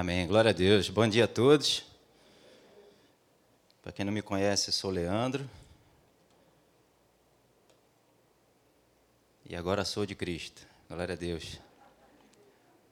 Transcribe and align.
Amém. 0.00 0.28
Glória 0.28 0.50
a 0.50 0.54
Deus. 0.54 0.88
Bom 0.88 1.08
dia 1.08 1.24
a 1.24 1.26
todos. 1.26 1.84
Para 3.82 3.90
quem 3.90 4.04
não 4.04 4.12
me 4.12 4.22
conhece, 4.22 4.70
sou 4.70 4.92
Leandro. 4.92 5.50
E 9.44 9.56
agora 9.56 9.84
sou 9.84 10.06
de 10.06 10.14
Cristo. 10.14 10.64
Glória 10.88 11.14
a 11.14 11.18
Deus. 11.18 11.58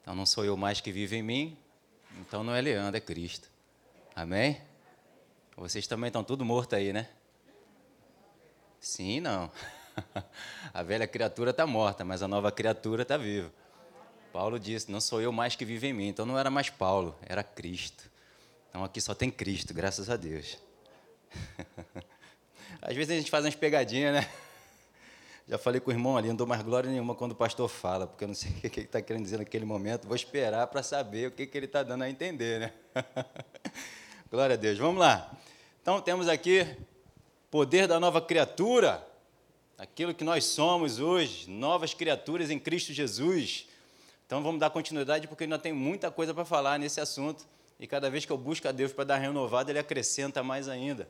Então 0.01 0.13
não 0.13 0.25
sou 0.25 0.43
eu 0.43 0.57
mais 0.57 0.81
que 0.81 0.91
vivo 0.91 1.15
em 1.15 1.23
mim, 1.23 1.57
então 2.19 2.43
não 2.43 2.53
é 2.53 2.59
Leandro, 2.59 2.97
é 2.97 2.99
Cristo. 2.99 3.47
Amém? 4.13 4.61
Vocês 5.55 5.87
também 5.87 6.07
estão 6.07 6.25
tudo 6.25 6.43
morto 6.43 6.75
aí, 6.75 6.91
né? 6.91 7.07
Sim, 8.81 9.21
não. 9.21 9.49
A 10.73 10.83
velha 10.83 11.07
criatura 11.07 11.51
está 11.51 11.65
morta, 11.65 12.03
mas 12.03 12.21
a 12.21 12.27
nova 12.27 12.51
criatura 12.51 13.03
está 13.03 13.15
viva. 13.15 13.49
Paulo 14.37 14.59
disse: 14.59 14.91
Não 14.91 15.01
sou 15.01 15.19
eu 15.19 15.31
mais 15.31 15.55
que 15.55 15.65
vivo 15.65 15.87
em 15.87 15.93
mim. 15.93 16.09
Então 16.09 16.23
não 16.23 16.37
era 16.37 16.51
mais 16.51 16.69
Paulo, 16.69 17.17
era 17.23 17.41
Cristo. 17.41 18.03
Então 18.69 18.83
aqui 18.83 19.01
só 19.01 19.15
tem 19.15 19.31
Cristo, 19.31 19.73
graças 19.73 20.11
a 20.11 20.15
Deus. 20.15 20.59
Às 22.79 22.95
vezes 22.95 23.09
a 23.09 23.17
gente 23.17 23.31
faz 23.31 23.43
umas 23.43 23.55
pegadinhas, 23.55 24.13
né? 24.13 24.29
Já 25.49 25.57
falei 25.57 25.81
com 25.81 25.89
o 25.89 25.93
irmão 25.93 26.15
ali, 26.15 26.27
não 26.27 26.35
dou 26.35 26.45
mais 26.45 26.61
glória 26.61 26.87
nenhuma 26.87 27.15
quando 27.15 27.31
o 27.31 27.35
pastor 27.35 27.67
fala, 27.67 28.05
porque 28.05 28.25
eu 28.25 28.27
não 28.27 28.35
sei 28.35 28.51
o 28.63 28.69
que 28.69 28.79
ele 28.79 28.85
está 28.85 29.01
querendo 29.01 29.23
dizer 29.23 29.39
naquele 29.39 29.65
momento. 29.65 30.05
Vou 30.07 30.15
esperar 30.15 30.67
para 30.67 30.83
saber 30.83 31.29
o 31.29 31.31
que, 31.31 31.49
ele 31.51 31.65
está 31.65 31.81
dando 31.81 32.03
a 32.03 32.09
entender, 32.09 32.59
né? 32.59 32.73
glória 34.29 34.53
a 34.53 34.57
Deus. 34.57 34.77
Vamos 34.77 34.99
lá. 34.99 35.35
Então 35.81 35.99
temos 35.99 36.29
aqui 36.29 36.77
poder 37.49 37.87
da 37.87 37.99
nova 37.99 38.21
criatura, 38.21 39.03
aquilo 39.79 40.13
que 40.13 40.23
nós 40.23 40.45
somos 40.45 40.99
hoje, 40.99 41.49
novas 41.49 41.95
criaturas 41.95 42.51
em 42.51 42.59
Cristo 42.59 42.93
Jesus. 42.93 43.65
Então 44.27 44.43
vamos 44.43 44.59
dar 44.59 44.69
continuidade, 44.69 45.25
porque 45.25 45.45
ainda 45.45 45.57
tem 45.57 45.71
muita 45.71 46.11
coisa 46.11 46.33
para 46.33 46.43
falar 46.43 46.77
nesse 46.77 46.99
assunto. 46.99 47.47
E 47.79 47.87
cada 47.87 48.09
vez 48.09 48.25
que 48.25 48.31
eu 48.31 48.37
busco 48.37 48.67
a 48.67 48.73
Deus 48.73 48.91
para 48.91 49.05
dar 49.05 49.17
renovada, 49.17 49.71
Ele 49.71 49.79
acrescenta 49.79 50.43
mais 50.43 50.67
ainda. 50.67 51.07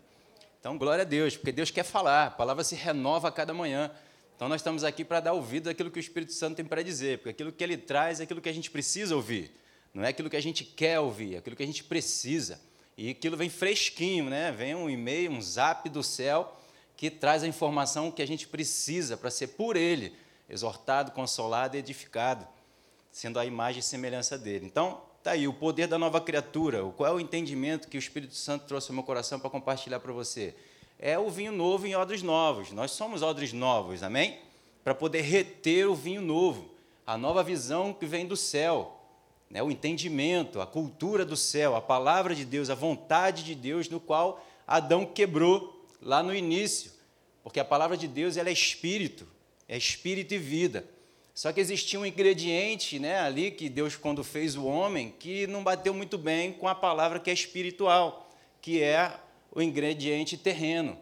Então, 0.59 0.77
glória 0.77 1.01
a 1.01 1.05
Deus, 1.05 1.35
porque 1.35 1.51
Deus 1.51 1.71
quer 1.71 1.83
falar, 1.83 2.27
a 2.27 2.31
palavra 2.31 2.63
se 2.63 2.75
renova 2.75 3.29
a 3.29 3.31
cada 3.31 3.53
manhã. 3.53 3.89
Então, 4.35 4.47
nós 4.47 4.61
estamos 4.61 4.83
aqui 4.83 5.03
para 5.03 5.19
dar 5.19 5.33
ouvido 5.33 5.67
àquilo 5.67 5.89
que 5.89 5.97
o 5.97 5.99
Espírito 5.99 6.31
Santo 6.31 6.57
tem 6.57 6.65
para 6.65 6.83
dizer, 6.83 7.17
porque 7.17 7.29
aquilo 7.29 7.51
que 7.51 7.63
ele 7.63 7.75
traz 7.75 8.19
é 8.19 8.23
aquilo 8.23 8.39
que 8.39 8.49
a 8.49 8.53
gente 8.53 8.69
precisa 8.69 9.15
ouvir, 9.15 9.51
não 9.93 10.03
é 10.03 10.09
aquilo 10.09 10.29
que 10.29 10.35
a 10.35 10.41
gente 10.41 10.63
quer 10.63 10.99
ouvir, 10.99 11.35
é 11.35 11.37
aquilo 11.39 11.55
que 11.55 11.63
a 11.63 11.65
gente 11.65 11.83
precisa. 11.83 12.61
E 12.95 13.09
aquilo 13.09 13.35
vem 13.35 13.49
fresquinho, 13.49 14.25
né? 14.29 14.51
Vem 14.51 14.75
um 14.75 14.89
e-mail, 14.89 15.31
um 15.31 15.41
zap 15.41 15.89
do 15.89 16.03
céu 16.03 16.55
que 16.95 17.09
traz 17.09 17.43
a 17.43 17.47
informação 17.47 18.11
que 18.11 18.21
a 18.21 18.27
gente 18.27 18.47
precisa 18.47 19.15
para 19.15 19.31
ser 19.31 19.47
por 19.49 19.75
ele 19.75 20.13
exortado, 20.49 21.11
consolado 21.11 21.75
e 21.75 21.79
edificado, 21.79 22.47
sendo 23.17 23.39
a 23.39 23.45
imagem 23.45 23.79
e 23.79 23.83
semelhança 23.83 24.37
dele. 24.37 24.65
Então, 24.65 25.01
tá 25.23 25.31
aí 25.31 25.47
o 25.47 25.53
poder 25.53 25.87
da 25.87 25.97
nova 25.97 26.21
criatura. 26.21 26.83
Qual 26.95 27.09
é 27.09 27.13
o 27.13 27.19
entendimento 27.19 27.87
que 27.87 27.97
o 27.97 27.99
Espírito 27.99 28.35
Santo 28.35 28.65
trouxe 28.65 28.91
ao 28.91 28.95
meu 28.95 29.03
coração 29.03 29.39
para 29.39 29.49
compartilhar 29.49 29.99
para 29.99 30.11
você? 30.11 30.53
é 30.99 31.17
o 31.17 31.29
vinho 31.29 31.51
novo 31.51 31.85
em 31.85 31.95
odres 31.95 32.23
novos. 32.23 32.71
Nós 32.71 32.91
somos 32.91 33.21
odres 33.21 33.53
novos, 33.53 34.01
amém? 34.01 34.39
Para 34.83 34.95
poder 34.95 35.21
reter 35.21 35.87
o 35.87 35.95
vinho 35.95 36.21
novo, 36.21 36.69
a 37.05 37.17
nova 37.17 37.43
visão 37.43 37.93
que 37.93 38.05
vem 38.05 38.25
do 38.25 38.35
céu, 38.35 38.99
né? 39.49 39.61
o 39.61 39.69
entendimento, 39.69 40.59
a 40.59 40.65
cultura 40.65 41.23
do 41.23 41.37
céu, 41.37 41.75
a 41.75 41.81
palavra 41.81 42.33
de 42.33 42.45
Deus, 42.45 42.69
a 42.69 42.75
vontade 42.75 43.43
de 43.43 43.53
Deus, 43.53 43.89
no 43.89 43.99
qual 43.99 44.43
Adão 44.65 45.05
quebrou 45.05 45.85
lá 46.01 46.23
no 46.23 46.33
início, 46.33 46.91
porque 47.43 47.59
a 47.59 47.65
palavra 47.65 47.95
de 47.95 48.07
Deus 48.07 48.37
ela 48.37 48.49
é 48.49 48.53
espírito, 48.53 49.27
é 49.67 49.77
espírito 49.77 50.33
e 50.33 50.37
vida. 50.37 50.85
Só 51.37 51.53
que 51.53 51.59
existia 51.59 51.99
um 51.99 52.05
ingrediente 52.05 52.97
né, 52.97 53.19
ali 53.19 53.51
que 53.51 53.69
Deus, 53.69 53.95
quando 53.95 54.23
fez 54.23 54.55
o 54.55 54.65
homem, 54.65 55.13
que 55.19 55.45
não 55.45 55.63
bateu 55.63 55.93
muito 55.93 56.17
bem 56.17 56.51
com 56.51 56.67
a 56.67 56.73
palavra 56.73 57.19
que 57.19 57.29
é 57.29 57.33
espiritual, 57.33 58.27
que 58.59 58.81
é 58.81 59.19
o 59.51 59.61
ingrediente 59.61 60.35
terreno. 60.35 60.97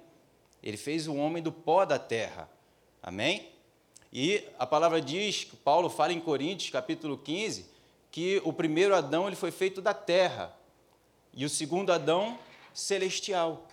Ele 0.61 0.75
fez 0.75 1.08
o 1.08 1.16
homem 1.16 1.41
do 1.41 1.53
pó 1.53 1.86
da 1.86 1.97
terra. 1.97 2.50
Amém? 3.01 3.47
E 4.12 4.44
a 4.59 4.68
palavra 4.68 5.00
diz, 5.00 5.45
Paulo 5.63 5.90
fala 5.90 6.12
em 6.12 6.19
Coríntios, 6.19 6.69
capítulo 6.69 7.18
15, 7.18 7.68
que 8.12 8.41
o 8.44 8.51
primeiro 8.51 8.94
Adão 8.94 9.28
ele 9.28 9.38
foi 9.38 9.51
feito 9.51 9.81
da 9.81 9.94
terra 9.94 10.53
e 11.34 11.45
o 11.45 11.50
segundo 11.50 11.94
Adão 11.94 12.38
celestial. 12.74 13.66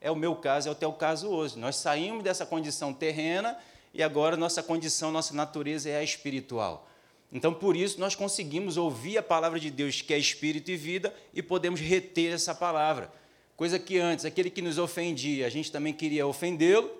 É 0.00 0.10
o 0.10 0.16
meu 0.16 0.34
caso, 0.36 0.70
é 0.70 0.72
o 0.72 0.74
teu 0.74 0.94
caso 0.94 1.28
hoje. 1.28 1.58
Nós 1.58 1.76
saímos 1.76 2.24
dessa 2.24 2.46
condição 2.46 2.94
terrena 2.94 3.58
e 3.94 4.02
agora 4.02 4.36
nossa 4.36 4.62
condição, 4.62 5.12
nossa 5.12 5.34
natureza 5.34 5.88
é 5.88 5.96
a 5.96 6.02
espiritual. 6.02 6.88
Então, 7.32 7.52
por 7.54 7.76
isso, 7.76 7.98
nós 7.98 8.14
conseguimos 8.14 8.76
ouvir 8.76 9.16
a 9.16 9.22
palavra 9.22 9.58
de 9.58 9.70
Deus, 9.70 10.02
que 10.02 10.12
é 10.12 10.18
espírito 10.18 10.70
e 10.70 10.76
vida, 10.76 11.14
e 11.32 11.42
podemos 11.42 11.80
reter 11.80 12.32
essa 12.32 12.54
palavra. 12.54 13.10
Coisa 13.56 13.78
que 13.78 13.98
antes, 13.98 14.24
aquele 14.24 14.50
que 14.50 14.60
nos 14.60 14.76
ofendia, 14.76 15.46
a 15.46 15.50
gente 15.50 15.72
também 15.72 15.94
queria 15.94 16.26
ofendê-lo, 16.26 16.90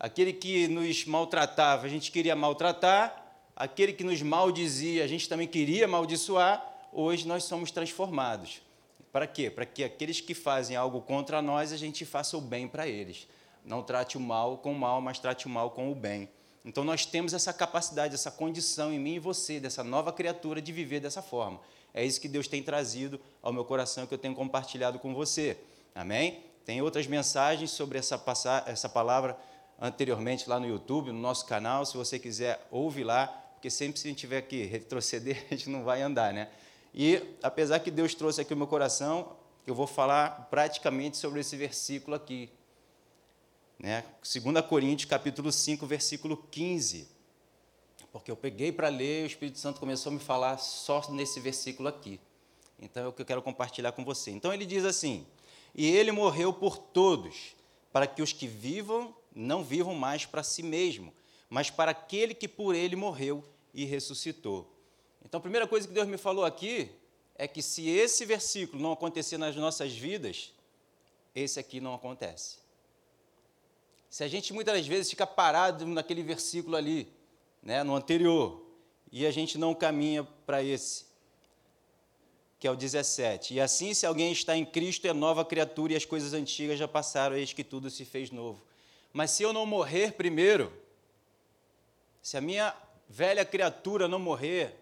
aquele 0.00 0.32
que 0.32 0.66
nos 0.66 1.04
maltratava, 1.04 1.86
a 1.86 1.88
gente 1.88 2.10
queria 2.10 2.34
maltratar, 2.34 3.24
aquele 3.54 3.92
que 3.92 4.02
nos 4.02 4.20
maldizia, 4.20 5.04
a 5.04 5.06
gente 5.06 5.28
também 5.28 5.46
queria 5.46 5.84
amaldiçoar, 5.84 6.88
hoje 6.92 7.26
nós 7.26 7.44
somos 7.44 7.70
transformados. 7.70 8.60
Para 9.12 9.26
quê? 9.26 9.48
Para 9.48 9.64
que 9.64 9.84
aqueles 9.84 10.20
que 10.20 10.34
fazem 10.34 10.76
algo 10.76 11.00
contra 11.00 11.40
nós, 11.40 11.72
a 11.72 11.76
gente 11.76 12.04
faça 12.04 12.36
o 12.36 12.40
bem 12.40 12.66
para 12.66 12.86
eles. 12.86 13.28
Não 13.66 13.82
trate 13.82 14.16
o 14.16 14.20
mal 14.20 14.58
com 14.58 14.72
o 14.72 14.78
mal, 14.78 15.00
mas 15.00 15.18
trate 15.18 15.46
o 15.46 15.50
mal 15.50 15.72
com 15.72 15.90
o 15.90 15.94
bem. 15.94 16.28
Então 16.64 16.84
nós 16.84 17.04
temos 17.04 17.34
essa 17.34 17.52
capacidade, 17.52 18.14
essa 18.14 18.30
condição 18.30 18.92
em 18.92 18.98
mim 18.98 19.14
e 19.14 19.18
você, 19.18 19.58
dessa 19.58 19.82
nova 19.84 20.12
criatura, 20.12 20.62
de 20.62 20.72
viver 20.72 21.00
dessa 21.00 21.20
forma. 21.20 21.60
É 21.92 22.04
isso 22.04 22.20
que 22.20 22.28
Deus 22.28 22.46
tem 22.46 22.62
trazido 22.62 23.20
ao 23.42 23.52
meu 23.52 23.64
coração 23.64 24.06
que 24.06 24.14
eu 24.14 24.18
tenho 24.18 24.34
compartilhado 24.34 24.98
com 24.98 25.12
você. 25.12 25.56
Amém? 25.94 26.44
Tem 26.64 26.80
outras 26.80 27.06
mensagens 27.06 27.70
sobre 27.70 27.98
essa, 27.98 28.22
essa 28.66 28.88
palavra 28.88 29.36
anteriormente 29.80 30.48
lá 30.48 30.60
no 30.60 30.66
YouTube, 30.66 31.10
no 31.12 31.18
nosso 31.18 31.46
canal. 31.46 31.84
Se 31.84 31.96
você 31.96 32.18
quiser, 32.18 32.66
ouve 32.70 33.02
lá, 33.02 33.26
porque 33.54 33.70
sempre 33.70 33.98
se 33.98 34.06
a 34.06 34.10
gente 34.10 34.18
tiver 34.18 34.42
que 34.42 34.64
retroceder, 34.64 35.44
a 35.50 35.54
gente 35.54 35.70
não 35.70 35.82
vai 35.82 36.02
andar, 36.02 36.32
né? 36.32 36.48
E 36.94 37.22
apesar 37.42 37.80
que 37.80 37.90
Deus 37.90 38.14
trouxe 38.14 38.40
aqui 38.40 38.54
o 38.54 38.56
meu 38.56 38.66
coração, 38.66 39.36
eu 39.66 39.74
vou 39.74 39.86
falar 39.86 40.48
praticamente 40.50 41.16
sobre 41.16 41.40
esse 41.40 41.56
versículo 41.56 42.16
aqui. 42.16 42.50
Né? 43.78 44.04
2 44.22 44.66
Coríntios, 44.66 45.08
capítulo 45.08 45.52
5, 45.52 45.86
versículo 45.86 46.36
15 46.50 47.16
porque 48.16 48.30
eu 48.30 48.36
peguei 48.36 48.72
para 48.72 48.88
ler 48.88 49.20
e 49.20 49.24
o 49.24 49.26
Espírito 49.26 49.58
Santo 49.58 49.78
começou 49.78 50.10
a 50.10 50.14
me 50.14 50.18
falar 50.18 50.56
só 50.56 51.04
nesse 51.10 51.38
versículo 51.38 51.86
aqui. 51.86 52.18
Então 52.80 53.04
é 53.04 53.08
o 53.08 53.12
que 53.12 53.20
eu 53.20 53.26
quero 53.26 53.42
compartilhar 53.42 53.92
com 53.92 54.02
você. 54.06 54.30
Então 54.30 54.54
ele 54.54 54.64
diz 54.64 54.86
assim: 54.86 55.26
E 55.74 55.86
ele 55.86 56.10
morreu 56.10 56.50
por 56.50 56.78
todos, 56.78 57.54
para 57.92 58.06
que 58.06 58.22
os 58.22 58.32
que 58.32 58.46
vivam 58.46 59.14
não 59.34 59.62
vivam 59.62 59.94
mais 59.94 60.24
para 60.24 60.42
si 60.42 60.62
mesmo, 60.62 61.12
mas 61.50 61.68
para 61.68 61.90
aquele 61.90 62.34
que 62.34 62.48
por 62.48 62.74
ele 62.74 62.96
morreu 62.96 63.44
e 63.74 63.84
ressuscitou. 63.84 64.66
Então 65.22 65.36
a 65.36 65.42
primeira 65.42 65.66
coisa 65.66 65.86
que 65.86 65.92
Deus 65.92 66.08
me 66.08 66.16
falou 66.16 66.46
aqui 66.46 66.90
é 67.34 67.46
que 67.46 67.60
se 67.60 67.86
esse 67.86 68.24
versículo 68.24 68.82
não 68.82 68.92
acontecer 68.92 69.36
nas 69.36 69.54
nossas 69.56 69.92
vidas, 69.92 70.54
esse 71.34 71.60
aqui 71.60 71.82
não 71.82 71.92
acontece. 71.92 72.56
Se 74.08 74.24
a 74.24 74.28
gente 74.28 74.52
muitas 74.52 74.86
vezes 74.86 75.10
fica 75.10 75.26
parado 75.26 75.86
naquele 75.86 76.22
versículo 76.22 76.76
ali, 76.76 77.12
né, 77.62 77.82
no 77.82 77.94
anterior, 77.94 78.64
e 79.10 79.26
a 79.26 79.30
gente 79.30 79.58
não 79.58 79.74
caminha 79.74 80.24
para 80.46 80.62
esse, 80.62 81.06
que 82.58 82.66
é 82.66 82.70
o 82.70 82.76
17. 82.76 83.54
E 83.54 83.60
assim, 83.60 83.92
se 83.94 84.06
alguém 84.06 84.32
está 84.32 84.56
em 84.56 84.64
Cristo, 84.64 85.06
é 85.06 85.12
nova 85.12 85.44
criatura 85.44 85.92
e 85.92 85.96
as 85.96 86.04
coisas 86.04 86.32
antigas 86.32 86.78
já 86.78 86.88
passaram, 86.88 87.36
eis 87.36 87.52
que 87.52 87.64
tudo 87.64 87.90
se 87.90 88.04
fez 88.04 88.30
novo. 88.30 88.62
Mas 89.12 89.30
se 89.30 89.42
eu 89.42 89.52
não 89.52 89.66
morrer 89.66 90.12
primeiro, 90.12 90.72
se 92.22 92.36
a 92.36 92.40
minha 92.40 92.74
velha 93.08 93.44
criatura 93.44 94.08
não 94.08 94.18
morrer, 94.18 94.74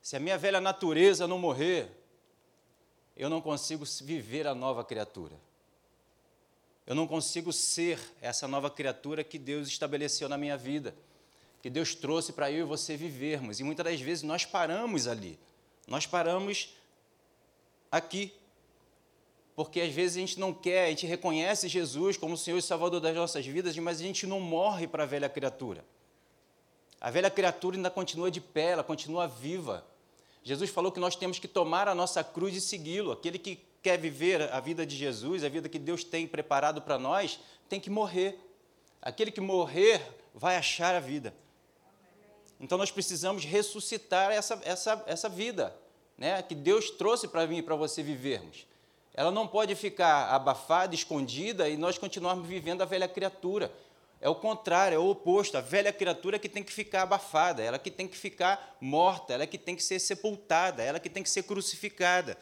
se 0.00 0.16
a 0.16 0.20
minha 0.20 0.36
velha 0.36 0.60
natureza 0.60 1.26
não 1.26 1.38
morrer, 1.38 1.90
eu 3.16 3.30
não 3.30 3.40
consigo 3.40 3.84
viver 4.02 4.46
a 4.46 4.54
nova 4.54 4.84
criatura. 4.84 5.36
Eu 6.86 6.94
não 6.94 7.06
consigo 7.06 7.52
ser 7.52 7.98
essa 8.20 8.46
nova 8.46 8.70
criatura 8.70 9.24
que 9.24 9.38
Deus 9.38 9.68
estabeleceu 9.68 10.28
na 10.28 10.36
minha 10.36 10.56
vida 10.56 10.94
que 11.64 11.70
Deus 11.70 11.94
trouxe 11.94 12.30
para 12.30 12.50
eu 12.50 12.66
e 12.66 12.68
você 12.68 12.94
vivermos. 12.94 13.58
E 13.58 13.64
muitas 13.64 13.86
das 13.86 13.98
vezes 13.98 14.22
nós 14.22 14.44
paramos 14.44 15.06
ali, 15.06 15.38
nós 15.88 16.04
paramos 16.04 16.74
aqui. 17.90 18.34
Porque 19.56 19.80
às 19.80 19.90
vezes 19.90 20.18
a 20.18 20.20
gente 20.20 20.38
não 20.38 20.52
quer, 20.52 20.84
a 20.84 20.90
gente 20.90 21.06
reconhece 21.06 21.66
Jesus 21.66 22.18
como 22.18 22.34
o 22.34 22.36
Senhor 22.36 22.58
e 22.58 22.62
Salvador 22.62 23.00
das 23.00 23.16
nossas 23.16 23.46
vidas, 23.46 23.74
mas 23.78 23.98
a 23.98 24.02
gente 24.02 24.26
não 24.26 24.40
morre 24.40 24.86
para 24.86 25.04
a 25.04 25.06
velha 25.06 25.26
criatura. 25.26 25.82
A 27.00 27.10
velha 27.10 27.30
criatura 27.30 27.76
ainda 27.76 27.90
continua 27.90 28.30
de 28.30 28.42
pé, 28.42 28.72
ela 28.72 28.84
continua 28.84 29.26
viva. 29.26 29.86
Jesus 30.42 30.68
falou 30.68 30.92
que 30.92 31.00
nós 31.00 31.16
temos 31.16 31.38
que 31.38 31.48
tomar 31.48 31.88
a 31.88 31.94
nossa 31.94 32.22
cruz 32.22 32.54
e 32.54 32.60
segui-lo. 32.60 33.10
Aquele 33.10 33.38
que 33.38 33.58
quer 33.84 33.98
viver 33.98 34.50
a 34.50 34.60
vida 34.60 34.86
de 34.86 34.96
Jesus, 34.96 35.44
a 35.44 35.48
vida 35.50 35.68
que 35.68 35.78
Deus 35.78 36.02
tem 36.02 36.26
preparado 36.26 36.80
para 36.80 36.98
nós, 36.98 37.38
tem 37.68 37.78
que 37.78 37.90
morrer. 37.90 38.38
Aquele 39.02 39.30
que 39.30 39.42
morrer 39.42 40.00
vai 40.34 40.56
achar 40.56 40.94
a 40.94 41.00
vida. 41.00 41.34
Então 42.58 42.78
nós 42.78 42.90
precisamos 42.90 43.44
ressuscitar 43.44 44.32
essa, 44.32 44.58
essa, 44.64 45.04
essa 45.06 45.28
vida. 45.28 45.76
né, 46.16 46.40
que 46.42 46.54
Deus 46.54 46.90
trouxe 46.92 47.28
para 47.28 47.46
mim 47.46 47.58
e 47.58 47.62
para 47.62 47.76
você 47.76 48.02
vivermos. 48.02 48.66
Ela 49.12 49.30
não 49.30 49.46
pode 49.46 49.74
ficar 49.74 50.30
abafada, 50.30 50.94
escondida 50.94 51.68
e 51.68 51.76
nós 51.76 51.98
continuarmos 51.98 52.48
vivendo 52.48 52.80
a 52.80 52.86
velha 52.86 53.06
criatura. 53.06 53.70
É 54.18 54.30
o 54.30 54.34
contrário, 54.34 54.96
é 54.96 54.98
o 54.98 55.10
oposto. 55.10 55.58
A 55.58 55.60
velha 55.60 55.92
criatura 55.92 56.38
que 56.38 56.48
tem 56.48 56.62
que 56.62 56.72
ficar 56.72 57.02
abafada, 57.02 57.62
ela 57.62 57.78
que 57.78 57.90
tem 57.90 58.08
que 58.08 58.16
ficar 58.16 58.76
morta, 58.80 59.34
ela 59.34 59.46
que 59.46 59.58
tem 59.58 59.76
que 59.76 59.82
ser 59.82 59.98
sepultada, 59.98 60.82
ela 60.82 60.98
que 60.98 61.10
tem 61.10 61.22
que 61.22 61.28
ser 61.28 61.42
crucificada. 61.42 62.38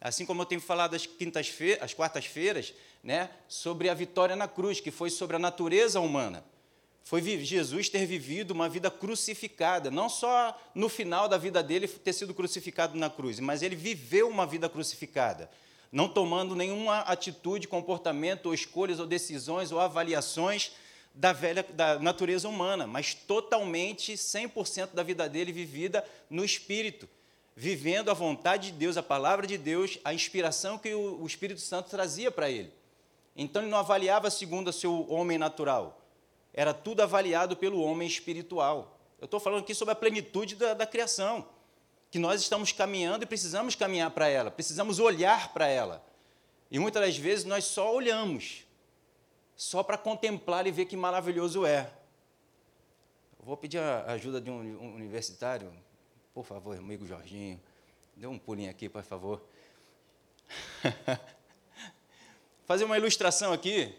Assim 0.00 0.24
como 0.24 0.42
eu 0.42 0.46
tenho 0.46 0.60
falado 0.60 0.94
às 0.94 1.06
quintas-feiras, 1.06 1.82
às 1.82 1.94
quartas-feiras, 1.94 2.72
né, 3.02 3.30
sobre 3.48 3.88
a 3.88 3.94
vitória 3.94 4.36
na 4.36 4.46
cruz, 4.46 4.80
que 4.80 4.90
foi 4.90 5.10
sobre 5.10 5.36
a 5.36 5.38
natureza 5.38 6.00
humana. 6.00 6.44
Foi 7.02 7.22
Jesus 7.22 7.88
ter 7.88 8.04
vivido 8.04 8.50
uma 8.50 8.68
vida 8.68 8.90
crucificada, 8.90 9.90
não 9.90 10.10
só 10.10 10.54
no 10.74 10.90
final 10.90 11.26
da 11.26 11.38
vida 11.38 11.62
dele 11.62 11.88
ter 11.88 12.12
sido 12.12 12.34
crucificado 12.34 12.98
na 12.98 13.08
cruz, 13.08 13.40
mas 13.40 13.62
ele 13.62 13.74
viveu 13.74 14.28
uma 14.28 14.46
vida 14.46 14.68
crucificada, 14.68 15.50
não 15.90 16.06
tomando 16.06 16.54
nenhuma 16.54 16.98
atitude, 16.98 17.66
comportamento, 17.66 18.46
ou 18.46 18.54
escolhas, 18.54 19.00
ou 19.00 19.06
decisões, 19.06 19.72
ou 19.72 19.80
avaliações 19.80 20.72
da 21.14 21.32
velha 21.32 21.62
da 21.62 21.98
natureza 21.98 22.48
humana, 22.48 22.86
mas 22.86 23.14
totalmente 23.14 24.12
100% 24.12 24.90
da 24.92 25.02
vida 25.02 25.28
dele 25.28 25.50
vivida 25.50 26.04
no 26.28 26.44
espírito, 26.44 27.08
vivendo 27.58 28.08
a 28.08 28.14
vontade 28.14 28.70
de 28.70 28.78
Deus, 28.78 28.96
a 28.96 29.02
palavra 29.02 29.44
de 29.44 29.58
Deus, 29.58 29.98
a 30.04 30.14
inspiração 30.14 30.78
que 30.78 30.94
o 30.94 31.26
Espírito 31.26 31.60
Santo 31.60 31.90
trazia 31.90 32.30
para 32.30 32.48
ele. 32.48 32.72
Então 33.34 33.60
ele 33.60 33.70
não 33.70 33.78
avaliava 33.78 34.30
segundo 34.30 34.68
o 34.68 34.72
seu 34.72 35.10
homem 35.10 35.36
natural, 35.36 36.00
era 36.54 36.72
tudo 36.72 37.02
avaliado 37.02 37.56
pelo 37.56 37.82
homem 37.82 38.06
espiritual. 38.06 38.96
Eu 39.20 39.24
estou 39.24 39.40
falando 39.40 39.62
aqui 39.62 39.74
sobre 39.74 39.90
a 39.90 39.96
plenitude 39.96 40.54
da, 40.54 40.72
da 40.72 40.86
criação, 40.86 41.48
que 42.12 42.18
nós 42.20 42.40
estamos 42.40 42.70
caminhando 42.70 43.24
e 43.24 43.26
precisamos 43.26 43.74
caminhar 43.74 44.12
para 44.12 44.28
ela, 44.28 44.52
precisamos 44.52 45.00
olhar 45.00 45.52
para 45.52 45.66
ela. 45.66 46.06
E 46.70 46.78
muitas 46.78 47.02
das 47.02 47.16
vezes 47.16 47.44
nós 47.44 47.64
só 47.64 47.92
olhamos, 47.92 48.66
só 49.56 49.82
para 49.82 49.98
contemplar 49.98 50.64
e 50.68 50.70
ver 50.70 50.84
que 50.84 50.96
maravilhoso 50.96 51.66
é. 51.66 51.90
Vou 53.40 53.56
pedir 53.56 53.78
a 53.78 54.12
ajuda 54.12 54.40
de 54.40 54.48
um 54.48 54.94
universitário, 54.94 55.72
por 56.38 56.44
favor, 56.44 56.78
amigo 56.78 57.04
Jorginho. 57.04 57.60
Dê 58.14 58.24
um 58.28 58.38
pulinho 58.38 58.70
aqui, 58.70 58.88
por 58.88 59.02
favor. 59.02 59.42
Fazer 62.64 62.84
uma 62.84 62.96
ilustração 62.96 63.52
aqui 63.52 63.92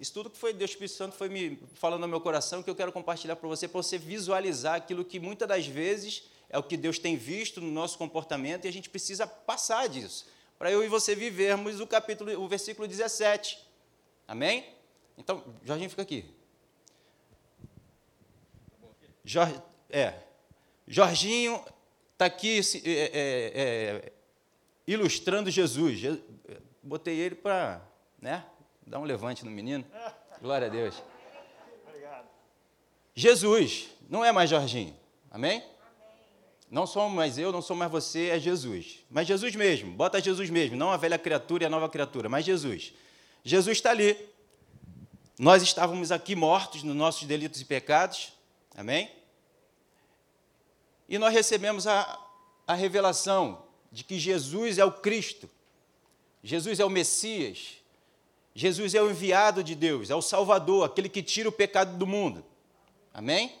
isso 0.00 0.12
tudo 0.12 0.28
que 0.28 0.36
foi 0.36 0.52
Deus 0.52 0.72
Espírito 0.72 0.96
Santo 0.96 1.14
foi 1.14 1.28
me 1.28 1.56
falando 1.74 2.00
no 2.00 2.08
meu 2.08 2.20
coração 2.20 2.64
que 2.64 2.70
eu 2.70 2.74
quero 2.74 2.90
compartilhar 2.90 3.36
para 3.36 3.48
você, 3.48 3.68
para 3.68 3.80
você 3.80 3.96
visualizar 3.96 4.74
aquilo 4.74 5.04
que 5.04 5.20
muitas 5.20 5.46
das 5.46 5.68
vezes 5.68 6.24
é 6.48 6.58
o 6.58 6.64
que 6.64 6.76
Deus 6.76 6.98
tem 6.98 7.16
visto 7.16 7.60
no 7.60 7.70
nosso 7.70 7.96
comportamento 7.96 8.64
e 8.64 8.68
a 8.68 8.72
gente 8.72 8.90
precisa 8.90 9.24
passar 9.24 9.88
disso, 9.88 10.26
para 10.58 10.72
eu 10.72 10.82
e 10.82 10.88
você 10.88 11.14
vivermos 11.14 11.78
o 11.78 11.86
capítulo, 11.86 12.40
o 12.40 12.48
versículo 12.48 12.88
17. 12.88 13.56
Amém? 14.26 14.66
Então, 15.16 15.44
Jorginho 15.64 15.90
fica 15.90 16.02
aqui. 16.02 16.24
Jorge, 19.24 19.62
é, 19.88 20.27
Jorginho 20.88 21.62
está 22.14 22.24
aqui 22.24 22.60
é, 22.82 22.88
é, 22.88 23.12
é, 23.14 24.12
ilustrando 24.86 25.50
Jesus. 25.50 26.00
Botei 26.82 27.18
ele 27.18 27.34
para, 27.34 27.82
né? 28.20 28.44
Dá 28.86 28.98
um 28.98 29.04
levante 29.04 29.44
no 29.44 29.50
menino. 29.50 29.84
Glória 30.40 30.66
a 30.66 30.70
Deus. 30.70 31.02
Obrigado. 31.86 32.26
Jesus, 33.14 33.90
não 34.08 34.24
é 34.24 34.32
mais 34.32 34.48
Jorginho. 34.48 34.96
Amém? 35.30 35.62
Não 36.70 36.86
sou 36.86 37.08
mais 37.10 37.38
eu, 37.38 37.52
não 37.52 37.60
sou 37.60 37.76
mais 37.76 37.90
você, 37.90 38.28
é 38.28 38.38
Jesus. 38.38 39.04
Mas 39.10 39.26
Jesus 39.26 39.54
mesmo, 39.54 39.92
bota 39.92 40.20
Jesus 40.20 40.48
mesmo, 40.48 40.76
não 40.76 40.90
a 40.90 40.96
velha 40.96 41.18
criatura 41.18 41.64
e 41.64 41.66
a 41.66 41.70
nova 41.70 41.88
criatura, 41.88 42.28
mas 42.28 42.44
Jesus. 42.46 42.94
Jesus 43.44 43.76
está 43.76 43.90
ali. 43.90 44.16
Nós 45.38 45.62
estávamos 45.62 46.10
aqui 46.10 46.34
mortos 46.34 46.82
nos 46.82 46.96
nossos 46.96 47.24
delitos 47.24 47.60
e 47.60 47.64
pecados. 47.64 48.32
Amém? 48.74 49.17
E 51.08 51.18
nós 51.18 51.32
recebemos 51.32 51.86
a, 51.86 52.18
a 52.66 52.74
revelação 52.74 53.64
de 53.90 54.04
que 54.04 54.18
Jesus 54.18 54.78
é 54.78 54.84
o 54.84 54.92
Cristo. 54.92 55.48
Jesus 56.42 56.78
é 56.78 56.84
o 56.84 56.90
Messias. 56.90 57.78
Jesus 58.54 58.94
é 58.94 59.00
o 59.00 59.10
enviado 59.10 59.62
de 59.62 59.74
Deus, 59.74 60.10
é 60.10 60.16
o 60.16 60.22
Salvador, 60.22 60.84
aquele 60.84 61.08
que 61.08 61.22
tira 61.22 61.48
o 61.48 61.52
pecado 61.52 61.96
do 61.96 62.06
mundo. 62.06 62.44
Amém? 63.14 63.54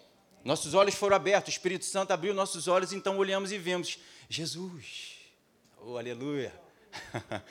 Nossos 0.44 0.74
olhos 0.74 0.94
foram 0.94 1.14
abertos, 1.14 1.52
o 1.52 1.56
Espírito 1.56 1.84
Santo 1.84 2.10
abriu 2.10 2.34
nossos 2.34 2.66
olhos, 2.66 2.92
então 2.92 3.16
olhamos 3.16 3.52
e 3.52 3.58
vemos 3.58 3.98
Jesus. 4.28 5.18
Oh, 5.80 5.96
aleluia. 5.96 6.52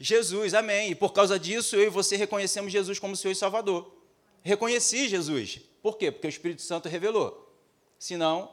Jesus, 0.00 0.52
amém. 0.52 0.90
E 0.90 0.94
por 0.94 1.12
causa 1.12 1.38
disso, 1.38 1.76
eu 1.76 1.84
e 1.84 1.88
você 1.88 2.16
reconhecemos 2.16 2.72
Jesus 2.72 2.98
como 2.98 3.16
Senhor 3.16 3.32
e 3.32 3.36
Salvador. 3.36 3.94
Reconheci 4.42 5.08
Jesus. 5.08 5.60
Por 5.82 5.96
quê? 5.96 6.10
Porque 6.10 6.26
o 6.26 6.28
Espírito 6.28 6.62
Santo 6.62 6.88
revelou. 6.88 7.54
Senão, 7.98 8.50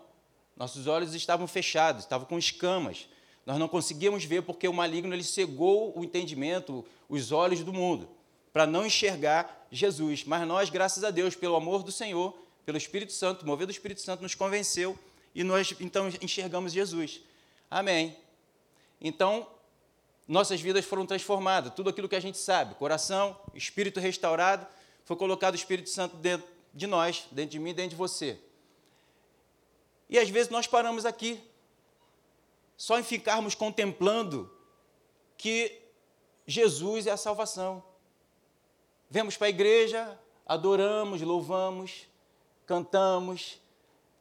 nossos 0.56 0.88
olhos 0.88 1.14
estavam 1.14 1.48
fechados, 1.48 2.04
estavam 2.04 2.28
com 2.28 2.38
escamas. 2.38 3.08
Nós 3.46 3.58
não 3.58 3.68
conseguíamos 3.68 4.24
ver 4.24 4.44
porque 4.44 4.68
o 4.68 4.74
maligno 4.74 5.14
ele 5.14 5.24
cegou 5.24 5.98
o 5.98 6.04
entendimento, 6.04 6.86
os 7.10 7.32
olhos 7.32 7.64
do 7.64 7.74
mundo 7.74 8.10
para 8.54 8.68
não 8.68 8.86
enxergar 8.86 9.68
Jesus. 9.72 10.24
Mas 10.24 10.48
nós, 10.48 10.70
graças 10.70 11.04
a 11.04 11.10
Deus, 11.10 11.36
pelo 11.36 11.56
amor 11.56 11.82
do 11.82 11.92
Senhor, 11.92 12.38
pelo 12.64 12.78
Espírito 12.78 13.12
Santo, 13.12 13.46
movido 13.46 13.68
do 13.68 13.76
Espírito 13.76 14.00
Santo, 14.00 14.22
nos 14.22 14.36
convenceu 14.36 14.98
e 15.34 15.44
nós 15.44 15.76
então 15.82 16.08
enxergamos 16.22 16.72
Jesus. 16.72 17.20
Amém. 17.70 18.16
Então, 19.02 19.48
nossas 20.28 20.62
vidas 20.62 20.86
foram 20.86 21.06
transformadas, 21.06 21.74
tudo 21.74 21.90
aquilo 21.90 22.08
que 22.08 22.16
a 22.16 22.20
gente 22.20 22.38
sabe, 22.38 22.76
coração, 22.76 23.36
espírito 23.54 24.00
restaurado, 24.00 24.66
foi 25.04 25.18
colocado 25.18 25.54
o 25.54 25.58
Espírito 25.58 25.90
Santo 25.90 26.16
dentro 26.16 26.48
de 26.74 26.88
nós, 26.88 27.26
dentro 27.30 27.52
de 27.52 27.60
mim, 27.60 27.74
dentro 27.74 27.90
de 27.90 27.96
você. 27.98 28.40
E 30.14 30.20
às 30.20 30.30
vezes 30.30 30.52
nós 30.52 30.68
paramos 30.68 31.08
aqui, 31.08 31.44
só 32.78 33.00
em 33.00 33.04
ficarmos 33.04 33.56
contemplando 33.56 34.48
que 35.36 35.82
Jesus 36.46 37.08
é 37.08 37.12
a 37.12 37.18
salvação. 37.18 37.84
Vemos 39.10 39.36
para 39.36 39.48
a 39.48 39.50
igreja, 39.50 40.20
adoramos, 40.46 41.20
louvamos, 41.24 42.08
cantamos, 42.68 43.60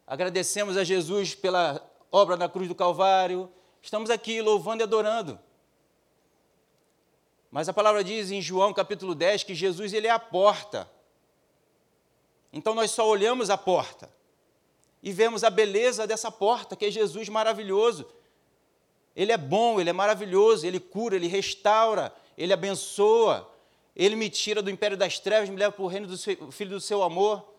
agradecemos 0.07 0.79
a 0.79 0.85
Jesus 0.85 1.35
pela 1.35 1.87
obra 2.11 2.39
na 2.39 2.49
cruz 2.49 2.69
do 2.69 2.75
Calvário, 2.75 3.53
estamos 3.83 4.09
aqui 4.09 4.41
louvando 4.41 4.83
e 4.83 4.85
adorando. 4.85 5.39
Mas 7.51 7.69
a 7.69 7.73
palavra 7.75 8.03
diz 8.03 8.31
em 8.31 8.41
João 8.41 8.73
capítulo 8.73 9.15
10 9.15 9.45
que 9.45 9.55
Jesus 9.55 9.93
ele 9.93 10.07
é 10.07 10.11
a 10.11 10.19
porta. 10.19 10.91
Então 12.51 12.75
nós 12.75 12.91
só 12.93 13.07
olhamos 13.07 13.51
a 13.51 13.59
porta 13.59 14.22
e 15.03 15.13
vemos 15.13 15.43
a 15.43 15.51
beleza 15.51 16.07
dessa 16.07 16.31
porta, 16.31 16.77
que 16.77 16.85
é 16.85 16.91
Jesus 16.91 17.29
maravilhoso. 17.29 18.07
Ele 19.17 19.33
é 19.33 19.37
bom, 19.37 19.81
ele 19.81 19.91
é 19.91 19.93
maravilhoso, 19.93 20.67
ele 20.67 20.79
cura, 20.79 21.17
ele 21.17 21.27
restaura, 21.27 22.15
ele 22.39 22.53
abençoa, 22.53 23.51
ele 23.97 24.15
me 24.15 24.31
tira 24.31 24.63
do 24.63 24.71
império 24.71 24.97
das 24.97 25.19
trevas, 25.19 25.49
me 25.49 25.57
leva 25.57 25.73
para 25.73 25.83
o 25.83 25.89
reino 25.89 26.07
do 26.07 26.17
seu, 26.17 26.51
Filho 26.53 26.71
do 26.71 26.81
seu 26.81 27.03
amor. 27.03 27.53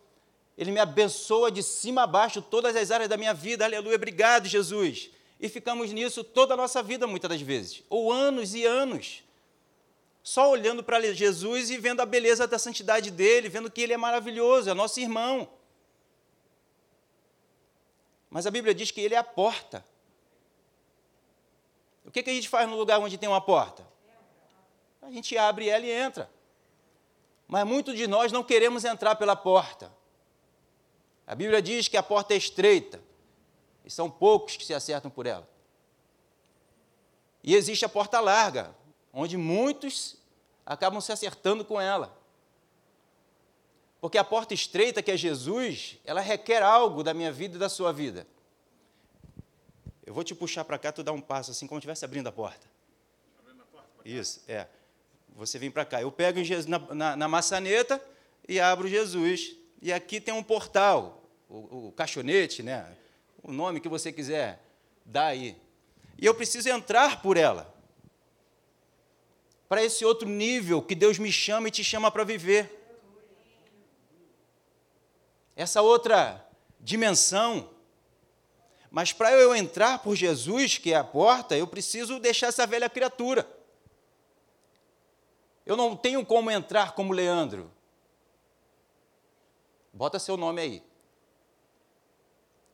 Ele 0.58 0.72
me 0.72 0.80
abençoa 0.80 1.52
de 1.52 1.62
cima 1.62 2.04
a 2.04 2.08
baixo 2.08 2.42
todas 2.42 2.76
as 2.76 2.92
áreas 2.92 3.10
da 3.10 3.18
minha 3.18 3.34
vida. 3.34 3.66
Aleluia, 3.66 3.96
obrigado, 3.96 4.48
Jesus. 4.48 5.10
E 5.40 5.50
ficamos 5.50 5.92
nisso 5.92 6.24
toda 6.24 6.54
a 6.54 6.58
nossa 6.58 6.82
vida, 6.82 7.06
muitas 7.06 7.30
das 7.30 7.42
vezes, 7.42 7.84
ou 7.90 8.12
anos 8.12 8.54
e 8.56 8.64
anos, 8.66 9.24
só 10.24 10.50
olhando 10.50 10.82
para 10.84 11.02
Jesus 11.14 11.70
e 11.70 11.78
vendo 11.78 12.00
a 12.00 12.06
beleza 12.06 12.48
da 12.48 12.58
santidade 12.58 13.12
dele, 13.12 13.50
vendo 13.50 13.70
que 13.70 13.82
ele 13.82 13.94
é 13.94 13.98
maravilhoso, 13.98 14.70
é 14.70 14.74
nosso 14.74 15.00
irmão. 15.02 15.50
Mas 18.34 18.48
a 18.48 18.52
Bíblia 18.52 18.74
diz 18.74 18.90
que 18.90 19.00
ele 19.00 19.14
é 19.14 19.18
a 19.20 19.24
porta. 19.24 19.86
O 22.04 22.10
que, 22.10 22.24
que 22.24 22.32
a 22.32 22.34
gente 22.34 22.50
faz 22.50 22.68
no 22.68 22.76
lugar 22.76 23.00
onde 23.00 23.16
tem 23.16 23.30
uma 23.30 23.40
porta? 23.40 23.88
a 25.04 25.12
gente 25.12 25.38
abre 25.38 25.70
ela 25.70 25.86
e 25.86 25.92
entra. 25.92 26.28
Mas 27.48 27.64
muitos 27.64 27.96
de 27.96 28.08
nós 28.08 28.32
não 28.32 28.44
queremos 28.44 28.84
entrar 28.86 29.16
pela 29.18 29.36
porta. 29.36 29.94
A 31.28 31.36
Bíblia 31.36 31.62
diz 31.62 31.88
que 31.88 31.96
a 31.96 32.02
porta 32.02 32.34
é 32.34 32.38
estreita, 32.38 33.00
e 33.86 33.92
são 33.92 34.10
poucos 34.10 34.58
que 34.58 34.66
se 34.66 34.74
acertam 34.74 35.12
por 35.12 35.28
ela. 35.28 35.48
E 37.44 37.54
existe 37.54 37.86
a 37.86 37.90
porta 37.90 38.20
larga, 38.20 38.76
onde 39.14 39.38
muitos 39.38 40.18
acabam 40.66 41.00
se 41.02 41.12
acertando 41.12 41.64
com 41.64 41.80
ela. 41.80 42.18
Porque 44.04 44.18
a 44.18 44.24
porta 44.26 44.54
estreita, 44.54 45.02
que 45.02 45.10
é 45.10 45.16
Jesus, 45.16 45.98
ela 46.04 46.20
requer 46.20 46.62
algo 46.62 47.06
da 47.06 47.14
minha 47.14 47.32
vida 47.32 47.56
e 47.56 47.58
da 47.58 47.70
sua 47.70 47.94
vida. 47.94 48.28
Eu 50.06 50.14
vou 50.14 50.26
te 50.26 50.36
puxar 50.36 50.66
para 50.66 50.78
cá, 50.78 50.92
tu 50.92 51.02
dá 51.02 51.14
um 51.14 51.22
passo 51.22 51.52
assim, 51.52 51.66
como 51.66 51.80
se 51.80 51.84
estivesse 51.84 52.04
abrindo 52.04 52.28
a 52.28 52.32
porta. 52.34 52.68
Isso, 54.04 54.42
é 54.46 54.68
você 55.34 55.58
vem 55.58 55.72
para 55.72 55.86
cá. 55.86 56.02
Eu 56.02 56.12
pego 56.12 56.38
na, 56.68 56.80
na, 56.94 57.16
na, 57.16 57.28
maçaneta 57.30 58.04
e 58.46 58.60
abro 58.60 58.90
Jesus. 58.90 59.56
E 59.82 59.94
aqui 59.94 60.20
tem 60.20 60.34
um 60.34 60.44
portal, 60.44 61.24
o, 61.48 61.88
o 61.88 61.94
caixonete, 61.94 62.62
né? 62.62 62.86
o 63.42 63.54
nome 63.54 63.80
que 63.80 63.88
você 63.88 64.12
quiser, 64.12 64.62
dá 65.06 65.28
aí. 65.28 65.56
E 66.20 66.26
eu 66.26 66.36
preciso 66.36 66.68
entrar 66.68 67.22
por 67.22 67.38
ela. 67.38 67.74
Para 69.70 69.82
esse 69.82 70.04
outro 70.04 70.28
nível 70.28 70.82
que 70.82 70.94
Deus 70.94 71.18
me 71.18 71.32
chama 71.32 71.70
e 71.70 71.72
te 71.72 71.86
chama 71.86 72.12
para 72.12 72.26
viver. 72.26 72.83
Essa 75.56 75.82
outra 75.82 76.46
dimensão. 76.80 77.70
Mas 78.90 79.12
para 79.12 79.32
eu 79.32 79.56
entrar 79.56 80.00
por 80.00 80.16
Jesus, 80.16 80.78
que 80.78 80.94
é 80.94 80.96
a 80.96 81.04
porta, 81.04 81.58
eu 81.58 81.66
preciso 81.66 82.20
deixar 82.20 82.48
essa 82.48 82.68
velha 82.68 82.90
criatura. 82.90 83.48
Eu 85.66 85.78
não 85.78 85.96
tenho 85.96 86.26
como 86.26 86.52
entrar 86.52 86.94
como 86.94 87.14
Leandro. 87.14 87.72
Bota 89.92 90.20
seu 90.20 90.36
nome 90.36 90.62
aí. 90.62 90.84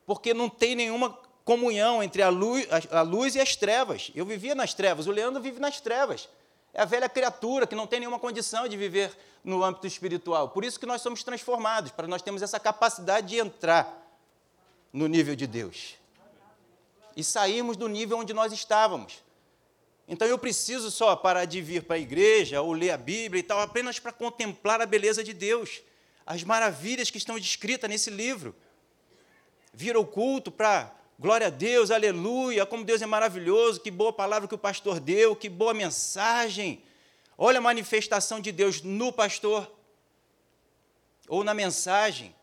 Porque 0.05 0.33
não 0.33 0.50
tem 0.50 0.75
nenhuma 0.75 1.12
comunhão 1.45 2.01
entre 2.01 2.21
a 2.21 2.29
luz, 2.29 2.67
a, 2.91 3.01
luz 3.01 3.36
e 3.36 3.39
as 3.39 3.55
trevas. 3.55 4.12
Eu 4.15 4.25
vivia 4.25 4.55
nas 4.55 4.74
trevas, 4.74 5.07
o 5.07 5.12
Leandro 5.12 5.41
vive 5.41 5.59
nas 5.59 5.79
trevas. 5.79 6.27
É 6.74 6.82
a 6.82 6.86
velha 6.86 7.10
criatura 7.10 7.66
que 7.66 7.76
não 7.76 7.88
tem 7.88 8.00
nenhuma 8.00 8.20
condição 8.20 8.68
de 8.68 8.78
viver 8.78 9.12
no 9.44 9.64
âmbito 9.64 9.88
espiritual. 9.88 10.50
Por 10.50 10.64
isso 10.64 10.80
que 10.80 10.86
nós 10.86 11.02
somos 11.02 11.24
transformados, 11.24 11.92
para 11.92 12.08
nós 12.08 12.22
termos 12.22 12.42
essa 12.42 12.60
capacidade 12.60 13.28
de 13.28 13.38
entrar 13.38 14.00
no 14.94 15.08
nível 15.08 15.36
de 15.36 15.48
Deus. 15.48 15.96
E 17.16 17.24
sairmos 17.24 17.76
do 17.76 17.88
nível 17.88 18.18
onde 18.18 18.34
nós 18.34 18.54
estávamos. 18.54 19.24
Então 20.08 20.28
eu 20.28 20.38
preciso 20.38 20.90
só 20.90 21.16
parar 21.16 21.46
de 21.46 21.62
vir 21.62 21.84
para 21.84 21.96
a 21.96 22.00
igreja 22.00 22.62
ou 22.62 22.74
ler 22.74 22.92
a 22.92 22.98
Bíblia 22.98 23.40
e 23.40 23.44
tal, 23.44 23.60
apenas 23.60 24.00
para 24.00 24.12
contemplar 24.12 24.82
a 24.82 24.86
beleza 24.86 25.24
de 25.24 25.34
Deus, 25.34 25.82
as 26.26 26.44
maravilhas 26.44 27.12
que 27.12 27.18
estão 27.18 27.38
descritas 27.38 27.90
nesse 27.90 28.10
livro. 28.10 28.56
Vir 29.72 29.96
ao 29.96 30.06
culto 30.06 30.52
para 30.52 30.92
glória 31.20 31.48
a 31.48 31.50
Deus, 31.50 31.92
aleluia, 31.92 32.66
como 32.66 32.86
Deus 32.86 33.02
é 33.02 33.06
maravilhoso, 33.06 33.82
que 33.82 33.92
boa 33.92 34.14
palavra 34.14 34.48
que 34.48 34.56
o 34.56 34.58
pastor 34.58 35.00
deu, 35.00 35.36
que 35.36 35.50
boa 35.50 35.74
mensagem. 35.74 36.82
Olha 37.38 37.58
a 37.58 37.62
manifestação 37.62 38.40
de 38.40 38.52
Deus 38.52 38.82
no 38.82 39.12
pastor 39.12 39.70
ou 41.28 41.44
na 41.44 41.54
mensagem. 41.54 42.34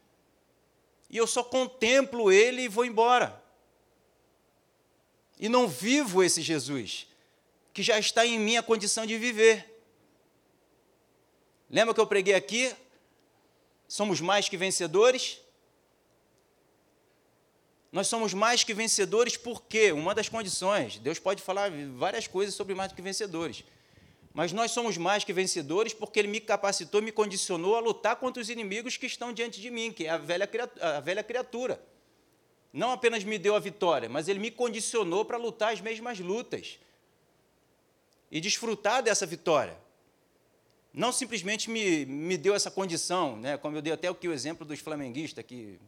E 1.08 1.16
eu 1.16 1.26
só 1.26 1.42
contemplo 1.42 2.30
ele 2.30 2.62
e 2.62 2.68
vou 2.68 2.84
embora. 2.84 3.42
E 5.38 5.48
não 5.48 5.66
vivo 5.66 6.22
esse 6.22 6.42
Jesus 6.42 7.06
que 7.72 7.82
já 7.82 7.98
está 7.98 8.24
em 8.24 8.38
minha 8.38 8.62
condição 8.62 9.04
de 9.04 9.18
viver. 9.18 9.82
Lembra 11.68 11.94
que 11.94 12.00
eu 12.00 12.06
preguei 12.06 12.34
aqui? 12.34 12.74
Somos 13.86 14.20
mais 14.20 14.48
que 14.48 14.56
vencedores? 14.56 15.40
Nós 17.96 18.08
somos 18.08 18.34
mais 18.34 18.62
que 18.62 18.74
vencedores 18.74 19.38
porque 19.38 19.90
uma 19.90 20.14
das 20.14 20.28
condições, 20.28 20.98
Deus 20.98 21.18
pode 21.18 21.40
falar 21.40 21.70
várias 21.94 22.26
coisas 22.26 22.54
sobre 22.54 22.74
mais 22.74 22.92
que 22.92 23.00
vencedores, 23.00 23.64
mas 24.34 24.52
nós 24.52 24.70
somos 24.70 24.98
mais 24.98 25.24
que 25.24 25.32
vencedores 25.32 25.94
porque 25.94 26.18
Ele 26.18 26.28
me 26.28 26.38
capacitou, 26.38 27.00
me 27.00 27.10
condicionou 27.10 27.74
a 27.74 27.80
lutar 27.80 28.16
contra 28.16 28.42
os 28.42 28.50
inimigos 28.50 28.98
que 28.98 29.06
estão 29.06 29.32
diante 29.32 29.62
de 29.62 29.70
mim, 29.70 29.90
que 29.90 30.04
é 30.04 30.10
a 30.10 30.18
velha, 30.18 30.46
a 30.78 31.00
velha 31.00 31.24
criatura. 31.24 31.80
Não 32.70 32.90
apenas 32.90 33.24
me 33.24 33.38
deu 33.38 33.56
a 33.56 33.58
vitória, 33.58 34.10
mas 34.10 34.28
Ele 34.28 34.40
me 34.40 34.50
condicionou 34.50 35.24
para 35.24 35.38
lutar 35.38 35.72
as 35.72 35.80
mesmas 35.80 36.20
lutas 36.20 36.78
e 38.30 38.42
desfrutar 38.42 39.02
dessa 39.02 39.24
vitória. 39.24 39.74
Não 40.92 41.12
simplesmente 41.12 41.70
me, 41.70 42.04
me 42.04 42.36
deu 42.36 42.54
essa 42.54 42.70
condição, 42.70 43.38
né? 43.38 43.56
como 43.56 43.74
eu 43.74 43.80
dei 43.80 43.94
até 43.94 44.06
aqui 44.06 44.28
o 44.28 44.34
exemplo 44.34 44.66
dos 44.66 44.80
flamenguistas, 44.80 45.42
que 45.46 45.80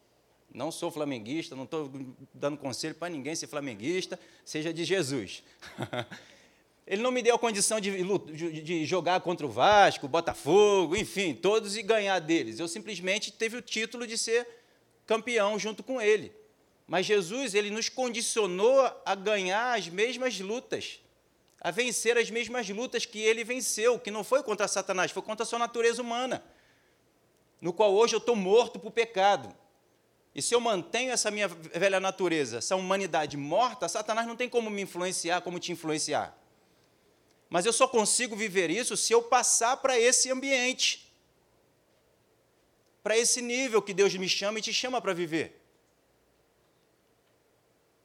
não 0.53 0.71
sou 0.71 0.91
flamenguista, 0.91 1.55
não 1.55 1.65
estou 1.65 1.91
dando 2.33 2.57
conselho 2.57 2.95
para 2.95 3.09
ninguém 3.09 3.35
ser 3.35 3.47
flamenguista, 3.47 4.19
seja 4.45 4.73
de 4.73 4.85
Jesus. 4.85 5.43
Ele 6.87 7.03
não 7.03 7.11
me 7.11 7.23
deu 7.23 7.35
a 7.35 7.39
condição 7.39 7.79
de, 7.79 8.03
de, 8.63 8.87
jogar 8.87 9.21
contra 9.21 9.47
o 9.47 9.51
Vasco, 9.51 10.09
Botafogo, 10.09 10.97
enfim, 10.97 11.35
todos 11.35 11.77
e 11.77 11.83
ganhar 11.83 12.19
deles. 12.19 12.59
Eu 12.59 12.67
simplesmente 12.67 13.31
teve 13.31 13.59
o 13.59 13.63
título 13.63 14.07
de 14.07 14.17
ser 14.17 14.49
campeão 15.07 15.59
junto 15.59 15.83
com 15.83 16.01
ele. 16.01 16.33
Mas 16.87 17.05
Jesus, 17.05 17.55
ele 17.55 17.71
nos 17.71 17.91
condicionou 17.91 18.91
a 19.05 19.15
ganhar 19.15 19.77
as 19.77 19.87
mesmas 19.89 20.41
lutas 20.41 21.01
a 21.61 21.71
vencer 21.71 22.17
as 22.17 22.31
mesmas 22.31 22.69
lutas 22.69 23.05
que 23.05 23.19
ele 23.19 23.43
venceu, 23.43 23.99
que 23.99 24.11
não 24.11 24.23
foi 24.23 24.43
contra 24.43 24.69
Satanás, 24.69 25.11
foi 25.11 25.23
contra 25.23 25.43
a 25.43 25.47
sua 25.47 25.59
natureza 25.59 26.01
humana, 26.01 26.43
no 27.61 27.73
qual 27.73 27.93
hoje 27.93 28.15
eu 28.15 28.19
estou 28.19 28.37
morto 28.37 28.79
para 28.79 28.89
o 28.89 28.93
pecado. 28.93 29.55
E 30.39 30.43
se 30.43 30.55
eu 30.55 30.61
mantenho 30.61 31.11
essa 31.11 31.33
minha 31.33 31.49
velha 31.49 31.99
natureza, 31.99 32.59
essa 32.59 32.77
humanidade 32.77 33.37
morta, 33.37 33.89
Satanás 33.89 34.25
não 34.25 34.37
tem 34.37 34.49
como 34.49 34.71
me 34.71 34.83
influenciar, 34.83 35.41
como 35.41 35.59
te 35.59 35.73
influenciar. 35.73 36.33
Mas 37.51 37.67
eu 37.67 37.73
só 37.73 37.89
consigo 37.89 38.37
viver 38.37 38.71
isso 38.71 38.97
se 38.97 39.13
eu 39.13 39.21
passar 39.21 39.79
para 39.79 39.99
esse 39.99 40.31
ambiente, 40.31 41.13
para 43.03 43.19
esse 43.19 43.43
nível 43.43 43.83
que 43.83 43.93
Deus 43.93 44.15
me 44.15 44.29
chama 44.29 44.61
e 44.61 44.63
te 44.63 44.73
chama 44.73 45.01
para 45.01 45.13
viver. 45.13 45.61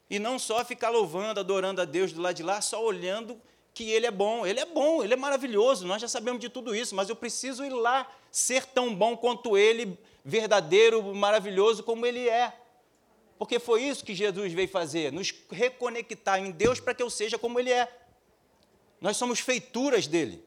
E 0.10 0.18
não 0.18 0.40
só 0.40 0.66
ficar 0.66 0.90
louvando, 0.90 1.40
adorando 1.40 1.82
a 1.82 1.86
Deus 1.86 2.12
do 2.12 2.20
lado 2.20 2.36
de 2.36 2.42
lá, 2.42 2.62
só 2.62 2.84
olhando 2.84 3.40
que 3.74 3.90
Ele 3.90 4.06
é 4.06 4.12
bom. 4.12 4.46
Ele 4.46 4.60
é 4.60 4.66
bom, 4.66 5.04
Ele 5.04 5.14
é 5.14 5.18
maravilhoso, 5.18 5.86
nós 5.86 6.02
já 6.02 6.08
sabemos 6.08 6.40
de 6.40 6.50
tudo 6.50 6.76
isso, 6.76 6.96
mas 6.96 7.10
eu 7.10 7.16
preciso 7.16 7.66
ir 7.66 7.72
lá 7.72 8.10
ser 8.32 8.66
tão 8.66 8.94
bom 8.94 9.18
quanto 9.18 9.58
Ele, 9.58 9.98
verdadeiro, 10.24 11.14
maravilhoso 11.16 11.84
como 11.84 12.06
Ele 12.06 12.30
é. 12.30 12.54
Porque 13.38 13.60
foi 13.60 13.84
isso 13.84 14.06
que 14.06 14.14
Jesus 14.14 14.54
veio 14.54 14.70
fazer, 14.70 15.12
nos 15.12 15.34
reconectar 15.52 16.40
em 16.40 16.52
Deus 16.52 16.80
para 16.80 16.94
que 16.94 17.04
eu 17.04 17.10
seja 17.10 17.38
como 17.38 17.60
Ele 17.60 17.72
é. 17.72 17.92
Nós 19.02 19.18
somos 19.18 19.40
feituras 19.40 20.08
dele. 20.08 20.44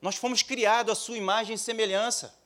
Nós 0.00 0.16
fomos 0.16 0.42
criados 0.42 0.92
à 0.92 0.94
sua 0.94 1.16
imagem 1.16 1.54
e 1.54 1.58
semelhança. 1.58 2.38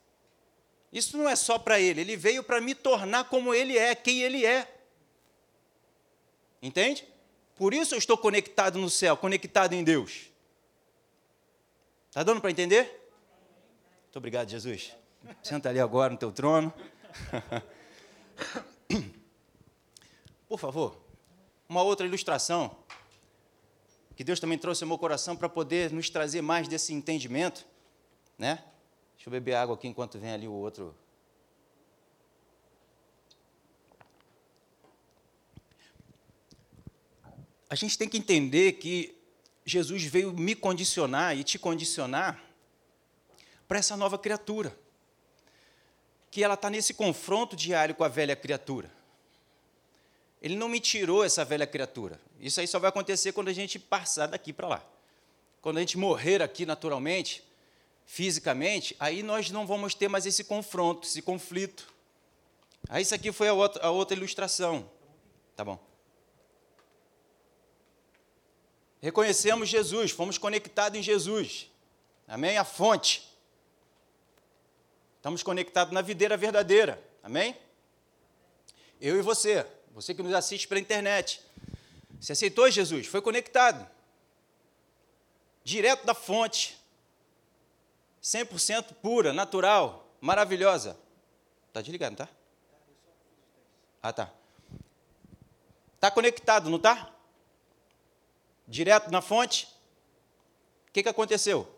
Isso 0.92 1.18
não 1.18 1.28
é 1.28 1.36
só 1.36 1.58
para 1.58 1.80
Ele, 1.80 2.00
Ele 2.00 2.16
veio 2.16 2.42
para 2.42 2.60
me 2.60 2.74
tornar 2.74 3.24
como 3.24 3.52
Ele 3.52 3.76
é, 3.76 3.94
quem 3.94 4.22
Ele 4.22 4.46
é. 4.46 4.72
Entende? 6.62 7.06
Por 7.56 7.72
isso 7.72 7.94
eu 7.94 7.98
estou 7.98 8.18
conectado 8.18 8.78
no 8.78 8.90
céu, 8.90 9.16
conectado 9.16 9.74
em 9.74 9.84
Deus. 9.84 10.30
Está 12.08 12.22
dando 12.22 12.40
para 12.40 12.50
entender? 12.50 13.10
Muito 14.04 14.16
obrigado, 14.16 14.48
Jesus. 14.48 14.92
Senta 15.42 15.68
ali 15.68 15.80
agora 15.80 16.12
no 16.12 16.18
teu 16.18 16.32
trono. 16.32 16.72
Por 20.48 20.58
favor, 20.58 20.96
uma 21.68 21.82
outra 21.82 22.06
ilustração 22.06 22.76
que 24.14 24.22
Deus 24.22 24.38
também 24.38 24.58
trouxe 24.58 24.84
ao 24.84 24.88
meu 24.88 24.98
coração 24.98 25.36
para 25.36 25.48
poder 25.48 25.90
nos 25.90 26.08
trazer 26.08 26.40
mais 26.40 26.68
desse 26.68 26.92
entendimento, 26.92 27.66
né? 28.38 28.62
Deixa 29.16 29.28
eu 29.28 29.32
beber 29.32 29.54
água 29.54 29.74
aqui 29.74 29.88
enquanto 29.88 30.18
vem 30.18 30.30
ali 30.30 30.46
o 30.46 30.52
outro 30.52 30.94
a 37.68 37.74
gente 37.74 37.96
tem 37.96 38.08
que 38.08 38.18
entender 38.18 38.72
que 38.74 39.14
Jesus 39.64 40.04
veio 40.04 40.32
me 40.32 40.54
condicionar 40.54 41.36
e 41.36 41.42
te 41.42 41.58
condicionar 41.58 42.42
para 43.66 43.78
essa 43.78 43.96
nova 43.96 44.18
criatura. 44.18 44.76
Que 46.30 46.44
ela 46.44 46.54
está 46.54 46.68
nesse 46.68 46.92
confronto 46.92 47.56
diário 47.56 47.94
com 47.94 48.04
a 48.04 48.08
velha 48.08 48.36
criatura. 48.36 48.90
Ele 50.42 50.56
não 50.56 50.68
me 50.68 50.78
tirou 50.78 51.24
essa 51.24 51.44
velha 51.44 51.66
criatura. 51.66 52.20
Isso 52.38 52.60
aí 52.60 52.66
só 52.66 52.78
vai 52.78 52.90
acontecer 52.90 53.32
quando 53.32 53.48
a 53.48 53.52
gente 53.52 53.78
passar 53.78 54.26
daqui 54.26 54.52
para 54.52 54.68
lá. 54.68 54.84
Quando 55.62 55.78
a 55.78 55.80
gente 55.80 55.96
morrer 55.96 56.42
aqui 56.42 56.66
naturalmente, 56.66 57.42
fisicamente, 58.04 58.94
aí 59.00 59.22
nós 59.22 59.50
não 59.50 59.66
vamos 59.66 59.94
ter 59.94 60.08
mais 60.08 60.26
esse 60.26 60.44
confronto, 60.44 61.06
esse 61.06 61.22
conflito. 61.22 61.92
Aí 62.88 63.02
isso 63.02 63.14
aqui 63.14 63.32
foi 63.32 63.48
a 63.48 63.54
outra, 63.54 63.86
a 63.86 63.90
outra 63.90 64.14
ilustração. 64.14 64.90
Tá 65.56 65.64
bom. 65.64 65.93
Reconhecemos 69.04 69.68
Jesus, 69.68 70.12
fomos 70.12 70.38
conectados 70.38 70.98
em 70.98 71.02
Jesus. 71.02 71.70
Amém? 72.26 72.56
A 72.56 72.64
fonte. 72.64 73.22
Estamos 75.18 75.42
conectados 75.42 75.92
na 75.92 76.00
videira 76.00 76.38
verdadeira. 76.38 77.06
Amém? 77.22 77.54
Eu 78.98 79.18
e 79.18 79.20
você, 79.20 79.66
você 79.92 80.14
que 80.14 80.22
nos 80.22 80.32
assiste 80.32 80.66
pela 80.66 80.80
internet. 80.80 81.42
Você 82.18 82.32
aceitou 82.32 82.70
Jesus, 82.70 83.06
foi 83.06 83.20
conectado. 83.20 83.86
Direto 85.62 86.06
da 86.06 86.14
fonte. 86.14 86.78
100% 88.22 88.94
pura, 89.02 89.34
natural, 89.34 90.16
maravilhosa. 90.18 90.96
Está 91.68 91.82
desligado, 91.82 92.16
não 92.18 92.26
tá? 92.26 92.32
Ah, 94.02 94.12
tá. 94.14 94.32
Está 95.94 96.10
conectado, 96.10 96.70
não 96.70 96.78
está? 96.78 97.13
Direto 98.66 99.10
na 99.10 99.20
fonte, 99.20 99.68
o 100.88 100.92
que, 100.92 101.02
que 101.02 101.08
aconteceu? 101.08 101.68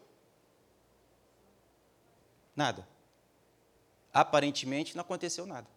Nada. 2.55 2.87
Aparentemente 4.12 4.97
não 4.97 5.02
aconteceu 5.02 5.47
nada. 5.47 5.69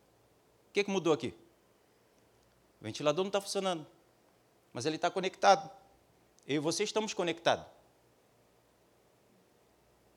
O 0.70 0.72
que, 0.72 0.84
que 0.84 0.90
mudou 0.90 1.14
aqui? 1.14 1.34
O 2.80 2.84
ventilador 2.84 3.24
não 3.24 3.30
está 3.30 3.42
funcionando. 3.42 3.86
Mas 4.72 4.86
ele 4.86 4.96
está 4.96 5.10
conectado. 5.10 5.70
Eu 6.48 6.56
e 6.56 6.60
você 6.60 6.84
estamos 6.84 7.14
conectados. 7.14 7.66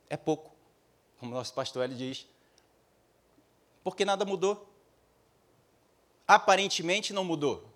É 0.08 0.16
pouco, 0.16 0.54
como 1.18 1.32
nosso 1.32 1.52
pastor 1.54 1.84
ele 1.84 1.94
diz. 1.94 2.26
Porque 3.82 4.04
nada 4.04 4.25
mudou. 4.25 4.68
Aparentemente 6.28 7.12
não 7.12 7.25
mudou. 7.25 7.68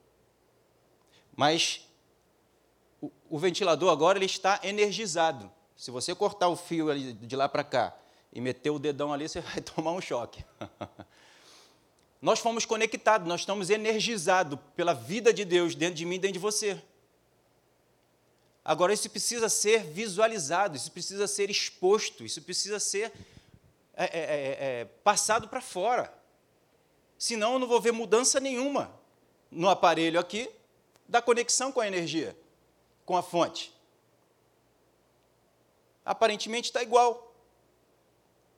Mas 1.35 1.86
o, 3.07 3.37
o 3.37 3.39
ventilador 3.39 3.91
agora 3.91 4.19
ele 4.19 4.27
está 4.27 4.61
energizado. 4.63 5.51
Se 5.77 5.91
você 5.91 6.15
cortar 6.15 6.49
o 6.49 6.57
fio 6.57 6.89
de 7.15 7.37
lá 7.37 7.49
para 7.49 7.63
cá 7.63 7.97
e 8.33 8.41
meter 8.41 8.71
o 8.71 8.79
dedão 8.79 9.13
ali, 9.13 9.29
você 9.29 9.41
vai 9.43 9.61
tomar 9.61 9.93
um 9.93 10.01
choque. 10.01 10.45
nós 12.21 12.39
fomos 12.39 12.65
conectados, 12.65 13.29
nós 13.29 13.41
estamos 13.41 13.71
energizados 13.71 14.59
pela 14.75 14.95
vida 14.95 15.33
de 15.33 15.45
Deus 15.45 15.75
dentro 15.75 15.97
de 15.97 16.05
mim 16.05 16.19
dentro 16.19 16.35
de 16.35 16.39
você. 16.39 16.81
Agora, 18.65 18.93
isso 18.93 19.09
precisa 19.09 19.49
ser 19.49 19.85
visualizado, 19.85 20.77
isso 20.77 20.91
precisa 20.91 21.29
ser 21.29 21.51
exposto, 21.51 22.25
isso 22.25 22.43
precisa 22.43 22.81
ser 22.81 23.13
é, 23.95 24.05
é, 24.05 24.19
é, 24.19 24.81
é 24.81 24.85
passado 25.05 25.49
para 25.49 25.61
fora. 25.61 26.13
Senão, 27.17 27.55
eu 27.55 27.59
não 27.61 27.69
vou 27.69 27.81
ver 27.81 27.93
mudança 27.93 28.41
nenhuma 28.41 28.93
no 29.51 29.69
aparelho 29.69 30.19
aqui 30.19 30.51
da 31.09 31.23
conexão 31.23 31.71
com 31.71 31.81
a 31.81 31.87
energia, 31.87 32.37
com 33.07 33.17
a 33.17 33.23
fonte. 33.23 33.73
Aparentemente 36.05 36.69
está 36.69 36.83
igual 36.83 37.33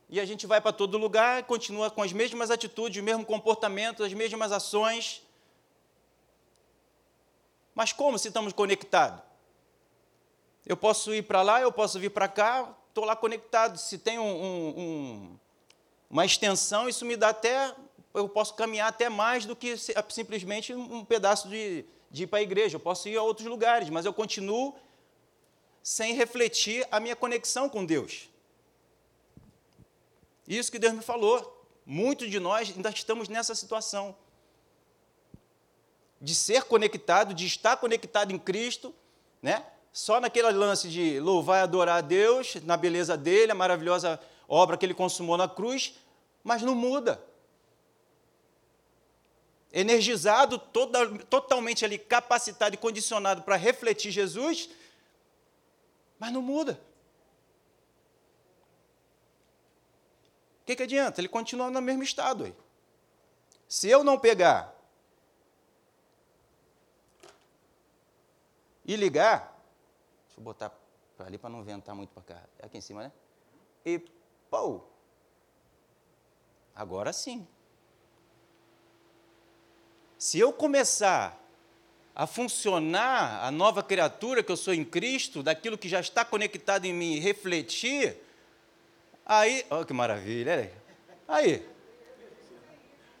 e 0.09 0.19
a 0.19 0.25
gente 0.25 0.47
vai 0.47 0.59
para 0.59 0.73
todo 0.73 0.97
lugar, 0.97 1.43
continua 1.43 1.91
com 1.91 2.01
as 2.01 2.11
mesmas 2.11 2.49
atitudes, 2.49 2.99
o 2.99 3.05
mesmo 3.05 3.23
comportamento, 3.23 4.03
as 4.03 4.11
mesmas 4.11 4.51
ações. 4.51 5.21
Mas 7.75 7.93
como 7.93 8.17
se 8.17 8.27
estamos 8.27 8.51
conectados? 8.51 9.21
Eu 10.65 10.75
posso 10.75 11.13
ir 11.13 11.23
para 11.23 11.43
lá, 11.43 11.61
eu 11.61 11.71
posso 11.71 11.99
vir 11.99 12.09
para 12.09 12.27
cá, 12.27 12.75
estou 12.89 13.05
lá 13.05 13.15
conectado. 13.15 13.77
Se 13.77 13.99
tem 13.99 14.17
um, 14.17 14.23
um, 14.23 14.79
um, 14.79 15.39
uma 16.09 16.25
extensão, 16.25 16.89
isso 16.89 17.05
me 17.05 17.15
dá 17.15 17.29
até. 17.29 17.73
Eu 18.11 18.27
posso 18.27 18.55
caminhar 18.55 18.87
até 18.87 19.09
mais 19.09 19.45
do 19.45 19.55
que 19.55 19.75
simplesmente 20.09 20.73
um 20.73 21.05
pedaço 21.05 21.47
de, 21.47 21.85
de 22.09 22.23
ir 22.23 22.27
para 22.27 22.39
a 22.39 22.41
igreja. 22.41 22.75
Eu 22.75 22.79
posso 22.79 23.07
ir 23.07 23.17
a 23.17 23.23
outros 23.23 23.47
lugares, 23.47 23.89
mas 23.89 24.05
eu 24.05 24.13
continuo 24.13 24.75
sem 25.81 26.13
refletir 26.13 26.87
a 26.91 26.99
minha 26.99 27.15
conexão 27.15 27.69
com 27.69 27.85
Deus. 27.85 28.29
Isso 30.47 30.71
que 30.71 30.79
Deus 30.79 30.93
me 30.93 31.01
falou. 31.01 31.55
Muitos 31.85 32.29
de 32.29 32.39
nós 32.39 32.71
ainda 32.75 32.89
estamos 32.89 33.29
nessa 33.29 33.55
situação 33.55 34.15
de 36.21 36.35
ser 36.35 36.63
conectado, 36.63 37.33
de 37.33 37.45
estar 37.45 37.77
conectado 37.77 38.31
em 38.31 38.37
Cristo, 38.37 38.93
né? 39.41 39.65
Só 39.91 40.19
naquele 40.19 40.51
lance 40.51 40.89
de 40.89 41.19
louvar 41.19 41.59
e 41.59 41.63
adorar 41.63 41.97
a 41.97 42.01
Deus, 42.01 42.55
na 42.63 42.77
beleza 42.77 43.17
dele, 43.17 43.51
a 43.51 43.55
maravilhosa 43.55 44.19
obra 44.47 44.77
que 44.77 44.85
ele 44.85 44.93
consumou 44.93 45.37
na 45.37 45.47
cruz, 45.47 45.95
mas 46.43 46.61
não 46.61 46.75
muda. 46.75 47.23
Energizado, 49.71 50.57
toda, 50.57 51.07
totalmente 51.25 51.85
ali 51.85 51.97
capacitado 51.97 52.75
e 52.75 52.77
condicionado 52.77 53.43
para 53.43 53.55
refletir 53.55 54.11
Jesus, 54.11 54.69
mas 56.17 56.33
não 56.33 56.41
muda. 56.41 56.79
que, 60.69 60.75
que 60.75 60.83
adianta? 60.83 61.19
Ele 61.19 61.27
continua 61.27 61.71
no 61.71 61.81
mesmo 61.81 62.03
estado. 62.03 62.43
Aí. 62.43 62.55
Se 63.67 63.89
eu 63.89 64.03
não 64.03 64.19
pegar 64.19 64.75
e 68.85 68.95
ligar, 68.95 69.59
deixa 70.27 70.39
eu 70.39 70.43
botar 70.43 70.71
para 71.17 71.25
ali 71.25 71.39
para 71.39 71.49
não 71.49 71.63
ventar 71.63 71.95
muito 71.95 72.11
para 72.11 72.21
cá. 72.21 72.43
É 72.59 72.67
aqui 72.67 72.77
em 72.77 72.81
cima, 72.81 73.01
né? 73.01 73.11
E 73.83 73.97
pô, 74.49 74.81
agora 76.75 77.11
sim. 77.13 77.47
Se 80.19 80.37
eu 80.37 80.53
começar 80.53 81.35
a 82.13 82.27
funcionar 82.27 83.43
a 83.43 83.49
nova 83.49 83.81
criatura 83.81 84.43
que 84.43 84.51
eu 84.51 84.57
sou 84.57 84.75
em 84.75 84.85
Cristo, 84.85 85.41
daquilo 85.41 85.79
que 85.79 85.89
já 85.89 85.99
está 85.99 86.23
conectado 86.23 86.85
em 86.85 86.93
mim, 86.93 87.17
refletir, 87.17 88.15
Aí, 89.31 89.63
olha 89.69 89.85
que 89.85 89.93
maravilha, 89.93 90.73
aí. 91.27 91.63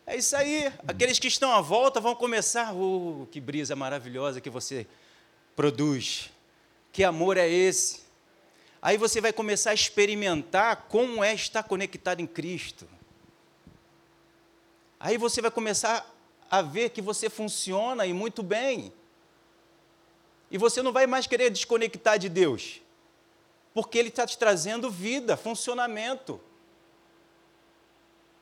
É 0.07 0.15
isso 0.17 0.35
aí. 0.35 0.65
Aqueles 0.87 1.19
que 1.19 1.27
estão 1.27 1.51
à 1.51 1.61
volta 1.61 1.99
vão 1.99 2.15
começar, 2.15 2.73
oh, 2.73 3.27
que 3.29 3.39
brisa 3.39 3.75
maravilhosa 3.75 4.41
que 4.41 4.49
você 4.49 4.87
produz. 5.55 6.31
Que 6.91 7.03
amor 7.03 7.37
é 7.37 7.47
esse? 7.47 8.01
Aí 8.81 8.97
você 8.97 9.21
vai 9.21 9.31
começar 9.31 9.69
a 9.69 9.75
experimentar 9.75 10.87
como 10.89 11.23
é 11.23 11.31
estar 11.31 11.61
conectado 11.61 12.21
em 12.21 12.25
Cristo. 12.25 12.89
Aí 14.99 15.15
você 15.15 15.43
vai 15.43 15.51
começar 15.51 16.11
a 16.49 16.61
ver 16.61 16.89
que 16.89 17.01
você 17.01 17.29
funciona 17.29 18.05
e 18.05 18.13
muito 18.13 18.41
bem. 18.41 18.91
E 20.49 20.57
você 20.57 20.81
não 20.81 20.91
vai 20.91 21.05
mais 21.05 21.27
querer 21.27 21.49
desconectar 21.49 22.17
de 22.17 22.27
Deus 22.29 22.81
porque 23.73 23.97
Ele 23.97 24.09
está 24.09 24.25
te 24.25 24.37
trazendo 24.37 24.89
vida, 24.89 25.37
funcionamento. 25.37 26.39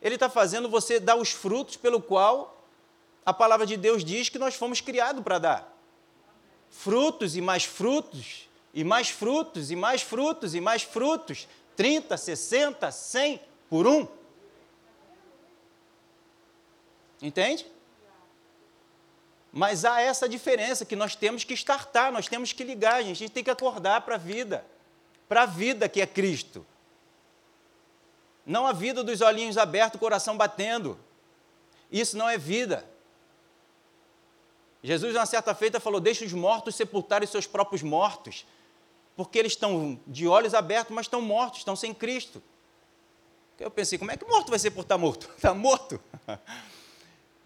Ele 0.01 0.15
está 0.15 0.29
fazendo 0.29 0.69
você 0.69 0.99
dar 0.99 1.15
os 1.15 1.29
frutos 1.29 1.75
pelo 1.77 2.01
qual 2.01 2.63
a 3.25 3.33
palavra 3.33 3.65
de 3.65 3.75
Deus 3.75 4.03
diz 4.03 4.29
que 4.29 4.39
nós 4.39 4.55
fomos 4.55 4.79
criados 4.79 5.23
para 5.23 5.37
dar. 5.37 5.77
Frutos 6.69 7.35
e 7.35 7.41
mais 7.41 7.65
frutos, 7.65 8.47
e 8.73 8.83
mais 8.83 9.09
frutos, 9.09 9.69
e 9.71 9.75
mais 9.75 10.01
frutos, 10.01 10.55
e 10.55 10.61
mais 10.61 10.83
frutos. 10.83 11.47
30, 11.75 12.15
60, 12.15 12.91
100 12.91 13.41
por 13.69 13.85
um. 13.85 14.07
Entende? 17.21 17.65
Mas 19.57 19.83
há 19.83 19.99
essa 19.99 20.29
diferença 20.29 20.85
que 20.85 20.95
nós 20.95 21.15
temos 21.15 21.43
que 21.43 21.53
estartar, 21.53 22.11
nós 22.11 22.27
temos 22.27 22.53
que 22.53 22.63
ligar, 22.63 22.95
a 22.95 23.01
gente 23.01 23.29
tem 23.29 23.43
que 23.43 23.49
acordar 23.49 24.01
para 24.01 24.15
a 24.15 24.17
vida 24.19 24.63
para 25.27 25.43
a 25.43 25.45
vida 25.45 25.89
que 25.89 26.01
é 26.01 26.07
Cristo. 26.07 26.65
Não 28.45 28.65
a 28.65 28.71
vida 28.71 29.03
dos 29.03 29.21
olhinhos 29.21 29.57
abertos, 29.57 29.99
coração 29.99 30.37
batendo. 30.37 30.97
Isso 31.91 32.17
não 32.17 32.29
é 32.29 32.37
vida. 32.37 32.87
Jesus, 34.81 35.13
na 35.13 35.25
certa 35.25 35.53
feita, 35.53 35.79
falou: 35.79 35.99
Deixa 35.99 36.23
os 36.23 36.31
mortos 36.31 36.75
sepultarem 36.75 37.27
seus 37.27 37.45
próprios 37.45 37.83
mortos, 37.83 38.45
porque 39.17 39.37
eles 39.37 39.51
estão 39.51 39.99
de 40.07 40.27
olhos 40.27 40.53
abertos, 40.53 40.95
mas 40.95 41.07
estão 41.07 41.21
mortos, 41.21 41.59
estão 41.59 41.75
sem 41.75 41.93
Cristo. 41.93 42.41
Eu 43.59 43.69
pensei: 43.69 43.97
como 43.97 44.11
é 44.11 44.17
que 44.17 44.25
morto 44.25 44.49
vai 44.49 44.59
sepultar 44.59 44.97
morto? 44.97 45.29
Está 45.35 45.51
morto. 45.53 45.99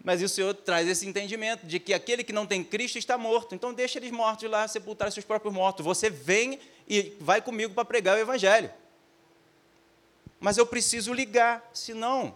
Mas 0.04 0.20
o 0.20 0.28
Senhor 0.28 0.52
traz 0.54 0.88
esse 0.88 1.06
entendimento 1.06 1.64
de 1.64 1.78
que 1.78 1.94
aquele 1.94 2.24
que 2.24 2.32
não 2.32 2.46
tem 2.46 2.64
Cristo 2.64 2.98
está 2.98 3.16
morto. 3.16 3.54
Então 3.54 3.72
deixa 3.72 3.98
eles 3.98 4.10
mortos 4.10 4.50
lá, 4.50 4.66
sepultar 4.66 5.12
seus 5.12 5.24
próprios 5.24 5.54
mortos. 5.54 5.84
Você 5.84 6.10
vem 6.10 6.58
e 6.88 7.16
vai 7.20 7.40
comigo 7.40 7.72
para 7.72 7.84
pregar 7.84 8.16
o 8.16 8.20
Evangelho. 8.20 8.70
Mas 10.40 10.58
eu 10.58 10.66
preciso 10.66 11.12
ligar, 11.12 11.70
senão 11.72 12.34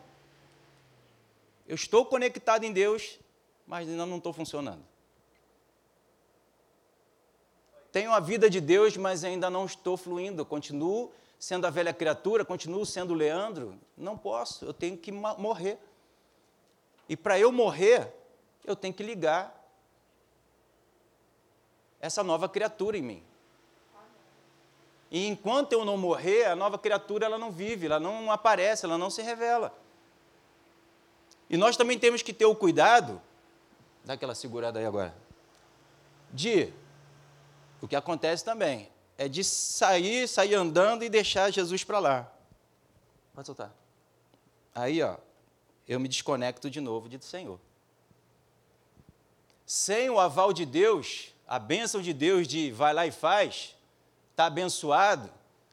eu 1.66 1.74
estou 1.74 2.06
conectado 2.06 2.62
em 2.62 2.72
Deus, 2.72 3.18
mas 3.66 3.88
ainda 3.88 4.06
não 4.06 4.18
estou 4.18 4.32
funcionando. 4.32 4.82
Tenho 7.90 8.12
a 8.12 8.20
vida 8.20 8.48
de 8.48 8.60
Deus, 8.60 8.96
mas 8.96 9.24
ainda 9.24 9.50
não 9.50 9.66
estou 9.66 9.96
fluindo. 9.96 10.44
Continuo 10.44 11.10
sendo 11.38 11.66
a 11.66 11.70
velha 11.70 11.92
criatura, 11.92 12.44
continuo 12.44 12.86
sendo 12.86 13.12
Leandro. 13.12 13.76
Não 13.96 14.16
posso, 14.16 14.64
eu 14.64 14.72
tenho 14.72 14.96
que 14.96 15.10
morrer. 15.10 15.78
E 17.08 17.16
para 17.16 17.38
eu 17.38 17.52
morrer, 17.52 18.12
eu 18.64 18.74
tenho 18.74 18.92
que 18.92 19.02
ligar 19.02 19.54
essa 22.00 22.22
nova 22.22 22.48
criatura 22.48 22.96
em 22.96 23.02
mim. 23.02 23.22
E 25.10 25.26
enquanto 25.26 25.72
eu 25.72 25.84
não 25.84 25.96
morrer, 25.96 26.46
a 26.46 26.56
nova 26.56 26.78
criatura 26.78 27.26
ela 27.26 27.38
não 27.38 27.50
vive, 27.50 27.86
ela 27.86 28.00
não 28.00 28.30
aparece, 28.30 28.84
ela 28.84 28.98
não 28.98 29.08
se 29.08 29.22
revela. 29.22 29.72
E 31.48 31.56
nós 31.56 31.76
também 31.76 31.98
temos 31.98 32.22
que 32.22 32.32
ter 32.32 32.44
o 32.44 32.56
cuidado, 32.56 33.20
dá 34.04 34.14
aquela 34.14 34.34
segurada 34.34 34.80
aí 34.80 34.84
agora, 34.84 35.14
de, 36.32 36.72
o 37.80 37.86
que 37.86 37.94
acontece 37.94 38.44
também, 38.44 38.90
é 39.16 39.28
de 39.28 39.44
sair, 39.44 40.28
sair 40.28 40.54
andando 40.54 41.04
e 41.04 41.08
deixar 41.08 41.50
Jesus 41.50 41.84
para 41.84 42.00
lá. 42.00 42.32
Pode 43.32 43.46
soltar. 43.46 43.72
Aí, 44.74 45.00
ó, 45.02 45.16
eu 45.86 46.00
me 46.00 46.08
desconecto 46.08 46.70
de 46.70 46.80
novo 46.80 47.08
do 47.08 47.24
Senhor. 47.24 47.58
Sem 49.64 50.10
o 50.10 50.20
aval 50.20 50.52
de 50.52 50.64
Deus, 50.64 51.34
a 51.46 51.58
bênção 51.58 52.00
de 52.00 52.12
Deus 52.12 52.46
de 52.46 52.70
vai 52.70 52.94
lá 52.94 53.06
e 53.06 53.10
faz, 53.10 53.74
está 54.30 54.46
abençoado, 54.46 55.30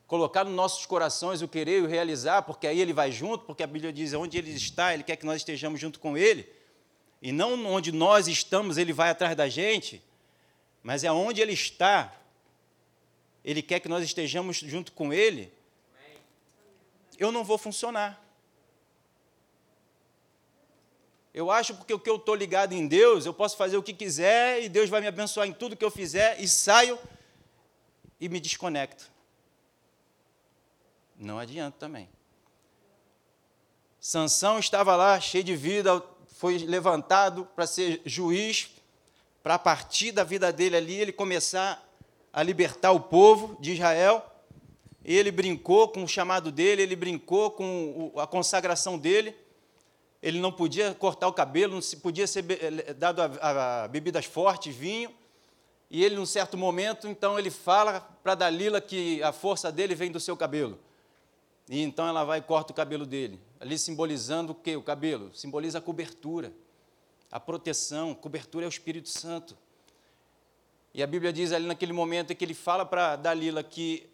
colocar 0.08 0.44
nos 0.44 0.54
nossos 0.54 0.86
corações 0.86 1.42
o 1.42 1.48
querer 1.48 1.80
e 1.80 1.82
o 1.82 1.88
realizar, 1.88 2.42
porque 2.44 2.68
aí 2.68 2.80
ele 2.80 2.94
vai 2.94 3.12
junto, 3.12 3.46
porque 3.46 3.64
a 3.64 3.68
Bíblia 3.68 3.94
diz 3.94 4.14
onde 4.14 4.38
ele 4.38 4.52
está, 4.52 4.94
ele 4.94 5.04
quer 5.04 5.16
que 5.16 5.26
nós 5.26 5.38
estejamos 5.38 5.80
junto 5.80 6.00
com 6.00 6.18
ele, 6.18 6.48
e 7.22 7.32
não 7.32 7.66
onde 7.68 7.92
nós 7.92 8.28
estamos, 8.28 8.78
ele 8.78 8.92
vai 8.92 9.10
atrás 9.10 9.36
da 9.36 9.48
gente. 9.48 10.04
mas 10.84 11.06
é 11.06 11.12
onde 11.12 11.42
Ele 11.42 11.54
está, 11.54 12.14
Ele 13.44 13.62
quer 13.62 13.80
que 13.80 13.88
nós 13.88 14.04
estejamos 14.04 14.58
junto 14.58 14.92
com 14.92 15.14
Ele, 15.14 15.52
eu 17.18 17.32
não 17.32 17.44
vou 17.44 17.58
funcionar. 17.58 18.22
Eu 21.34 21.50
acho 21.50 21.74
porque 21.76 21.94
o 21.94 22.00
que 22.00 22.10
eu 22.10 22.18
estou 22.18 22.36
ligado 22.36 22.74
em 22.74 22.88
Deus, 22.88 23.26
eu 23.26 23.34
posso 23.34 23.58
fazer 23.58 23.76
o 23.76 23.84
que 23.84 23.94
quiser 23.94 24.64
e 24.64 24.70
Deus 24.70 24.90
vai 24.90 25.02
me 25.02 25.08
abençoar 25.08 25.48
em 25.48 25.54
tudo 25.54 25.76
que 25.76 25.84
eu 25.84 25.90
fizer 25.90 26.40
e 26.40 26.48
saio 26.48 27.00
e 28.20 28.30
me 28.30 28.40
desconecto. 28.40 29.12
Não 31.18 31.40
adianta 31.40 31.76
também. 31.80 32.08
Sansão 34.00 34.60
estava 34.60 34.96
lá, 34.96 35.20
cheio 35.20 35.44
de 35.44 35.56
vida, 35.56 36.04
foi 36.28 36.58
levantado 36.60 37.48
para 37.56 37.66
ser 37.66 38.02
juiz, 38.06 38.70
para 39.42 39.56
a 39.56 39.60
partir 39.60 40.12
da 40.12 40.24
vida 40.24 40.52
dele 40.52 40.76
ali, 40.76 40.94
ele 40.96 41.12
começar 41.12 41.84
a 42.32 42.44
libertar 42.44 42.92
o 42.92 43.00
povo 43.00 43.58
de 43.60 43.74
Israel. 43.74 44.24
Ele 45.04 45.32
brincou 45.32 45.88
com 45.88 46.04
o 46.04 46.08
chamado 46.08 46.52
dele, 46.52 46.82
ele 46.82 46.96
brincou 46.96 47.52
com 47.52 48.14
a 48.18 48.28
consagração 48.28 48.98
dele. 48.98 49.36
Ele 50.24 50.40
não 50.40 50.52
podia 50.52 50.96
cortar 50.96 51.28
o 51.28 51.34
cabelo, 51.34 51.76
não 51.76 52.00
podia 52.00 52.26
ser 52.26 52.44
eh, 52.50 52.94
dado 52.94 53.22
a, 53.22 53.84
a 53.84 53.88
bebidas 53.88 54.26
fortes, 54.26 54.76
vinho. 54.76 55.14
E 55.92 56.04
ele, 56.04 56.16
num 56.16 56.26
certo 56.26 56.58
momento, 56.58 57.08
então, 57.08 57.38
ele 57.38 57.52
fala 57.52 58.02
para 58.24 58.34
Dalila 58.34 58.82
que 58.82 59.22
a 59.22 59.32
força 59.32 59.72
dele 59.72 59.94
vem 59.94 60.12
do 60.12 60.20
seu 60.20 60.36
cabelo. 60.36 60.80
E 61.70 61.82
então 61.82 62.08
ela 62.08 62.24
vai 62.24 62.40
e 62.40 62.42
corta 62.42 62.72
o 62.72 62.76
cabelo 62.76 63.06
dele 63.06 63.40
ali 63.64 63.80
simbolizando 63.80 64.52
o 64.52 64.56
que? 64.56 64.76
O 64.76 64.84
cabelo. 64.84 65.34
Simboliza 65.34 65.78
a 65.78 65.82
cobertura, 65.82 66.54
a 67.32 67.40
proteção. 67.40 68.14
Cobertura 68.14 68.66
é 68.66 68.68
o 68.68 68.70
Espírito 68.70 69.08
Santo. 69.08 69.58
E 70.94 71.02
a 71.02 71.08
Bíblia 71.08 71.32
diz 71.32 71.54
ali 71.54 71.66
naquele 71.66 71.94
momento 71.94 72.36
que 72.36 72.44
ele 72.44 72.54
fala 72.54 72.86
para 72.86 73.16
Dalila 73.16 73.64
que 73.64 74.10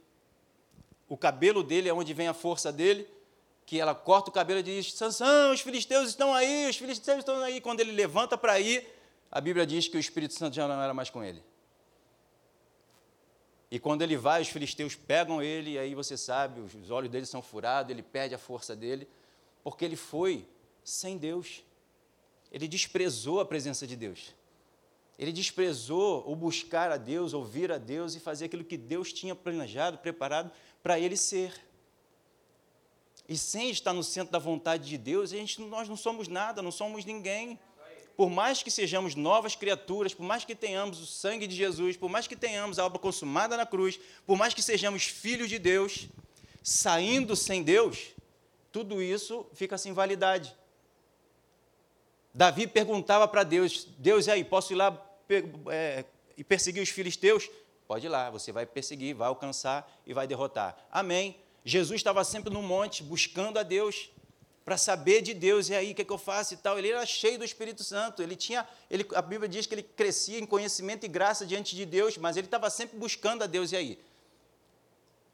o 1.07 1.17
cabelo 1.17 1.63
dele 1.63 1.89
é 1.89 1.93
onde 1.93 2.13
vem 2.13 2.27
a 2.27 2.33
força 2.33 2.71
dele, 2.71 3.07
que 3.69 3.79
ela 3.79 3.93
corta 3.93 4.31
o 4.31 4.33
cabelo 4.33 4.61
e 4.61 4.63
diz: 4.63 4.93
Sansão, 4.93 5.53
os 5.53 5.61
filisteus 5.61 6.09
estão 6.09 6.33
aí, 6.33 6.67
os 6.67 6.75
filisteus 6.75 7.19
estão 7.19 7.39
aí. 7.43 7.61
Quando 7.61 7.81
ele 7.81 7.91
levanta 7.91 8.35
para 8.35 8.59
ir, 8.59 8.83
a 9.31 9.39
Bíblia 9.39 9.63
diz 9.63 9.87
que 9.87 9.95
o 9.95 9.99
Espírito 9.99 10.33
Santo 10.33 10.55
já 10.55 10.67
não 10.67 10.81
era 10.81 10.91
mais 10.91 11.11
com 11.11 11.23
ele. 11.23 11.43
E 13.69 13.77
quando 13.77 14.01
ele 14.01 14.17
vai, 14.17 14.41
os 14.41 14.47
filisteus 14.47 14.95
pegam 14.95 15.39
ele, 15.39 15.73
e 15.73 15.77
aí 15.77 15.93
você 15.93 16.17
sabe, 16.17 16.61
os 16.61 16.89
olhos 16.89 17.11
dele 17.11 17.27
são 17.27 17.43
furados, 17.43 17.91
ele 17.91 18.01
perde 18.01 18.33
a 18.33 18.39
força 18.39 18.75
dele 18.75 19.07
porque 19.63 19.85
ele 19.85 19.95
foi 19.95 20.47
sem 20.83 21.15
Deus. 21.15 21.63
Ele 22.51 22.67
desprezou 22.67 23.39
a 23.39 23.45
presença 23.45 23.85
de 23.85 23.95
Deus. 23.95 24.33
Ele 25.15 25.31
desprezou 25.31 26.27
o 26.27 26.35
buscar 26.35 26.91
a 26.91 26.97
Deus, 26.97 27.35
ouvir 27.35 27.71
a 27.71 27.77
Deus 27.77 28.15
e 28.15 28.19
fazer 28.19 28.45
aquilo 28.45 28.63
que 28.63 28.77
Deus 28.77 29.13
tinha 29.13 29.35
planejado, 29.35 29.99
preparado 29.99 30.51
para 30.81 30.99
ele 30.99 31.15
ser. 31.15 31.68
E 33.29 33.37
sem 33.37 33.69
estar 33.69 33.93
no 33.93 34.03
centro 34.03 34.31
da 34.31 34.39
vontade 34.39 34.89
de 34.89 34.97
Deus, 34.97 35.31
a 35.31 35.35
gente, 35.35 35.61
nós 35.61 35.87
não 35.87 35.95
somos 35.95 36.27
nada, 36.27 36.63
não 36.63 36.71
somos 36.71 37.05
ninguém. 37.05 37.59
Por 38.17 38.27
mais 38.27 38.63
que 38.63 38.71
sejamos 38.71 39.13
novas 39.13 39.55
criaturas, 39.55 40.15
por 40.15 40.23
mais 40.23 40.43
que 40.43 40.55
tenhamos 40.55 40.99
o 40.99 41.05
sangue 41.05 41.45
de 41.45 41.55
Jesus, 41.55 41.95
por 41.95 42.09
mais 42.09 42.25
que 42.25 42.35
tenhamos 42.35 42.79
a 42.79 42.85
obra 42.87 42.97
consumada 42.97 43.55
na 43.55 43.67
cruz, 43.67 43.99
por 44.25 44.35
mais 44.35 44.55
que 44.55 44.63
sejamos 44.63 45.03
filhos 45.03 45.47
de 45.47 45.59
Deus, 45.59 46.09
saindo 46.63 47.35
sem 47.35 47.61
Deus, 47.61 48.15
tudo 48.71 48.99
isso 48.99 49.45
fica 49.53 49.77
sem 49.77 49.93
validade. 49.93 50.57
Davi 52.33 52.65
perguntava 52.65 53.27
para 53.27 53.43
Deus: 53.43 53.87
Deus, 53.99 54.25
e 54.25 54.31
aí, 54.31 54.43
posso 54.43 54.73
ir 54.73 54.75
lá 54.75 55.05
é, 55.67 56.03
e 56.35 56.43
perseguir 56.43 56.81
os 56.81 56.89
filisteus? 56.89 57.47
Pode 57.87 58.07
ir 58.07 58.09
lá, 58.09 58.31
você 58.31 58.51
vai 58.51 58.65
perseguir, 58.65 59.13
vai 59.13 59.27
alcançar 59.27 59.87
e 60.05 60.15
vai 60.15 60.25
derrotar. 60.25 60.75
Amém. 60.91 61.39
Jesus 61.63 61.99
estava 61.99 62.23
sempre 62.23 62.53
no 62.53 62.61
monte 62.61 63.03
buscando 63.03 63.59
a 63.59 63.63
Deus 63.63 64.09
para 64.69 64.77
saber 64.77 65.21
de 65.21 65.33
Deus, 65.33 65.69
e 65.69 65.73
aí, 65.73 65.91
o 65.91 65.95
que, 65.95 66.03
é 66.03 66.05
que 66.05 66.11
eu 66.11 66.17
faço 66.17 66.53
e 66.53 66.57
tal. 66.57 66.77
Ele 66.77 66.91
era 66.91 67.03
cheio 67.05 67.39
do 67.39 67.43
Espírito 67.43 67.83
Santo, 67.83 68.21
ele 68.21 68.35
tinha, 68.35 68.67
ele, 68.89 69.03
a 69.15 69.21
Bíblia 69.21 69.49
diz 69.49 69.65
que 69.65 69.73
ele 69.73 69.81
crescia 69.81 70.37
em 70.37 70.45
conhecimento 70.45 71.05
e 71.05 71.09
graça 71.09 71.43
diante 71.45 71.75
de 71.75 71.85
Deus, 71.85 72.17
mas 72.17 72.37
ele 72.37 72.45
estava 72.45 72.69
sempre 72.69 72.95
buscando 72.95 73.43
a 73.43 73.47
Deus, 73.47 73.71
e 73.71 73.75
aí? 73.75 73.99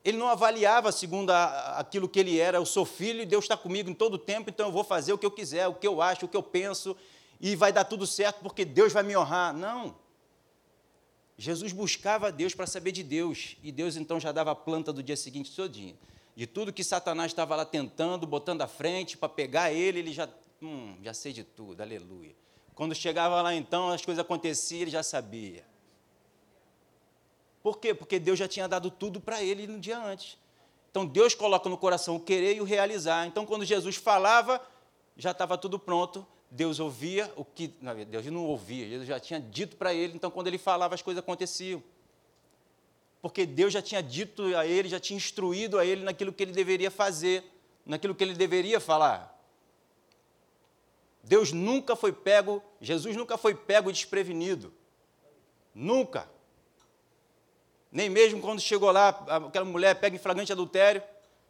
Ele 0.06 0.18
não 0.18 0.30
avaliava 0.30 0.92
segundo 0.92 1.32
a, 1.32 1.80
aquilo 1.80 2.08
que 2.08 2.20
ele 2.20 2.40
era. 2.40 2.60
Eu 2.60 2.66
sou 2.66 2.86
filho 2.86 3.24
e 3.24 3.26
Deus 3.26 3.44
está 3.44 3.58
comigo 3.58 3.90
em 3.90 3.94
todo 3.94 4.14
o 4.14 4.20
tempo, 4.20 4.50
então 4.50 4.68
eu 4.68 4.72
vou 4.72 4.84
fazer 4.84 5.12
o 5.12 5.18
que 5.18 5.26
eu 5.26 5.32
quiser, 5.32 5.68
o 5.68 5.74
que 5.74 5.88
eu 5.88 6.02
acho, 6.02 6.28
o 6.28 6.30
que 6.30 6.38
eu 6.38 6.44
penso, 6.44 6.96
e 7.42 7.56
vai 7.56 7.74
dar 7.74 7.84
tudo 7.84 8.08
certo 8.08 8.40
porque 8.42 8.64
Deus 8.64 8.94
vai 8.94 9.04
me 9.04 9.18
honrar. 9.18 9.54
Não. 9.54 9.96
Jesus 11.38 11.74
buscava 11.74 12.32
Deus 12.32 12.56
para 12.56 12.66
saber 12.68 12.94
de 12.94 13.04
Deus, 13.04 13.58
e 13.62 13.72
Deus 13.72 13.98
então 13.98 14.20
já 14.20 14.32
dava 14.32 14.52
a 14.52 14.56
planta 14.56 14.94
do 14.94 15.04
dia 15.04 15.18
seguinte 15.18 15.54
todinho. 15.54 15.98
De 16.36 16.46
tudo 16.46 16.74
que 16.74 16.84
Satanás 16.84 17.32
estava 17.32 17.56
lá 17.56 17.66
tentando, 17.66 18.28
botando 18.28 18.62
à 18.62 18.68
frente 18.68 19.18
para 19.18 19.30
pegar 19.30 19.72
ele, 19.72 20.00
ele 20.00 20.12
já, 20.12 20.28
hum, 20.62 20.98
já 21.02 21.14
sei 21.14 21.32
de 21.32 21.44
tudo, 21.44 21.82
aleluia. 21.82 22.36
Quando 22.74 22.94
chegava 22.94 23.42
lá 23.42 23.54
então, 23.56 23.90
as 23.90 24.04
coisas 24.04 24.22
aconteciam, 24.22 24.82
ele 24.82 24.92
já 24.92 25.02
sabia. 25.02 25.66
Por 27.64 27.80
quê? 27.80 27.94
Porque 27.94 28.20
Deus 28.20 28.38
já 28.38 28.48
tinha 28.48 28.68
dado 28.68 28.92
tudo 28.92 29.22
para 29.22 29.42
ele 29.42 29.66
no 29.66 29.80
dia 29.80 29.98
antes. 29.98 30.38
Então 30.92 31.06
Deus 31.06 31.34
coloca 31.34 31.70
no 31.70 31.78
coração 31.78 32.18
o 32.18 32.20
querer 32.20 32.58
e 32.58 32.62
o 32.62 32.66
realizar. 32.66 33.26
Então 33.26 33.46
quando 33.46 33.64
Jesus 33.64 33.96
falava, 33.96 34.62
já 35.16 35.32
estava 35.32 35.58
tudo 35.58 35.80
pronto. 35.80 36.28
Deus 36.52 36.80
ouvia 36.80 37.32
o 37.36 37.44
que. 37.44 37.74
Não, 37.82 37.96
Deus 38.06 38.26
não 38.28 38.46
ouvia, 38.46 38.88
Jesus 38.88 39.08
já 39.08 39.20
tinha 39.20 39.40
dito 39.40 39.78
para 39.78 39.94
ele, 39.94 40.14
então 40.16 40.30
quando 40.30 40.48
ele 40.48 40.58
falava, 40.58 40.96
as 40.96 41.02
coisas 41.02 41.22
aconteciam. 41.24 41.82
Porque 43.26 43.44
Deus 43.44 43.74
já 43.74 43.82
tinha 43.82 44.04
dito 44.04 44.56
a 44.56 44.68
ele, 44.68 44.88
já 44.88 45.00
tinha 45.00 45.18
instruído 45.18 45.80
a 45.80 45.84
ele 45.84 46.04
naquilo 46.04 46.32
que 46.32 46.44
ele 46.44 46.52
deveria 46.52 46.92
fazer, 46.92 47.44
naquilo 47.84 48.14
que 48.14 48.24
ele 48.24 48.36
deveria 48.36 48.80
falar. 48.80 49.36
Deus 51.24 51.52
nunca 51.52 51.96
foi 51.96 52.14
pego, 52.14 52.62
Jesus 52.80 53.16
nunca 53.16 53.36
foi 53.36 53.56
pego 53.56 53.92
desprevenido. 53.92 54.72
Nunca. 55.74 56.30
Nem 57.92 58.12
mesmo 58.12 58.40
quando 58.40 58.62
chegou 58.62 58.92
lá, 58.92 59.10
aquela 59.48 59.66
mulher 59.66 59.96
pega 59.96 60.16
em 60.16 60.20
flagrante 60.20 60.52
adultério, 60.52 61.02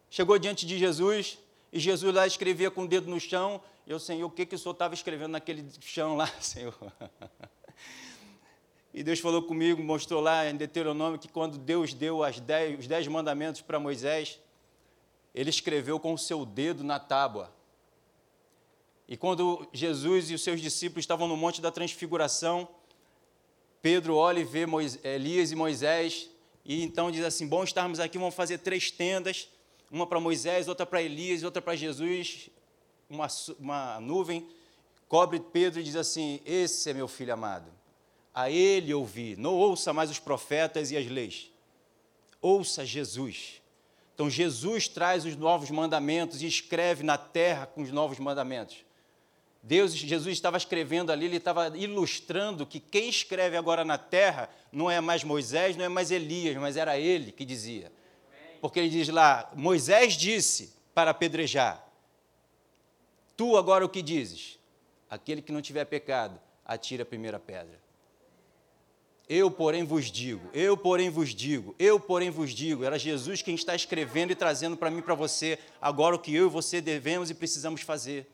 chegou 0.10 0.40
diante 0.40 0.66
de 0.66 0.78
Jesus, 0.78 1.38
e 1.74 1.80
Jesus 1.82 2.16
lá 2.16 2.26
escrevia 2.26 2.72
com 2.72 2.84
o 2.84 2.88
dedo 2.88 3.10
no 3.10 3.20
chão, 3.20 3.62
e 3.86 3.92
eu, 3.92 4.00
Senhor, 4.00 4.26
o 4.26 4.32
que, 4.32 4.46
que 4.46 4.56
o 4.56 4.58
Senhor 4.58 4.72
estava 4.72 4.94
escrevendo 4.94 5.32
naquele 5.32 5.70
chão 5.82 6.16
lá, 6.16 6.28
Senhor? 6.40 6.74
E 8.98 9.04
Deus 9.04 9.20
falou 9.20 9.44
comigo, 9.44 9.84
mostrou 9.84 10.22
lá 10.22 10.50
em 10.50 10.56
Deuteronômio 10.56 11.20
que 11.20 11.28
quando 11.28 11.58
Deus 11.58 11.94
deu 11.94 12.22
dez, 12.42 12.80
os 12.80 12.88
dez 12.88 13.06
mandamentos 13.10 13.60
para 13.60 13.78
Moisés, 13.78 14.40
ele 15.34 15.50
escreveu 15.50 16.00
com 16.00 16.14
o 16.14 16.18
seu 16.18 16.46
dedo 16.46 16.82
na 16.82 16.98
tábua. 16.98 17.54
E 19.06 19.18
quando 19.18 19.68
Jesus 19.74 20.30
e 20.30 20.34
os 20.34 20.42
seus 20.42 20.62
discípulos 20.62 21.04
estavam 21.04 21.28
no 21.28 21.36
Monte 21.36 21.60
da 21.60 21.72
Transfiguração, 21.72 22.70
Pedro 23.82 24.16
olha 24.16 24.40
e 24.40 24.46
vê 24.46 24.66
Moisés, 24.66 25.04
Elias 25.04 25.52
e 25.52 25.56
Moisés 25.58 26.30
e 26.64 26.82
então 26.82 27.12
diz 27.12 27.26
assim: 27.26 27.46
bom 27.46 27.66
estarmos 27.66 28.00
aqui, 28.00 28.18
vamos 28.18 28.34
fazer 28.34 28.60
três 28.60 28.90
tendas, 28.92 29.50
uma 29.92 30.08
para 30.08 30.22
Moisés, 30.22 30.70
outra 30.70 30.86
para 30.86 31.02
Elias, 31.02 31.44
outra 31.44 31.62
para 31.62 31.76
Jesus. 31.76 32.50
Uma, 33.10 33.28
uma 33.60 34.00
nuvem 34.00 34.48
cobre 35.10 35.42
Pedro 35.42 35.82
e 35.82 35.84
diz 35.84 35.98
assim: 35.98 36.40
Esse 36.46 36.92
é 36.92 36.94
meu 36.94 37.10
filho 37.10 37.34
amado. 37.34 37.70
A 38.36 38.52
ele 38.52 38.94
ouvi. 38.94 39.38
Não 39.38 39.56
ouça 39.56 39.94
mais 39.94 40.12
os 40.12 40.20
profetas 40.20 40.92
e 40.92 40.98
as 40.98 41.08
leis. 41.08 41.50
Ouça 42.42 42.86
Jesus. 42.86 43.62
Então 44.14 44.30
Jesus 44.30 44.90
traz 44.90 45.26
os 45.26 45.38
novos 45.38 45.72
mandamentos 45.72 46.42
e 46.42 46.48
escreve 46.48 47.02
na 47.02 47.18
terra 47.18 47.66
com 47.66 47.82
os 47.82 47.92
novos 47.92 48.20
mandamentos. 48.20 48.84
Deus, 49.64 49.94
Jesus 49.94 50.34
estava 50.34 50.58
escrevendo 50.58 51.12
ali, 51.12 51.26
ele 51.26 51.38
estava 51.38 51.76
ilustrando 51.76 52.68
que 52.68 52.80
quem 52.80 53.10
escreve 53.10 53.58
agora 53.58 53.84
na 53.84 53.98
terra 53.98 54.48
não 54.72 54.92
é 54.92 55.02
mais 55.02 55.24
Moisés, 55.24 55.76
não 55.76 55.84
é 55.84 55.90
mais 55.90 56.12
Elias, 56.12 56.56
mas 56.58 56.78
era 56.78 57.00
ele 57.00 57.32
que 57.32 57.44
dizia. 57.44 57.92
Porque 58.62 58.80
ele 58.80 58.90
diz 58.90 59.10
lá: 59.10 59.52
Moisés 59.56 60.14
disse 60.14 60.76
para 60.94 61.12
apedrejar. 61.12 61.84
Tu 63.36 63.58
agora 63.58 63.84
o 63.84 63.90
que 63.90 64.02
dizes? 64.02 64.60
Aquele 65.10 65.42
que 65.42 65.52
não 65.52 65.62
tiver 65.62 65.86
pecado, 65.86 66.40
atira 66.64 67.04
a 67.04 67.06
primeira 67.06 67.40
pedra. 67.40 67.85
Eu, 69.28 69.50
porém, 69.50 69.84
vos 69.84 70.12
digo, 70.12 70.50
eu, 70.54 70.78
porém, 70.78 71.10
vos 71.10 71.34
digo, 71.34 71.74
eu, 71.80 72.00
porém, 72.00 72.30
vos 72.30 72.52
digo. 72.52 72.84
Era 72.84 73.00
Jesus 73.00 73.42
quem 73.42 73.56
está 73.56 73.76
escrevendo 73.76 74.32
e 74.32 74.36
trazendo 74.36 74.78
para 74.78 74.92
mim 74.92 75.00
e 75.00 75.02
para 75.02 75.16
você 75.16 75.58
agora 75.82 76.16
o 76.16 76.20
que 76.20 76.34
eu 76.34 76.46
e 76.46 76.50
você 76.50 76.80
devemos 76.80 77.30
e 77.30 77.34
precisamos 77.34 77.82
fazer. 77.82 78.28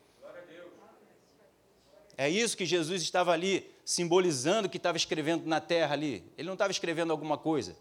É 2.17 2.29
isso 2.29 2.57
que 2.57 2.65
Jesus 2.65 3.01
estava 3.01 3.31
ali 3.31 3.71
simbolizando 3.85 4.69
que 4.69 4.77
estava 4.77 4.97
escrevendo 4.97 5.45
na 5.45 5.59
terra 5.59 5.93
ali. 5.93 6.23
Ele 6.37 6.47
não 6.47 6.53
estava 6.53 6.71
escrevendo 6.71 7.11
alguma 7.11 7.37
coisa. 7.37 7.75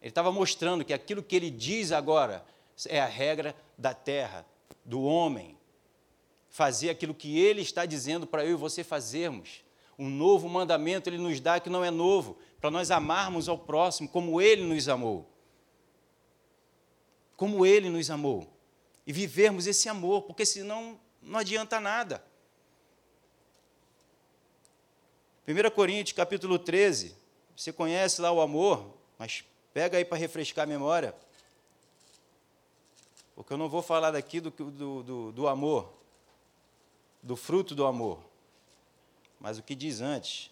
Ele 0.00 0.10
estava 0.10 0.32
mostrando 0.32 0.84
que 0.84 0.92
aquilo 0.92 1.22
que 1.22 1.36
ele 1.36 1.50
diz 1.50 1.92
agora 1.92 2.44
é 2.86 3.00
a 3.00 3.06
regra 3.06 3.54
da 3.76 3.94
terra, 3.94 4.46
do 4.84 5.02
homem. 5.02 5.56
Fazer 6.48 6.90
aquilo 6.90 7.14
que 7.14 7.38
ele 7.38 7.60
está 7.60 7.86
dizendo 7.86 8.26
para 8.26 8.44
eu 8.44 8.52
e 8.52 8.54
você 8.54 8.82
fazermos. 8.82 9.62
Um 9.98 10.08
novo 10.08 10.48
mandamento 10.48 11.08
ele 11.08 11.18
nos 11.18 11.40
dá 11.40 11.58
que 11.58 11.68
não 11.68 11.84
é 11.84 11.90
novo, 11.90 12.38
para 12.60 12.70
nós 12.70 12.90
amarmos 12.90 13.48
ao 13.48 13.58
próximo 13.58 14.08
como 14.08 14.40
ele 14.40 14.62
nos 14.62 14.88
amou. 14.88 15.28
Como 17.36 17.66
ele 17.66 17.90
nos 17.90 18.08
amou. 18.10 18.46
E 19.06 19.12
vivermos 19.12 19.66
esse 19.66 19.88
amor, 19.88 20.22
porque 20.22 20.46
senão 20.46 21.00
não 21.20 21.40
adianta 21.40 21.80
nada. 21.80 22.22
1 25.46 25.70
Coríntios 25.70 26.14
capítulo 26.14 26.58
13, 26.58 27.16
você 27.56 27.72
conhece 27.72 28.20
lá 28.20 28.30
o 28.30 28.40
amor, 28.40 28.94
mas 29.18 29.44
pega 29.72 29.96
aí 29.96 30.04
para 30.04 30.18
refrescar 30.18 30.64
a 30.64 30.66
memória. 30.66 31.14
Porque 33.34 33.52
eu 33.52 33.56
não 33.56 33.68
vou 33.68 33.80
falar 33.80 34.10
daqui 34.10 34.40
do, 34.40 34.50
do, 34.50 35.02
do, 35.02 35.32
do 35.32 35.48
amor, 35.48 35.92
do 37.22 37.34
fruto 37.34 37.74
do 37.74 37.86
amor, 37.86 38.27
mas 39.40 39.58
o 39.58 39.62
que 39.62 39.74
diz 39.74 40.00
antes. 40.00 40.50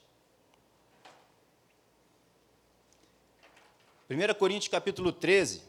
1 4.08 4.34
Coríntios 4.38 4.68
capítulo 4.68 5.12
13. 5.12 5.62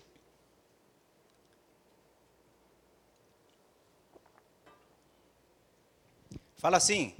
Fala 6.58 6.78
assim: 6.78 7.16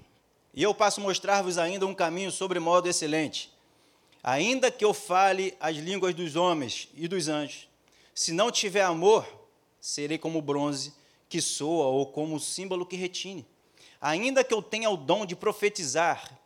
E 0.54 0.62
eu 0.62 0.74
passo 0.74 1.02
mostrar-vos 1.02 1.58
ainda 1.58 1.86
um 1.86 1.96
caminho 1.96 2.32
sobre 2.32 2.60
modo 2.60 2.88
excelente. 2.88 3.52
Ainda 4.22 4.70
que 4.70 4.84
eu 4.84 4.94
fale 4.94 5.56
as 5.60 5.78
línguas 5.78 6.14
dos 6.14 6.36
homens 6.36 6.90
e 6.94 7.08
dos 7.08 7.28
anjos, 7.28 7.68
se 8.14 8.34
não 8.34 8.52
tiver 8.52 8.82
amor, 8.82 9.26
serei 9.80 10.18
como 10.18 10.42
bronze 10.42 10.94
que 11.30 11.42
soa 11.42 11.86
ou 11.88 12.08
como 12.08 12.40
símbolo 12.40 12.86
que 12.86 12.96
retine. 12.96 13.46
Ainda 14.00 14.44
que 14.44 14.54
eu 14.54 14.62
tenha 14.62 14.90
o 14.90 14.98
dom 14.98 15.26
de 15.26 15.36
profetizar 15.36 16.38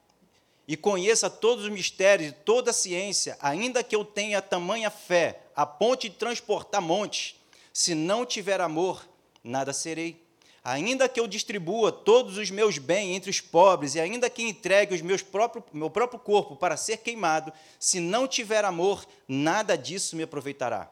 e 0.67 0.77
conheça 0.77 1.29
todos 1.29 1.65
os 1.65 1.71
mistérios 1.71 2.31
e 2.31 2.33
toda 2.33 2.71
a 2.71 2.73
ciência, 2.73 3.37
ainda 3.41 3.83
que 3.83 3.95
eu 3.95 4.05
tenha 4.05 4.41
tamanha 4.41 4.89
fé, 4.89 5.41
a 5.55 5.65
ponte 5.65 6.07
de 6.07 6.15
transportar 6.15 6.81
montes, 6.81 7.35
se 7.73 7.93
não 7.93 8.25
tiver 8.25 8.61
amor, 8.61 9.05
nada 9.43 9.73
serei. 9.73 10.21
Ainda 10.63 11.09
que 11.09 11.19
eu 11.19 11.27
distribua 11.27 11.91
todos 11.91 12.37
os 12.37 12.51
meus 12.51 12.77
bens 12.77 13.15
entre 13.15 13.31
os 13.31 13.41
pobres, 13.41 13.95
e 13.95 13.99
ainda 13.99 14.29
que 14.29 14.43
entregue 14.43 14.93
os 14.93 15.01
meus 15.01 15.23
próprio, 15.23 15.63
meu 15.73 15.89
próprio 15.89 16.19
corpo 16.19 16.55
para 16.55 16.77
ser 16.77 16.97
queimado, 16.97 17.51
se 17.79 17.99
não 17.99 18.27
tiver 18.27 18.63
amor, 18.63 19.05
nada 19.27 19.75
disso 19.75 20.15
me 20.15 20.23
aproveitará. 20.23 20.91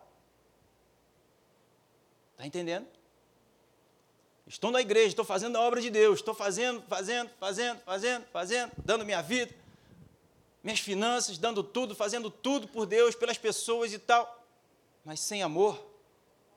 Está 2.33 2.47
entendendo? 2.47 2.87
Estou 4.49 4.71
na 4.71 4.81
igreja, 4.81 5.09
estou 5.09 5.23
fazendo 5.23 5.57
a 5.57 5.61
obra 5.61 5.79
de 5.79 5.91
Deus, 5.91 6.17
estou 6.17 6.33
fazendo, 6.33 6.81
fazendo, 6.89 7.29
fazendo, 7.39 7.79
fazendo, 7.81 8.25
fazendo, 8.33 8.71
dando 8.83 9.05
minha 9.05 9.21
vida, 9.21 9.53
minhas 10.63 10.79
finanças, 10.79 11.37
dando 11.37 11.61
tudo, 11.61 11.93
fazendo 11.93 12.31
tudo 12.31 12.67
por 12.67 12.87
Deus, 12.87 13.13
pelas 13.13 13.37
pessoas 13.37 13.93
e 13.93 13.99
tal. 13.99 14.43
Mas 15.05 15.19
sem 15.19 15.43
amor, 15.43 15.79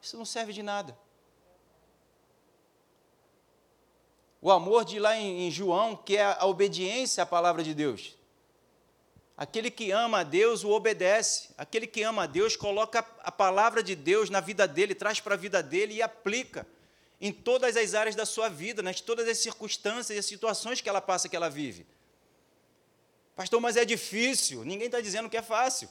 isso 0.01 0.17
não 0.17 0.25
serve 0.25 0.55
de 0.55 0.63
nada. 0.63 0.97
O 4.41 4.51
amor 4.51 4.87
de 4.87 4.99
lá 4.99 5.15
em, 5.15 5.47
em 5.47 5.51
João, 5.51 5.95
que 5.95 6.17
é 6.17 6.25
a 6.25 6.47
obediência 6.47 7.23
à 7.23 7.27
palavra 7.27 7.63
de 7.63 7.75
Deus. 7.75 8.17
Aquele 9.37 9.71
que 9.71 9.91
ama 9.91 10.21
a 10.21 10.23
Deus 10.23 10.65
o 10.65 10.71
obedece. 10.71 11.51
Aquele 11.59 11.87
que 11.87 12.03
ama 12.03 12.23
a 12.23 12.27
Deus 12.27 12.57
coloca 12.57 13.07
a 13.23 13.31
palavra 13.31 13.83
de 13.83 13.95
Deus 13.95 14.31
na 14.31 14.41
vida 14.41 14.67
dele, 14.67 14.95
traz 14.95 15.21
para 15.21 15.35
a 15.35 15.39
vida 15.39 15.63
dele 15.63 15.97
e 15.97 16.03
aplica 16.03 16.67
em 17.23 17.33
todas 17.33 17.77
as 17.77 17.95
áreas 17.95 18.17
da 18.17 18.27
sua 18.27 18.49
vida, 18.49 18.83
nas 18.83 19.01
todas 19.01 19.29
as 19.29 19.39
circunstâncias 19.39 20.11
e 20.11 20.19
as 20.19 20.27
situações 20.27 20.81
que 20.81 20.89
ela 20.89 21.01
passa, 21.01 21.29
que 21.29 21.37
ela 21.37 21.49
vive. 21.49 21.87
Pastor, 23.37 23.61
mas 23.61 23.77
é 23.77 23.85
difícil. 23.85 24.65
Ninguém 24.65 24.87
está 24.87 25.01
dizendo 25.01 25.31
que 25.31 25.37
é 25.37 25.43
fácil. 25.43 25.89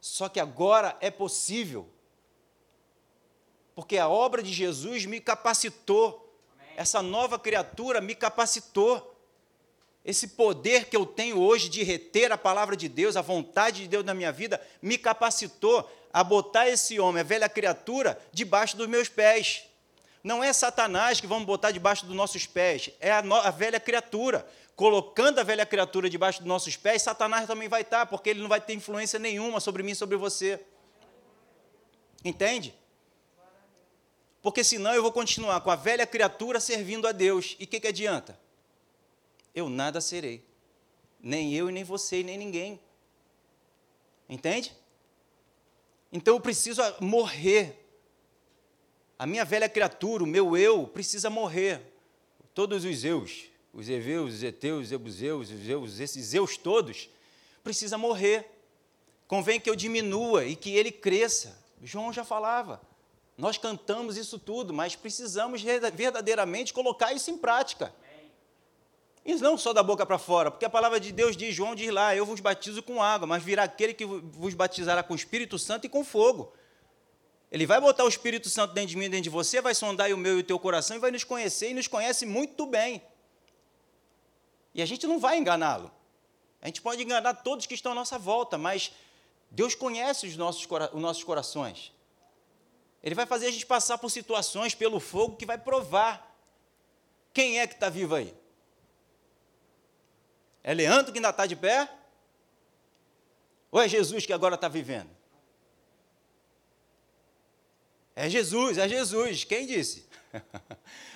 Só 0.00 0.26
que 0.30 0.40
agora 0.40 0.96
é 1.02 1.10
possível. 1.10 1.86
Porque 3.74 3.98
a 3.98 4.08
obra 4.08 4.42
de 4.42 4.50
Jesus 4.50 5.04
me 5.04 5.20
capacitou. 5.20 6.34
Essa 6.76 7.02
nova 7.02 7.38
criatura 7.38 8.00
me 8.00 8.14
capacitou 8.14 9.14
esse 10.02 10.28
poder 10.28 10.86
que 10.86 10.96
eu 10.96 11.04
tenho 11.04 11.38
hoje 11.38 11.68
de 11.68 11.82
reter 11.82 12.32
a 12.32 12.38
palavra 12.38 12.74
de 12.74 12.88
Deus, 12.88 13.16
a 13.16 13.20
vontade 13.20 13.82
de 13.82 13.88
Deus 13.88 14.02
na 14.02 14.14
minha 14.14 14.32
vida, 14.32 14.58
me 14.80 14.96
capacitou 14.96 15.86
a 16.10 16.24
botar 16.24 16.66
esse 16.70 16.98
homem, 16.98 17.20
a 17.20 17.24
velha 17.24 17.50
criatura, 17.50 18.18
debaixo 18.32 18.78
dos 18.78 18.88
meus 18.88 19.10
pés. 19.10 19.69
Não 20.22 20.42
é 20.44 20.52
Satanás 20.52 21.20
que 21.20 21.26
vamos 21.26 21.46
botar 21.46 21.70
debaixo 21.70 22.04
dos 22.06 22.14
nossos 22.14 22.46
pés, 22.46 22.90
é 23.00 23.12
a, 23.12 23.22
no, 23.22 23.34
a 23.34 23.50
velha 23.50 23.80
criatura. 23.80 24.46
Colocando 24.76 25.38
a 25.38 25.42
velha 25.42 25.66
criatura 25.66 26.08
debaixo 26.08 26.40
dos 26.40 26.48
nossos 26.48 26.76
pés, 26.76 27.02
Satanás 27.02 27.46
também 27.46 27.68
vai 27.68 27.82
estar, 27.82 28.06
porque 28.06 28.30
ele 28.30 28.40
não 28.40 28.48
vai 28.48 28.60
ter 28.60 28.72
influência 28.72 29.18
nenhuma 29.18 29.60
sobre 29.60 29.82
mim, 29.82 29.94
sobre 29.94 30.16
você. 30.16 30.60
Entende? 32.24 32.74
Porque 34.42 34.64
senão 34.64 34.94
eu 34.94 35.02
vou 35.02 35.12
continuar 35.12 35.60
com 35.60 35.70
a 35.70 35.76
velha 35.76 36.06
criatura 36.06 36.60
servindo 36.60 37.06
a 37.06 37.12
Deus. 37.12 37.56
E 37.58 37.64
o 37.64 37.66
que, 37.66 37.78
que 37.78 37.88
adianta? 37.88 38.38
eu 39.54 39.68
nada 39.68 40.00
serei. 40.00 40.44
Nem 41.20 41.54
eu 41.54 41.68
e 41.68 41.72
nem 41.72 41.84
você 41.84 42.20
e 42.20 42.24
nem 42.24 42.38
ninguém. 42.38 42.80
Entende? 44.28 44.74
Então 46.12 46.34
eu 46.34 46.40
preciso 46.40 46.82
morrer. 47.00 47.79
A 49.20 49.26
minha 49.26 49.44
velha 49.44 49.68
criatura, 49.68 50.24
o 50.24 50.26
meu 50.26 50.56
eu, 50.56 50.86
precisa 50.86 51.28
morrer. 51.28 51.82
Todos 52.54 52.86
os 52.86 53.04
eus, 53.04 53.50
os 53.70 53.86
eveus, 53.86 54.32
os 54.32 54.42
eteus, 54.42 54.86
os 54.86 54.92
ebuseus, 54.92 55.50
os 55.50 55.68
eus, 55.68 56.00
esses 56.00 56.32
eus 56.32 56.56
todos, 56.56 57.10
precisa 57.62 57.98
morrer. 57.98 58.50
Convém 59.28 59.60
que 59.60 59.68
eu 59.68 59.76
diminua 59.76 60.46
e 60.46 60.56
que 60.56 60.70
ele 60.70 60.90
cresça. 60.90 61.62
João 61.82 62.10
já 62.10 62.24
falava. 62.24 62.80
Nós 63.36 63.58
cantamos 63.58 64.16
isso 64.16 64.38
tudo, 64.38 64.72
mas 64.72 64.96
precisamos 64.96 65.60
verdadeiramente 65.60 66.72
colocar 66.72 67.12
isso 67.12 67.30
em 67.30 67.36
prática. 67.36 67.92
E 69.22 69.34
não 69.34 69.58
só 69.58 69.74
da 69.74 69.82
boca 69.82 70.06
para 70.06 70.16
fora, 70.16 70.50
porque 70.50 70.64
a 70.64 70.70
palavra 70.70 70.98
de 70.98 71.12
Deus 71.12 71.36
diz, 71.36 71.54
João 71.54 71.74
diz 71.74 71.92
lá, 71.92 72.16
eu 72.16 72.24
vos 72.24 72.40
batizo 72.40 72.82
com 72.82 73.02
água, 73.02 73.26
mas 73.26 73.42
virá 73.42 73.64
aquele 73.64 73.92
que 73.92 74.06
vos 74.06 74.54
batizará 74.54 75.02
com 75.02 75.12
o 75.12 75.16
Espírito 75.16 75.58
Santo 75.58 75.84
e 75.84 75.90
com 75.90 76.02
fogo. 76.02 76.54
Ele 77.50 77.66
vai 77.66 77.80
botar 77.80 78.04
o 78.04 78.08
Espírito 78.08 78.48
Santo 78.48 78.74
dentro 78.74 78.90
de 78.90 78.96
mim, 78.96 79.10
dentro 79.10 79.24
de 79.24 79.30
você, 79.30 79.60
vai 79.60 79.74
sondar 79.74 80.12
o 80.12 80.16
meu 80.16 80.38
e 80.38 80.40
o 80.40 80.44
teu 80.44 80.58
coração 80.58 80.96
e 80.96 81.00
vai 81.00 81.10
nos 81.10 81.24
conhecer 81.24 81.70
e 81.70 81.74
nos 81.74 81.88
conhece 81.88 82.24
muito 82.24 82.64
bem. 82.64 83.02
E 84.72 84.80
a 84.80 84.86
gente 84.86 85.06
não 85.06 85.18
vai 85.18 85.36
enganá-lo. 85.36 85.90
A 86.62 86.66
gente 86.66 86.80
pode 86.80 87.02
enganar 87.02 87.34
todos 87.34 87.66
que 87.66 87.74
estão 87.74 87.92
à 87.92 87.94
nossa 87.94 88.18
volta, 88.18 88.56
mas 88.56 88.92
Deus 89.50 89.74
conhece 89.74 90.26
os 90.26 90.36
nossos, 90.36 90.66
os 90.92 91.00
nossos 91.00 91.24
corações. 91.24 91.92
Ele 93.02 93.14
vai 93.14 93.26
fazer 93.26 93.46
a 93.46 93.50
gente 93.50 93.66
passar 93.66 93.98
por 93.98 94.10
situações, 94.10 94.74
pelo 94.74 95.00
fogo, 95.00 95.36
que 95.36 95.46
vai 95.46 95.58
provar 95.58 96.30
quem 97.32 97.58
é 97.58 97.66
que 97.66 97.74
está 97.74 97.88
vivo 97.88 98.14
aí. 98.14 98.34
É 100.62 100.74
Leandro 100.74 101.10
que 101.10 101.18
ainda 101.18 101.30
está 101.30 101.46
de 101.46 101.56
pé? 101.56 101.88
Ou 103.72 103.80
é 103.80 103.88
Jesus 103.88 104.26
que 104.26 104.32
agora 104.32 104.54
está 104.54 104.68
vivendo? 104.68 105.19
É 108.20 108.28
Jesus, 108.28 108.76
é 108.76 108.86
Jesus. 108.86 109.44
Quem 109.44 109.66
disse? 109.66 110.04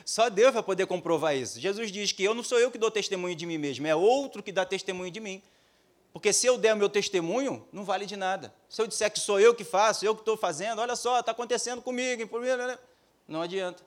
Só 0.07 0.31
Deus 0.31 0.55
vai 0.55 0.63
poder 0.63 0.87
comprovar 0.87 1.37
isso. 1.37 1.61
Jesus 1.61 1.93
diz 1.93 2.13
que 2.13 2.25
eu 2.25 2.33
não 2.33 2.43
sou 2.43 2.59
eu 2.59 2.71
que 2.71 2.79
dou 2.79 2.91
testemunho 2.91 3.37
de 3.37 3.45
mim 3.45 3.59
mesmo, 3.59 3.87
é 3.87 3.95
outro 3.95 4.43
que 4.43 4.51
dá 4.51 4.65
testemunho 4.65 5.11
de 5.11 5.21
mim. 5.21 5.43
Porque 6.15 6.33
se 6.33 6.47
eu 6.47 6.57
der 6.57 6.73
o 6.73 6.79
meu 6.79 6.89
testemunho, 6.89 7.69
não 7.71 7.85
vale 7.85 8.07
de 8.07 8.17
nada. 8.17 8.55
Se 8.71 8.81
eu 8.81 8.87
disser 8.87 9.13
que 9.13 9.21
sou 9.21 9.39
eu 9.39 9.55
que 9.55 9.65
faço, 9.65 10.07
eu 10.07 10.15
que 10.15 10.23
estou 10.23 10.35
fazendo, 10.35 10.81
olha 10.81 10.97
só, 10.97 11.21
está 11.21 11.33
acontecendo 11.33 11.83
comigo, 11.83 12.27
não 13.29 13.43
adianta. 13.43 13.85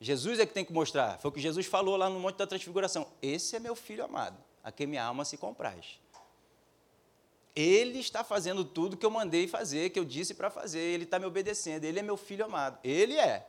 Jesus 0.00 0.40
é 0.40 0.46
que 0.46 0.52
tem 0.52 0.64
que 0.64 0.72
mostrar. 0.72 1.20
Foi 1.20 1.30
o 1.30 1.32
que 1.32 1.40
Jesus 1.40 1.66
falou 1.66 1.96
lá 1.96 2.10
no 2.10 2.18
Monte 2.18 2.36
da 2.36 2.48
Transfiguração. 2.48 3.06
Esse 3.22 3.54
é 3.54 3.60
meu 3.60 3.76
filho 3.76 4.04
amado 4.04 4.36
a 4.64 4.72
quem 4.72 4.88
minha 4.88 5.04
alma 5.04 5.24
se 5.24 5.36
compraz. 5.36 6.00
Ele 7.54 7.98
está 7.98 8.22
fazendo 8.22 8.64
tudo 8.64 8.96
que 8.96 9.04
eu 9.04 9.10
mandei 9.10 9.48
fazer, 9.48 9.90
que 9.90 9.98
eu 9.98 10.04
disse 10.04 10.34
para 10.34 10.50
fazer, 10.50 10.80
ele 10.80 11.04
está 11.04 11.18
me 11.18 11.26
obedecendo, 11.26 11.84
ele 11.84 11.98
é 11.98 12.02
meu 12.02 12.16
filho 12.16 12.44
amado. 12.44 12.78
Ele 12.84 13.16
é. 13.18 13.46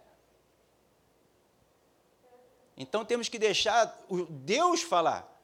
Então 2.76 3.06
temos 3.06 3.30
que 3.30 3.38
deixar 3.38 3.86
Deus 4.30 4.82
falar, 4.82 5.40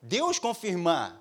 Deus 0.00 0.38
confirmar 0.38 1.20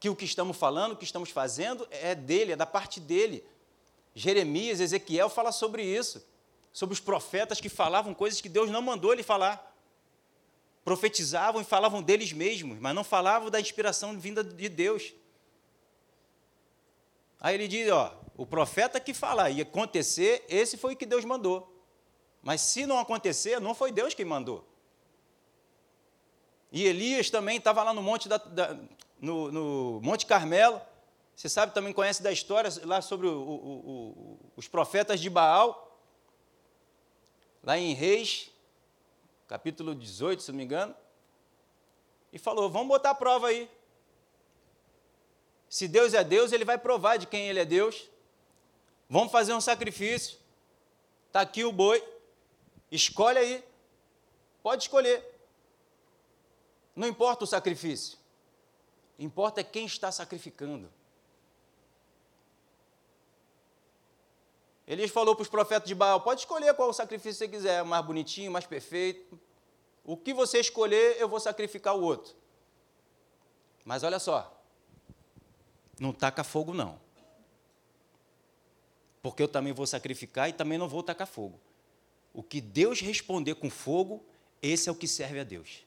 que 0.00 0.08
o 0.08 0.16
que 0.16 0.24
estamos 0.24 0.56
falando, 0.56 0.92
o 0.92 0.96
que 0.96 1.04
estamos 1.04 1.30
fazendo 1.30 1.86
é 1.90 2.14
dele, 2.14 2.52
é 2.52 2.56
da 2.56 2.66
parte 2.66 2.98
dele. 2.98 3.46
Jeremias, 4.14 4.80
Ezequiel 4.80 5.28
fala 5.28 5.52
sobre 5.52 5.84
isso, 5.84 6.26
sobre 6.72 6.92
os 6.94 7.00
profetas 7.00 7.60
que 7.60 7.68
falavam 7.68 8.14
coisas 8.14 8.40
que 8.40 8.48
Deus 8.48 8.70
não 8.70 8.82
mandou 8.82 9.12
ele 9.12 9.22
falar 9.22 9.71
profetizavam 10.84 11.60
e 11.60 11.64
falavam 11.64 12.02
deles 12.02 12.32
mesmos, 12.32 12.78
mas 12.78 12.94
não 12.94 13.04
falavam 13.04 13.50
da 13.50 13.60
inspiração 13.60 14.18
vinda 14.18 14.42
de 14.42 14.68
Deus. 14.68 15.12
Aí 17.40 17.54
ele 17.54 17.66
diz, 17.66 17.90
ó, 17.90 18.16
o 18.36 18.46
profeta 18.46 19.00
que 19.00 19.12
falar 19.12 19.50
ia 19.50 19.64
acontecer, 19.64 20.44
esse 20.48 20.76
foi 20.76 20.94
o 20.94 20.96
que 20.96 21.04
Deus 21.04 21.24
mandou. 21.24 21.68
Mas 22.42 22.60
se 22.60 22.86
não 22.86 22.98
acontecer, 22.98 23.60
não 23.60 23.74
foi 23.74 23.92
Deus 23.92 24.14
quem 24.14 24.24
mandou. 24.24 24.64
E 26.70 26.84
Elias 26.84 27.30
também 27.30 27.58
estava 27.58 27.82
lá 27.82 27.92
no 27.92 28.02
Monte, 28.02 28.28
da, 28.28 28.36
da, 28.36 28.78
no, 29.20 29.52
no 29.52 30.00
Monte 30.02 30.24
Carmelo. 30.24 30.80
Você 31.36 31.48
sabe, 31.48 31.74
também 31.74 31.92
conhece 31.92 32.22
da 32.22 32.32
história 32.32 32.70
lá 32.84 33.02
sobre 33.02 33.26
o, 33.26 33.32
o, 33.32 33.54
o, 33.54 34.38
os 34.56 34.68
profetas 34.68 35.20
de 35.20 35.28
Baal. 35.28 36.00
Lá 37.62 37.76
em 37.76 37.92
Reis, 37.92 38.51
capítulo 39.52 39.94
18, 39.94 40.42
se 40.42 40.50
não 40.50 40.56
me 40.56 40.64
engano. 40.64 40.94
E 42.32 42.38
falou: 42.38 42.70
vamos 42.70 42.88
botar 42.88 43.10
a 43.10 43.14
prova 43.14 43.48
aí. 43.48 43.70
Se 45.68 45.86
Deus 45.86 46.14
é 46.14 46.24
Deus, 46.24 46.52
ele 46.52 46.64
vai 46.64 46.78
provar 46.78 47.18
de 47.18 47.26
quem 47.26 47.50
ele 47.50 47.60
é 47.60 47.64
Deus. 47.66 48.08
Vamos 49.10 49.30
fazer 49.30 49.52
um 49.52 49.60
sacrifício. 49.60 50.38
Está 51.26 51.42
aqui 51.42 51.64
o 51.64 51.72
boi. 51.72 52.02
Escolhe 52.90 53.38
aí. 53.38 53.64
Pode 54.62 54.84
escolher. 54.84 55.22
Não 56.96 57.06
importa 57.06 57.44
o 57.44 57.46
sacrifício. 57.46 58.16
Importa 59.18 59.60
é 59.60 59.64
quem 59.64 59.84
está 59.84 60.10
sacrificando. 60.10 60.90
Elias 64.86 65.10
falou 65.10 65.34
para 65.34 65.42
os 65.42 65.48
profetas 65.48 65.88
de 65.88 65.94
Baal: 65.94 66.20
pode 66.20 66.40
escolher 66.40 66.74
qual 66.74 66.92
sacrifício 66.92 67.38
você 67.38 67.48
quiser, 67.48 67.84
mais 67.84 68.04
bonitinho, 68.04 68.50
mais 68.50 68.66
perfeito. 68.66 69.38
O 70.04 70.16
que 70.16 70.34
você 70.34 70.58
escolher, 70.58 71.16
eu 71.20 71.28
vou 71.28 71.38
sacrificar 71.38 71.96
o 71.96 72.02
outro. 72.02 72.34
Mas 73.84 74.02
olha 74.02 74.18
só, 74.18 74.60
não 75.98 76.12
taca 76.12 76.42
fogo, 76.42 76.74
não. 76.74 77.00
Porque 79.22 79.42
eu 79.42 79.48
também 79.48 79.72
vou 79.72 79.86
sacrificar 79.86 80.48
e 80.48 80.52
também 80.52 80.76
não 80.76 80.88
vou 80.88 81.02
tacar 81.02 81.26
fogo. 81.26 81.58
O 82.34 82.42
que 82.42 82.60
Deus 82.60 83.00
responder 83.00 83.54
com 83.54 83.70
fogo, 83.70 84.24
esse 84.60 84.88
é 84.88 84.92
o 84.92 84.96
que 84.96 85.06
serve 85.06 85.38
a 85.38 85.44
Deus. 85.44 85.84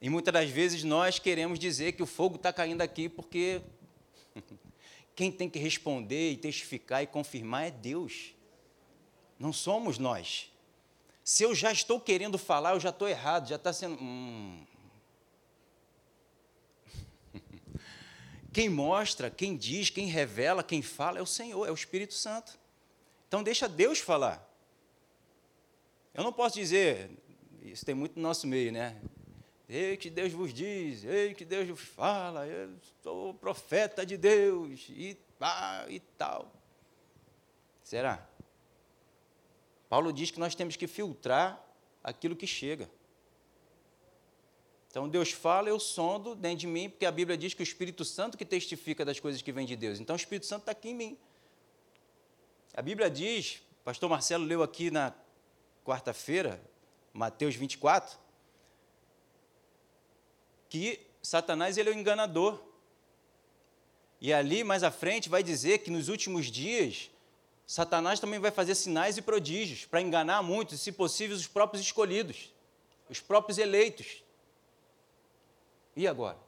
E 0.00 0.08
muitas 0.08 0.32
das 0.32 0.48
vezes 0.48 0.82
nós 0.82 1.18
queremos 1.18 1.58
dizer 1.58 1.92
que 1.92 2.02
o 2.02 2.06
fogo 2.06 2.36
está 2.36 2.50
caindo 2.50 2.80
aqui 2.80 3.08
porque 3.08 3.60
quem 5.14 5.30
tem 5.30 5.48
que 5.48 5.58
responder 5.58 6.32
e 6.32 6.36
testificar 6.36 7.02
e 7.02 7.06
confirmar 7.06 7.66
é 7.66 7.70
Deus. 7.70 8.34
Não 9.38 9.52
somos 9.52 9.98
nós. 9.98 10.50
Se 11.24 11.42
eu 11.42 11.54
já 11.54 11.70
estou 11.70 12.00
querendo 12.00 12.36
falar, 12.38 12.74
eu 12.74 12.80
já 12.80 12.90
estou 12.90 13.08
errado, 13.08 13.48
já 13.48 13.56
está 13.56 13.72
sendo. 13.72 13.96
Hum. 14.02 14.64
Quem 18.52 18.68
mostra, 18.68 19.30
quem 19.30 19.56
diz, 19.56 19.90
quem 19.90 20.06
revela, 20.06 20.64
quem 20.64 20.82
fala 20.82 21.20
é 21.20 21.22
o 21.22 21.26
Senhor, 21.26 21.68
é 21.68 21.70
o 21.70 21.74
Espírito 21.74 22.14
Santo. 22.14 22.58
Então 23.28 23.44
deixa 23.44 23.68
Deus 23.68 24.00
falar. 24.00 24.44
Eu 26.12 26.24
não 26.24 26.32
posso 26.32 26.56
dizer, 26.56 27.10
isso 27.62 27.86
tem 27.86 27.94
muito 27.94 28.16
no 28.16 28.22
nosso 28.22 28.48
meio, 28.48 28.72
né? 28.72 29.00
Ei, 29.72 29.96
que 29.96 30.10
Deus 30.10 30.32
vos 30.32 30.52
diz, 30.52 31.04
ei, 31.04 31.32
que 31.32 31.44
Deus 31.44 31.68
vos 31.68 31.78
fala, 31.78 32.44
eu 32.44 32.76
sou 33.04 33.32
profeta 33.32 34.04
de 34.04 34.16
Deus, 34.16 34.88
e, 34.88 35.16
ah, 35.40 35.86
e 35.88 36.00
tal. 36.00 36.52
Será? 37.84 38.26
Paulo 39.88 40.12
diz 40.12 40.32
que 40.32 40.40
nós 40.40 40.56
temos 40.56 40.74
que 40.74 40.88
filtrar 40.88 41.64
aquilo 42.02 42.34
que 42.34 42.48
chega. 42.48 42.90
Então 44.88 45.08
Deus 45.08 45.30
fala, 45.30 45.68
eu 45.68 45.78
sondo 45.78 46.34
dentro 46.34 46.58
de 46.58 46.66
mim, 46.66 46.90
porque 46.90 47.06
a 47.06 47.12
Bíblia 47.12 47.38
diz 47.38 47.54
que 47.54 47.62
o 47.62 47.64
Espírito 47.64 48.04
Santo 48.04 48.36
que 48.36 48.44
testifica 48.44 49.04
das 49.04 49.20
coisas 49.20 49.40
que 49.40 49.52
vêm 49.52 49.66
de 49.66 49.76
Deus. 49.76 50.00
Então 50.00 50.14
o 50.14 50.16
Espírito 50.16 50.46
Santo 50.46 50.62
está 50.62 50.72
aqui 50.72 50.88
em 50.88 50.94
mim. 50.96 51.18
A 52.74 52.82
Bíblia 52.82 53.08
diz, 53.08 53.62
pastor 53.84 54.10
Marcelo 54.10 54.44
leu 54.44 54.64
aqui 54.64 54.90
na 54.90 55.14
quarta-feira, 55.84 56.60
Mateus 57.12 57.54
24, 57.54 58.18
que 60.70 61.04
Satanás 61.22 61.76
ele 61.76 61.90
é 61.90 61.92
o 61.92 61.98
enganador. 61.98 62.58
E 64.20 64.32
ali, 64.32 64.64
mais 64.64 64.82
à 64.82 64.90
frente, 64.90 65.28
vai 65.28 65.42
dizer 65.42 65.78
que 65.78 65.90
nos 65.90 66.08
últimos 66.08 66.46
dias, 66.46 67.10
Satanás 67.66 68.20
também 68.20 68.38
vai 68.38 68.50
fazer 68.50 68.74
sinais 68.74 69.18
e 69.18 69.22
prodígios 69.22 69.84
para 69.84 70.00
enganar 70.00 70.42
muitos, 70.42 70.80
se 70.80 70.92
possível, 70.92 71.36
os 71.36 71.46
próprios 71.46 71.82
escolhidos, 71.82 72.54
os 73.08 73.20
próprios 73.20 73.58
eleitos. 73.58 74.22
E 75.96 76.06
agora? 76.06 76.38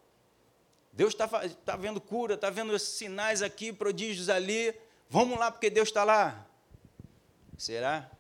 Deus 0.93 1.13
está 1.15 1.27
tá 1.29 1.77
vendo 1.77 2.01
cura, 2.01 2.35
está 2.35 2.49
vendo 2.49 2.79
sinais 2.79 3.43
aqui, 3.43 3.73
prodígios 3.73 4.29
ali. 4.29 4.75
Vamos 5.09 5.39
lá, 5.39 5.51
porque 5.51 5.69
Deus 5.69 5.89
está 5.89 6.05
lá. 6.05 6.47
Será? 7.57 8.11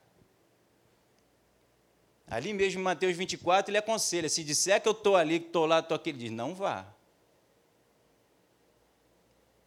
Ali 2.33 2.55
mesmo 2.55 2.81
em 2.81 2.83
Mateus 2.83 3.15
24, 3.15 3.71
ele 3.71 3.77
aconselha: 3.77 4.27
se 4.27 4.43
disser 4.43 4.81
que 4.81 4.89
eu 4.89 4.93
estou 4.93 5.17
ali, 5.17 5.39
que 5.39 5.49
estou 5.49 5.67
lá, 5.67 5.81
estou 5.81 5.95
aqui, 5.95 6.09
ele 6.09 6.19
diz: 6.19 6.31
não 6.31 6.55
vá. 6.55 6.87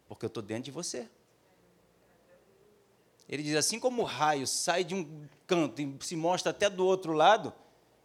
Porque 0.07 0.25
eu 0.25 0.29
estou 0.29 0.41
dentro 0.41 0.63
de 0.63 0.71
você. 0.71 1.07
Ele 3.29 3.43
diz: 3.43 3.55
assim 3.55 3.79
como 3.79 4.01
o 4.01 4.05
raio 4.05 4.47
sai 4.47 4.83
de 4.83 4.95
um 4.95 5.27
canto 5.45 5.79
e 5.79 5.95
se 6.01 6.15
mostra 6.15 6.49
até 6.49 6.67
do 6.67 6.83
outro 6.83 7.13
lado, 7.13 7.53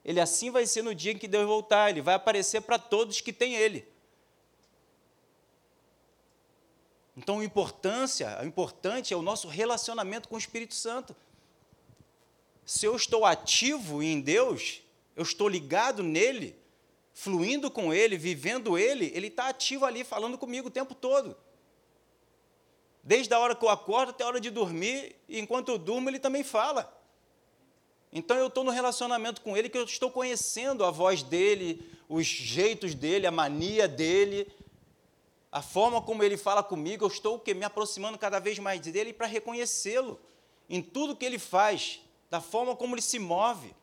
ele 0.04 0.20
assim 0.20 0.50
vai 0.50 0.66
ser 0.66 0.82
no 0.82 0.94
dia 0.94 1.12
em 1.12 1.18
que 1.18 1.26
Deus 1.26 1.46
voltar, 1.46 1.88
ele 1.88 2.02
vai 2.02 2.14
aparecer 2.14 2.60
para 2.60 2.78
todos 2.78 3.22
que 3.22 3.32
têm 3.32 3.54
ele. 3.54 3.88
Então, 7.16 7.40
a 7.40 7.44
importância, 7.44 8.38
a 8.38 8.44
importante 8.44 9.14
é 9.14 9.16
o 9.16 9.22
nosso 9.22 9.48
relacionamento 9.48 10.28
com 10.28 10.34
o 10.34 10.38
Espírito 10.38 10.74
Santo 10.74 11.16
se 12.70 12.86
eu 12.86 12.94
estou 12.94 13.24
ativo 13.24 14.00
em 14.00 14.20
Deus, 14.20 14.80
eu 15.16 15.24
estou 15.24 15.48
ligado 15.48 16.04
nele, 16.04 16.56
fluindo 17.12 17.68
com 17.68 17.92
ele, 17.92 18.16
vivendo 18.16 18.78
ele, 18.78 19.10
ele 19.12 19.26
está 19.26 19.48
ativo 19.48 19.84
ali, 19.84 20.04
falando 20.04 20.38
comigo 20.38 20.68
o 20.68 20.70
tempo 20.70 20.94
todo. 20.94 21.36
Desde 23.02 23.34
a 23.34 23.40
hora 23.40 23.56
que 23.56 23.64
eu 23.64 23.68
acordo 23.68 24.10
até 24.10 24.22
a 24.22 24.28
hora 24.28 24.40
de 24.40 24.50
dormir, 24.50 25.16
e 25.28 25.40
enquanto 25.40 25.70
eu 25.70 25.78
durmo, 25.78 26.08
ele 26.08 26.20
também 26.20 26.44
fala. 26.44 26.96
Então 28.12 28.36
eu 28.36 28.46
estou 28.46 28.62
no 28.62 28.70
relacionamento 28.70 29.40
com 29.40 29.56
ele, 29.56 29.68
que 29.68 29.76
eu 29.76 29.82
estou 29.82 30.08
conhecendo 30.08 30.84
a 30.84 30.92
voz 30.92 31.24
dele, 31.24 31.84
os 32.08 32.24
jeitos 32.24 32.94
dele, 32.94 33.26
a 33.26 33.32
mania 33.32 33.88
dele, 33.88 34.46
a 35.50 35.60
forma 35.60 36.00
como 36.00 36.22
ele 36.22 36.36
fala 36.36 36.62
comigo, 36.62 37.04
eu 37.04 37.08
estou 37.08 37.42
me 37.48 37.64
aproximando 37.64 38.16
cada 38.16 38.38
vez 38.38 38.60
mais 38.60 38.80
dele 38.80 39.12
para 39.12 39.26
reconhecê-lo 39.26 40.20
em 40.68 40.80
tudo 40.80 41.16
que 41.16 41.24
ele 41.24 41.40
faz 41.40 42.00
da 42.30 42.40
forma 42.40 42.76
como 42.76 42.94
ele 42.94 43.02
se 43.02 43.18
move. 43.18 43.74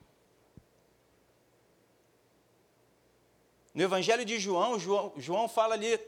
No 3.73 3.83
Evangelho 3.83 4.25
de 4.25 4.39
João, 4.39 4.79
João, 4.79 5.13
João 5.17 5.47
fala 5.47 5.75
ali 5.75 5.99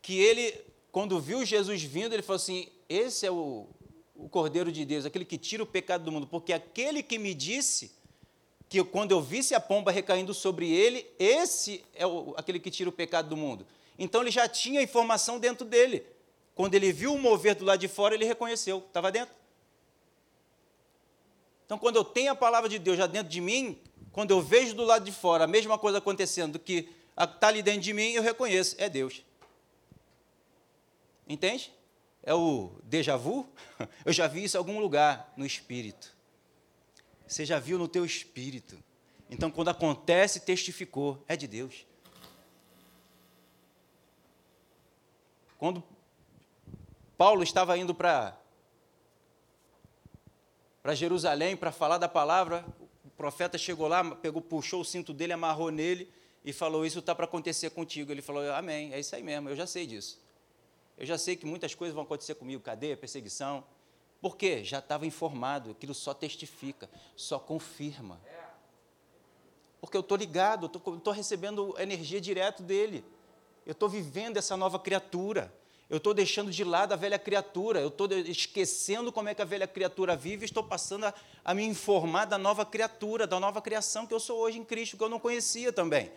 que 0.00 0.18
ele, 0.18 0.58
quando 0.92 1.20
viu 1.20 1.44
Jesus 1.44 1.82
vindo, 1.82 2.14
ele 2.14 2.22
falou 2.22 2.36
assim: 2.36 2.68
Esse 2.88 3.26
é 3.26 3.30
o, 3.30 3.66
o 4.14 4.28
Cordeiro 4.28 4.70
de 4.70 4.84
Deus, 4.84 5.04
aquele 5.04 5.24
que 5.24 5.36
tira 5.36 5.62
o 5.62 5.66
pecado 5.66 6.04
do 6.04 6.12
mundo, 6.12 6.26
porque 6.26 6.52
aquele 6.52 7.02
que 7.02 7.18
me 7.18 7.34
disse 7.34 7.92
que 8.68 8.82
quando 8.84 9.10
eu 9.10 9.20
visse 9.20 9.54
a 9.54 9.60
pomba 9.60 9.90
recaindo 9.90 10.32
sobre 10.32 10.70
ele, 10.70 11.06
esse 11.18 11.84
é 11.94 12.06
o, 12.06 12.34
aquele 12.36 12.58
que 12.58 12.70
tira 12.70 12.88
o 12.88 12.92
pecado 12.92 13.28
do 13.28 13.36
mundo. 13.36 13.66
Então 13.98 14.20
ele 14.20 14.30
já 14.30 14.48
tinha 14.48 14.80
informação 14.80 15.38
dentro 15.38 15.66
dele. 15.66 16.04
Quando 16.54 16.74
ele 16.74 16.90
viu 16.90 17.12
o 17.12 17.18
mover 17.18 17.54
do 17.54 17.64
lado 17.64 17.80
de 17.80 17.88
fora, 17.88 18.14
ele 18.14 18.24
reconheceu, 18.24 18.78
estava 18.78 19.12
dentro. 19.12 19.34
Então, 21.66 21.76
quando 21.76 21.96
eu 21.96 22.04
tenho 22.04 22.30
a 22.30 22.36
palavra 22.36 22.68
de 22.68 22.78
Deus 22.78 22.96
já 22.96 23.08
dentro 23.08 23.28
de 23.28 23.40
mim, 23.40 23.78
quando 24.12 24.30
eu 24.30 24.40
vejo 24.40 24.74
do 24.74 24.84
lado 24.84 25.04
de 25.04 25.10
fora 25.12 25.44
a 25.44 25.48
mesma 25.48 25.76
coisa 25.76 25.98
acontecendo 25.98 26.58
que 26.58 26.88
está 27.18 27.48
ali 27.48 27.60
dentro 27.60 27.80
de 27.80 27.92
mim, 27.92 28.12
eu 28.12 28.22
reconheço, 28.22 28.76
é 28.78 28.88
Deus. 28.88 29.24
Entende? 31.28 31.72
É 32.22 32.32
o 32.32 32.70
déjà 32.84 33.16
vu? 33.16 33.48
Eu 34.04 34.12
já 34.12 34.26
vi 34.26 34.44
isso 34.44 34.56
em 34.56 34.58
algum 34.58 34.80
lugar 34.80 35.32
no 35.36 35.44
espírito. 35.44 36.16
Você 37.26 37.44
já 37.44 37.58
viu 37.58 37.78
no 37.78 37.88
teu 37.88 38.04
espírito. 38.04 38.78
Então, 39.28 39.50
quando 39.50 39.68
acontece, 39.68 40.40
testificou, 40.40 41.22
é 41.26 41.36
de 41.36 41.46
Deus. 41.46 41.84
Quando 45.58 45.82
Paulo 47.16 47.42
estava 47.42 47.76
indo 47.76 47.94
para 47.94 48.38
para 50.86 50.94
Jerusalém 50.94 51.56
para 51.56 51.72
falar 51.72 51.98
da 51.98 52.08
palavra. 52.08 52.64
O 53.04 53.10
profeta 53.10 53.58
chegou 53.58 53.88
lá, 53.88 54.04
pegou, 54.14 54.40
puxou 54.40 54.82
o 54.82 54.84
cinto 54.84 55.12
dele, 55.12 55.32
amarrou 55.32 55.72
nele 55.72 56.08
e 56.44 56.52
falou: 56.52 56.86
Isso 56.86 57.00
está 57.00 57.12
para 57.12 57.24
acontecer 57.24 57.70
contigo. 57.70 58.12
Ele 58.12 58.22
falou: 58.22 58.48
Amém, 58.52 58.94
é 58.94 59.00
isso 59.00 59.16
aí 59.16 59.20
mesmo, 59.20 59.48
eu 59.48 59.56
já 59.56 59.66
sei 59.66 59.84
disso. 59.84 60.16
Eu 60.96 61.04
já 61.04 61.18
sei 61.18 61.34
que 61.34 61.44
muitas 61.44 61.74
coisas 61.74 61.92
vão 61.92 62.04
acontecer 62.04 62.36
comigo 62.36 62.62
cadeia, 62.62 62.96
perseguição. 62.96 63.64
Por 64.20 64.36
quê? 64.36 64.62
Já 64.62 64.78
estava 64.78 65.04
informado, 65.04 65.72
aquilo 65.72 65.92
só 65.92 66.14
testifica, 66.14 66.88
só 67.16 67.36
confirma. 67.36 68.20
Porque 69.80 69.96
eu 69.96 70.02
estou 70.02 70.16
ligado, 70.16 70.66
estou 70.66 71.12
recebendo 71.12 71.74
energia 71.80 72.20
direto 72.20 72.62
dele. 72.62 73.04
Eu 73.66 73.72
estou 73.72 73.88
vivendo 73.88 74.36
essa 74.36 74.56
nova 74.56 74.78
criatura. 74.78 75.52
Eu 75.88 75.98
estou 75.98 76.12
deixando 76.12 76.50
de 76.50 76.64
lado 76.64 76.92
a 76.92 76.96
velha 76.96 77.18
criatura, 77.18 77.80
eu 77.80 77.88
estou 77.88 78.10
esquecendo 78.12 79.12
como 79.12 79.28
é 79.28 79.34
que 79.34 79.42
a 79.42 79.44
velha 79.44 79.68
criatura 79.68 80.16
vive 80.16 80.44
estou 80.44 80.64
passando 80.64 81.04
a, 81.04 81.14
a, 81.44 81.54
me 81.54 81.64
informar 81.64 82.24
da 82.24 82.36
nova 82.36 82.66
criatura, 82.66 83.24
da 83.24 83.38
nova 83.38 83.62
criação 83.62 84.04
que 84.04 84.12
eu 84.12 84.18
sou 84.18 84.40
hoje 84.40 84.58
em 84.58 84.64
Cristo, 84.64 84.96
que 84.96 85.04
eu 85.04 85.08
não 85.08 85.20
conhecia 85.20 85.72
também. 85.72 86.10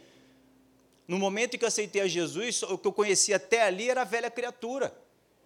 No 1.07 1.19
momento 1.19 1.53
em 1.53 1.59
que 1.59 1.65
eu 1.65 1.67
aceitei 1.67 2.01
a 2.01 2.07
Jesus, 2.07 2.63
o 2.63 2.79
que 2.79 2.87
eu 2.87 2.93
conhecia 2.93 3.35
até 3.35 3.61
ali 3.61 3.89
era 3.89 4.01
a 4.01 4.05
velha 4.05 4.31
criatura. 4.31 4.91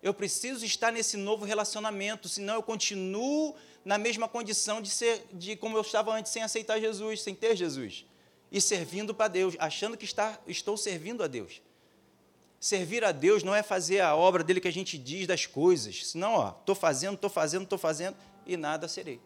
Eu 0.02 0.14
preciso 0.14 0.66
estar 0.66 0.92
nesse 0.92 1.18
novo 1.18 1.44
relacionamento, 1.44 2.30
senão 2.30 2.56
eu 2.56 2.64
continuo 2.64 3.56
na 3.84 3.98
mesma 3.98 4.30
condição 4.30 4.82
de 4.82 4.90
ser 4.90 5.26
de 5.34 5.58
como 5.58 5.76
eu 5.76 5.82
estava 5.82 6.14
antes, 6.14 6.32
sem 6.32 6.44
aceitar 6.44 6.80
Jesus, 6.80 7.22
sem 7.22 7.36
ter 7.36 7.58
Jesus. 7.58 8.06
E 8.50 8.62
servindo 8.62 9.14
para 9.14 9.28
Deus, 9.28 9.56
achando 9.60 9.98
que 9.98 10.06
está, 10.06 10.40
estou 10.48 10.78
servindo 10.78 11.24
a 11.24 11.28
Deus. 11.28 11.62
Servir 12.64 13.04
a 13.04 13.12
Deus 13.12 13.44
não 13.44 13.54
é 13.54 13.62
fazer 13.62 14.00
a 14.00 14.16
obra 14.16 14.42
dele 14.42 14.62
que 14.62 14.70
a 14.70 14.72
gente 14.72 14.98
diz 14.98 15.28
das 15.28 15.46
coisas. 15.46 16.08
Senão, 16.08 16.36
ó, 16.36 16.56
estou 16.58 16.74
fazendo, 16.74 17.16
estou 17.16 17.30
fazendo, 17.30 17.64
estou 17.64 17.78
fazendo 17.78 18.16
e 18.46 18.56
nada 18.56 18.88
serei. 18.88 19.20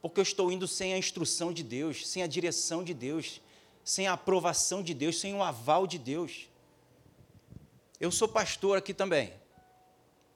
Porque 0.00 0.20
eu 0.20 0.22
estou 0.22 0.52
indo 0.52 0.68
sem 0.68 0.94
a 0.94 0.96
instrução 0.96 1.52
de 1.52 1.64
Deus, 1.64 2.06
sem 2.06 2.22
a 2.22 2.28
direção 2.28 2.84
de 2.84 2.94
Deus, 2.94 3.40
sem 3.82 4.06
a 4.06 4.12
aprovação 4.12 4.80
de 4.80 4.94
Deus, 4.94 5.18
sem 5.18 5.34
o 5.34 5.42
aval 5.42 5.88
de 5.88 5.98
Deus. 5.98 6.48
Eu 7.98 8.12
sou 8.12 8.28
pastor 8.28 8.78
aqui 8.78 8.94
também. 8.94 9.32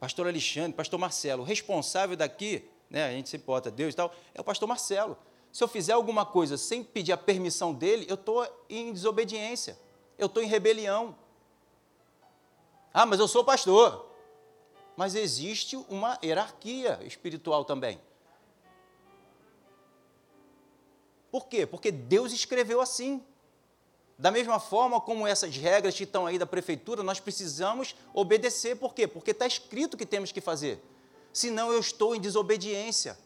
Pastor 0.00 0.26
Alexandre, 0.26 0.72
pastor 0.72 0.98
Marcelo. 0.98 1.44
O 1.44 1.46
responsável 1.46 2.16
daqui, 2.16 2.64
né, 2.90 3.04
a 3.04 3.12
gente 3.12 3.28
se 3.28 3.36
importa 3.36 3.70
Deus 3.70 3.94
e 3.94 3.96
tal, 3.96 4.12
é 4.34 4.40
o 4.40 4.44
pastor 4.44 4.68
Marcelo. 4.68 5.16
Se 5.52 5.62
eu 5.62 5.68
fizer 5.68 5.92
alguma 5.92 6.26
coisa 6.26 6.58
sem 6.58 6.82
pedir 6.82 7.12
a 7.12 7.16
permissão 7.16 7.72
dele, 7.72 8.04
eu 8.08 8.16
estou 8.16 8.44
em 8.68 8.92
desobediência 8.92 9.78
eu 10.20 10.26
estou 10.26 10.42
em 10.42 10.46
rebelião. 10.46 11.16
Ah, 12.92 13.06
mas 13.06 13.20
eu 13.20 13.28
sou 13.28 13.44
pastor. 13.44 14.06
Mas 14.96 15.14
existe 15.14 15.76
uma 15.88 16.18
hierarquia 16.22 16.98
espiritual 17.02 17.64
também. 17.64 18.00
Por 21.30 21.46
quê? 21.46 21.64
Porque 21.64 21.90
Deus 21.90 22.32
escreveu 22.32 22.80
assim. 22.80 23.24
Da 24.18 24.30
mesma 24.30 24.60
forma 24.60 25.00
como 25.00 25.26
essas 25.26 25.56
regras 25.56 25.94
que 25.94 26.04
estão 26.04 26.26
aí 26.26 26.38
da 26.38 26.44
prefeitura, 26.44 27.02
nós 27.02 27.20
precisamos 27.20 27.94
obedecer. 28.12 28.76
Por 28.76 28.92
quê? 28.92 29.06
Porque 29.06 29.30
está 29.30 29.46
escrito 29.46 29.96
que 29.96 30.04
temos 30.04 30.32
que 30.32 30.40
fazer. 30.40 30.82
Senão 31.32 31.72
eu 31.72 31.80
estou 31.80 32.14
em 32.14 32.20
desobediência. 32.20 33.16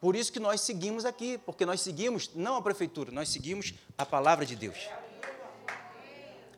Por 0.00 0.14
isso 0.14 0.32
que 0.32 0.38
nós 0.38 0.60
seguimos 0.60 1.04
aqui, 1.04 1.38
porque 1.38 1.64
nós 1.64 1.80
seguimos 1.80 2.30
não 2.34 2.56
a 2.56 2.62
prefeitura, 2.62 3.10
nós 3.10 3.28
seguimos 3.28 3.72
a 3.96 4.04
palavra 4.04 4.44
de 4.44 4.54
Deus 4.54 4.78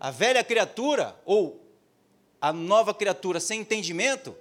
a 0.05 0.11
velha 0.11 0.45
criatura 0.45 1.19
ou 1.25 1.64
a 2.45 2.53
nova 2.53 2.93
criatura 2.93 3.41
sem 3.41 3.61
entendimento, 3.61 4.37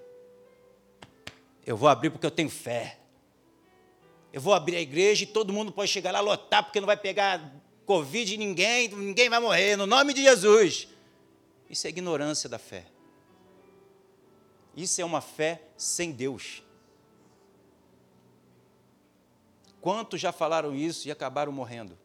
eu 1.65 1.77
vou 1.77 1.87
abrir 1.87 2.09
porque 2.09 2.25
eu 2.25 2.31
tenho 2.31 2.49
fé. 2.49 2.99
Eu 4.33 4.41
vou 4.41 4.53
abrir 4.53 4.75
a 4.75 4.81
igreja 4.81 5.23
e 5.23 5.27
todo 5.27 5.53
mundo 5.53 5.71
pode 5.71 5.89
chegar 5.89 6.11
lá 6.11 6.19
lotar 6.19 6.63
porque 6.63 6.81
não 6.81 6.85
vai 6.85 6.97
pegar 6.97 7.53
Covid 7.85 8.35
ninguém, 8.35 8.89
ninguém 8.89 9.29
vai 9.29 9.39
morrer, 9.39 9.77
no 9.77 9.85
nome 9.85 10.13
de 10.13 10.21
Jesus. 10.21 10.89
Isso 11.69 11.87
é 11.87 11.91
ignorância 11.91 12.49
da 12.49 12.59
fé. 12.59 12.85
Isso 14.75 14.99
é 14.99 15.05
uma 15.05 15.21
fé 15.21 15.61
sem 15.77 16.11
Deus. 16.11 16.61
Quantos 19.79 20.19
já 20.19 20.33
falaram 20.33 20.75
isso 20.75 21.07
e 21.07 21.11
acabaram 21.11 21.53
morrendo? 21.53 21.97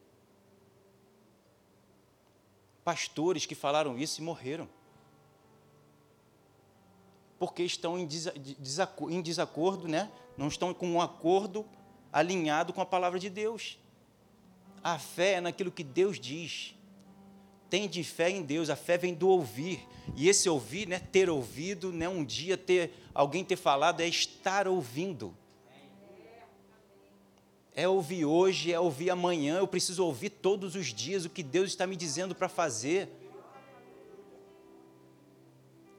pastores 2.89 3.45
que 3.45 3.55
falaram 3.55 3.99
isso 3.99 4.19
e 4.19 4.25
morreram. 4.25 4.67
Porque 7.39 7.63
estão 7.63 7.99
em, 7.99 8.07
desacordo, 9.23 9.87
né? 9.87 10.11
não 10.37 10.49
estão 10.49 10.75
com 10.75 10.89
um 10.89 11.01
acordo 11.01 11.65
alinhado 12.13 12.73
com 12.73 12.81
a 12.81 12.87
palavra 12.87 13.19
de 13.19 13.31
Deus. 13.31 13.79
A 14.83 14.99
fé 14.99 15.35
é 15.35 15.41
naquilo 15.41 15.71
que 15.71 15.85
Deus 15.85 16.19
diz. 16.19 16.75
Tem 17.71 17.89
de 17.89 18.03
fé 18.03 18.31
em 18.31 18.43
Deus, 18.43 18.71
a 18.71 18.77
fé 18.77 18.97
vem 18.97 19.15
do 19.15 19.29
ouvir. 19.29 19.87
E 20.17 20.29
esse 20.29 20.49
ouvir, 20.49 20.89
né, 20.89 20.99
ter 20.99 21.29
ouvido, 21.29 21.93
né, 21.93 22.09
um 22.09 22.25
dia 22.25 22.57
ter 22.57 22.93
alguém 23.15 23.45
ter 23.45 23.57
falado, 23.57 24.01
é 24.01 24.09
estar 24.09 24.67
ouvindo 24.67 25.37
é 27.79 27.87
ouvir 27.87 28.25
hoje, 28.25 28.73
é 28.73 28.81
ouvir 28.81 29.09
amanhã, 29.09 29.59
eu 29.59 29.67
preciso 29.69 30.05
ouvir 30.05 30.31
todos 30.31 30.75
os 30.75 30.87
dias 30.87 31.25
o 31.25 31.31
que 31.31 31.45
Deus 31.45 31.69
está 31.69 31.87
me 31.87 31.95
dizendo 31.95 32.35
para 32.35 32.49
fazer. 32.49 33.09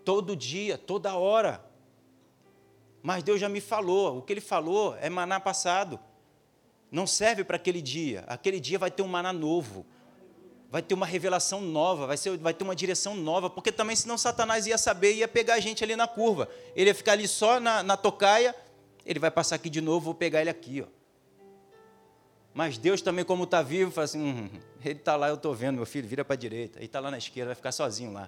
Todo 0.09 0.35
dia, 0.35 0.75
toda 0.75 1.13
hora. 1.13 1.63
Mas 2.99 3.21
Deus 3.21 3.39
já 3.39 3.47
me 3.47 3.61
falou, 3.61 4.17
o 4.17 4.21
que 4.23 4.33
Ele 4.33 4.41
falou 4.41 4.97
é 4.99 5.07
maná 5.07 5.39
passado. 5.39 5.99
Não 6.91 7.05
serve 7.05 7.43
para 7.43 7.57
aquele 7.57 7.79
dia. 7.79 8.23
Aquele 8.25 8.59
dia 8.59 8.79
vai 8.79 8.89
ter 8.89 9.03
um 9.03 9.07
maná 9.07 9.31
novo. 9.31 9.85
Vai 10.71 10.81
ter 10.81 10.95
uma 10.95 11.05
revelação 11.05 11.61
nova, 11.61 12.07
vai, 12.07 12.17
ser, 12.17 12.35
vai 12.39 12.55
ter 12.55 12.63
uma 12.63 12.75
direção 12.75 13.15
nova, 13.15 13.51
porque 13.51 13.71
também 13.71 13.95
senão 13.95 14.17
Satanás 14.17 14.65
ia 14.65 14.79
saber, 14.79 15.13
ia 15.13 15.27
pegar 15.27 15.53
a 15.53 15.59
gente 15.59 15.83
ali 15.83 15.95
na 15.95 16.07
curva. 16.07 16.49
Ele 16.75 16.89
ia 16.89 16.95
ficar 16.95 17.11
ali 17.11 17.27
só 17.27 17.59
na, 17.59 17.83
na 17.83 17.95
tocaia, 17.95 18.55
ele 19.05 19.19
vai 19.19 19.29
passar 19.29 19.57
aqui 19.57 19.69
de 19.69 19.79
novo, 19.79 20.05
vou 20.05 20.15
pegar 20.15 20.41
ele 20.41 20.49
aqui, 20.49 20.81
ó. 20.81 20.87
Mas 22.51 22.79
Deus 22.79 22.99
também, 22.99 23.23
como 23.23 23.43
está 23.43 23.61
vivo, 23.61 23.91
fala 23.91 24.05
assim: 24.05 24.19
hum, 24.19 24.49
ele 24.83 24.97
está 24.97 25.15
lá, 25.15 25.27
eu 25.29 25.35
estou 25.35 25.53
vendo, 25.53 25.75
meu 25.75 25.85
filho, 25.85 26.07
vira 26.07 26.25
para 26.25 26.33
a 26.33 26.37
direita. 26.37 26.79
Ele 26.79 26.87
está 26.87 26.99
lá 26.99 27.11
na 27.11 27.19
esquerda, 27.19 27.49
vai 27.49 27.55
ficar 27.55 27.71
sozinho 27.71 28.11
lá. 28.11 28.27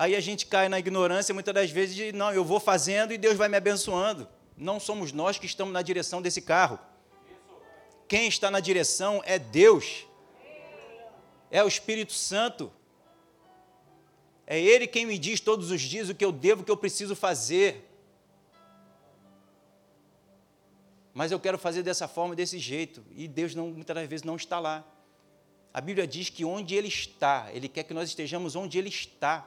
Aí 0.00 0.16
a 0.16 0.20
gente 0.20 0.46
cai 0.46 0.66
na 0.66 0.78
ignorância 0.78 1.34
muitas 1.34 1.52
das 1.52 1.70
vezes 1.70 1.94
de: 1.94 2.10
não, 2.10 2.32
eu 2.32 2.42
vou 2.42 2.58
fazendo 2.58 3.12
e 3.12 3.18
Deus 3.18 3.36
vai 3.36 3.50
me 3.50 3.58
abençoando. 3.58 4.26
Não 4.56 4.80
somos 4.80 5.12
nós 5.12 5.38
que 5.38 5.44
estamos 5.44 5.74
na 5.74 5.82
direção 5.82 6.22
desse 6.22 6.40
carro. 6.40 6.78
Quem 8.08 8.26
está 8.26 8.50
na 8.50 8.60
direção 8.60 9.22
é 9.26 9.38
Deus, 9.38 10.06
é 11.50 11.62
o 11.62 11.68
Espírito 11.68 12.14
Santo. 12.14 12.72
É 14.46 14.58
Ele 14.58 14.86
quem 14.86 15.04
me 15.04 15.18
diz 15.18 15.38
todos 15.38 15.70
os 15.70 15.82
dias 15.82 16.08
o 16.08 16.14
que 16.14 16.24
eu 16.24 16.32
devo, 16.32 16.62
o 16.62 16.64
que 16.64 16.70
eu 16.70 16.78
preciso 16.78 17.14
fazer. 17.14 17.86
mas 21.12 21.30
eu 21.30 21.38
quero 21.38 21.58
fazer 21.58 21.82
dessa 21.82 22.08
forma, 22.08 22.34
desse 22.34 22.58
jeito. 22.58 23.04
E 23.14 23.28
Deus 23.28 23.54
não, 23.54 23.68
muitas 23.68 23.94
das 23.94 24.08
vezes 24.08 24.24
não 24.24 24.36
está 24.36 24.58
lá. 24.58 24.82
A 25.74 25.80
Bíblia 25.82 26.06
diz 26.06 26.30
que 26.30 26.46
onde 26.46 26.74
Ele 26.74 26.88
está, 26.88 27.50
Ele 27.52 27.68
quer 27.68 27.82
que 27.82 27.92
nós 27.92 28.08
estejamos 28.08 28.56
onde 28.56 28.78
Ele 28.78 28.88
está. 28.88 29.46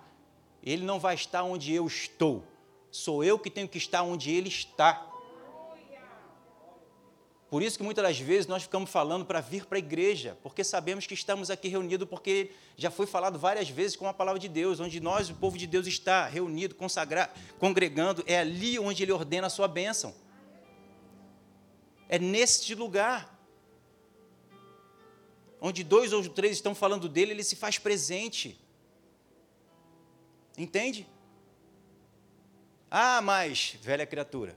Ele 0.63 0.85
não 0.85 0.99
vai 0.99 1.15
estar 1.15 1.43
onde 1.43 1.73
eu 1.73 1.85
estou. 1.85 2.43
Sou 2.89 3.23
eu 3.23 3.37
que 3.37 3.49
tenho 3.49 3.67
que 3.67 3.77
estar 3.77 4.01
onde 4.03 4.31
Ele 4.31 4.47
está. 4.47 5.09
Por 7.49 7.61
isso 7.61 7.77
que 7.77 7.83
muitas 7.83 8.03
das 8.03 8.19
vezes 8.19 8.47
nós 8.47 8.63
ficamos 8.63 8.89
falando 8.89 9.25
para 9.25 9.39
vir 9.39 9.65
para 9.65 9.77
a 9.77 9.79
igreja, 9.79 10.35
porque 10.41 10.63
sabemos 10.63 11.05
que 11.05 11.13
estamos 11.13 11.51
aqui 11.51 11.67
reunidos, 11.67 12.07
porque 12.09 12.51
já 12.75 12.89
foi 12.89 13.05
falado 13.05 13.37
várias 13.37 13.69
vezes 13.69 13.95
com 13.95 14.07
a 14.07 14.13
palavra 14.13 14.39
de 14.39 14.49
Deus, 14.49 14.79
onde 14.79 14.99
nós, 14.99 15.29
o 15.29 15.35
povo 15.35 15.55
de 15.55 15.67
Deus, 15.67 15.85
está 15.85 16.25
reunido, 16.25 16.73
consagrado, 16.73 17.31
congregando, 17.59 18.23
é 18.25 18.39
ali 18.39 18.79
onde 18.79 19.03
Ele 19.03 19.11
ordena 19.11 19.47
a 19.47 19.49
sua 19.51 19.67
bênção. 19.67 20.15
É 22.09 22.17
neste 22.17 22.73
lugar. 22.73 23.31
Onde 25.59 25.83
dois 25.83 26.11
ou 26.11 26.27
três 26.27 26.53
estão 26.53 26.75
falando 26.75 27.07
dele, 27.07 27.31
ele 27.31 27.43
se 27.43 27.55
faz 27.55 27.79
presente. 27.79 28.59
Entende? 30.57 31.07
Ah, 32.89 33.21
mas, 33.21 33.75
velha 33.81 34.05
criatura. 34.05 34.55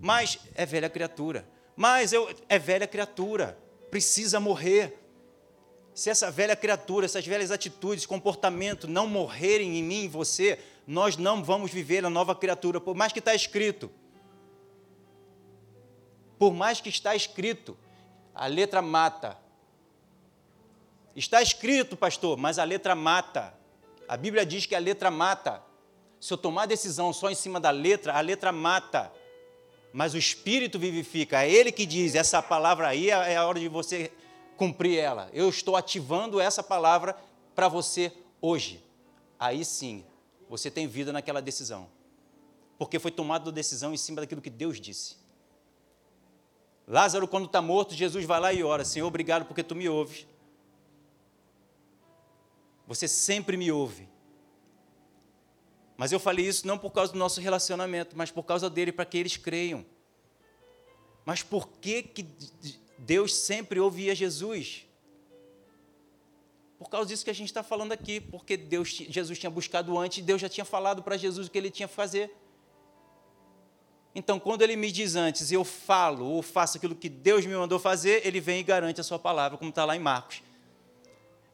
Mas 0.00 0.38
é 0.54 0.66
velha 0.66 0.90
criatura. 0.90 1.48
Mas 1.74 2.12
eu, 2.12 2.28
é 2.48 2.58
velha 2.58 2.86
criatura. 2.86 3.58
Precisa 3.90 4.38
morrer. 4.38 4.98
Se 5.94 6.10
essa 6.10 6.30
velha 6.30 6.56
criatura, 6.56 7.06
essas 7.06 7.26
velhas 7.26 7.50
atitudes, 7.50 8.06
comportamento 8.06 8.88
não 8.88 9.06
morrerem 9.06 9.78
em 9.78 9.82
mim, 9.82 10.04
em 10.04 10.08
você, 10.08 10.58
nós 10.86 11.16
não 11.16 11.42
vamos 11.42 11.70
viver 11.70 12.04
a 12.04 12.10
nova 12.10 12.34
criatura, 12.34 12.80
por 12.80 12.94
mais 12.94 13.12
que 13.12 13.18
está 13.18 13.34
escrito. 13.34 13.90
Por 16.38 16.52
mais 16.52 16.80
que 16.80 16.88
está 16.88 17.14
escrito, 17.14 17.76
a 18.34 18.46
letra 18.46 18.82
mata. 18.82 19.38
Está 21.14 21.42
escrito, 21.42 21.96
pastor, 21.96 22.36
mas 22.36 22.58
a 22.58 22.64
letra 22.64 22.94
mata. 22.94 23.54
A 24.12 24.16
Bíblia 24.18 24.44
diz 24.44 24.66
que 24.66 24.74
a 24.74 24.78
letra 24.78 25.10
mata. 25.10 25.62
Se 26.20 26.30
eu 26.34 26.36
tomar 26.36 26.66
decisão 26.66 27.14
só 27.14 27.30
em 27.30 27.34
cima 27.34 27.58
da 27.58 27.70
letra, 27.70 28.12
a 28.12 28.20
letra 28.20 28.52
mata. 28.52 29.10
Mas 29.90 30.12
o 30.12 30.18
Espírito 30.18 30.78
vivifica. 30.78 31.42
É 31.42 31.50
Ele 31.50 31.72
que 31.72 31.86
diz: 31.86 32.14
essa 32.14 32.42
palavra 32.42 32.88
aí 32.88 33.08
é 33.08 33.36
a 33.38 33.46
hora 33.46 33.58
de 33.58 33.68
você 33.68 34.12
cumprir 34.54 34.98
ela. 34.98 35.30
Eu 35.32 35.48
estou 35.48 35.76
ativando 35.76 36.38
essa 36.38 36.62
palavra 36.62 37.16
para 37.54 37.68
você 37.68 38.12
hoje. 38.38 38.84
Aí 39.40 39.64
sim, 39.64 40.04
você 40.46 40.70
tem 40.70 40.86
vida 40.86 41.10
naquela 41.10 41.40
decisão. 41.40 41.88
Porque 42.76 42.98
foi 42.98 43.10
tomada 43.10 43.48
a 43.48 43.52
decisão 43.52 43.94
em 43.94 43.96
cima 43.96 44.20
daquilo 44.20 44.42
que 44.42 44.50
Deus 44.50 44.78
disse. 44.78 45.16
Lázaro, 46.86 47.26
quando 47.26 47.46
está 47.46 47.62
morto, 47.62 47.94
Jesus 47.94 48.26
vai 48.26 48.40
lá 48.40 48.52
e 48.52 48.62
ora: 48.62 48.84
Senhor, 48.84 49.06
obrigado 49.06 49.46
porque 49.46 49.62
tu 49.62 49.74
me 49.74 49.88
ouves. 49.88 50.26
Você 52.92 53.08
sempre 53.08 53.56
me 53.56 53.72
ouve. 53.72 54.06
Mas 55.96 56.12
eu 56.12 56.20
falei 56.20 56.46
isso 56.46 56.66
não 56.66 56.76
por 56.76 56.92
causa 56.92 57.10
do 57.10 57.18
nosso 57.18 57.40
relacionamento, 57.40 58.14
mas 58.14 58.30
por 58.30 58.42
causa 58.42 58.68
dele, 58.68 58.92
para 58.92 59.06
que 59.06 59.16
eles 59.16 59.38
creiam. 59.38 59.82
Mas 61.24 61.42
por 61.42 61.68
que, 61.68 62.02
que 62.02 62.22
Deus 62.98 63.34
sempre 63.34 63.80
ouvia 63.80 64.14
Jesus? 64.14 64.86
Por 66.78 66.90
causa 66.90 67.08
disso 67.08 67.24
que 67.24 67.30
a 67.30 67.34
gente 67.34 67.46
está 67.46 67.62
falando 67.62 67.92
aqui, 67.92 68.20
porque 68.20 68.58
Deus, 68.58 68.90
Jesus 68.90 69.38
tinha 69.38 69.48
buscado 69.48 69.98
antes, 69.98 70.22
Deus 70.22 70.38
já 70.38 70.48
tinha 70.50 70.64
falado 70.66 71.02
para 71.02 71.16
Jesus 71.16 71.46
o 71.46 71.50
que 71.50 71.56
ele 71.56 71.70
tinha 71.70 71.88
que 71.88 71.94
fazer. 71.94 72.30
Então, 74.14 74.38
quando 74.38 74.60
ele 74.60 74.76
me 74.76 74.92
diz 74.92 75.16
antes, 75.16 75.50
eu 75.50 75.64
falo 75.64 76.26
ou 76.26 76.42
faço 76.42 76.76
aquilo 76.76 76.94
que 76.94 77.08
Deus 77.08 77.46
me 77.46 77.54
mandou 77.54 77.78
fazer, 77.78 78.26
ele 78.26 78.38
vem 78.38 78.60
e 78.60 78.62
garante 78.62 79.00
a 79.00 79.04
sua 79.04 79.18
palavra, 79.18 79.56
como 79.56 79.70
está 79.70 79.86
lá 79.86 79.96
em 79.96 80.00
Marcos 80.00 80.42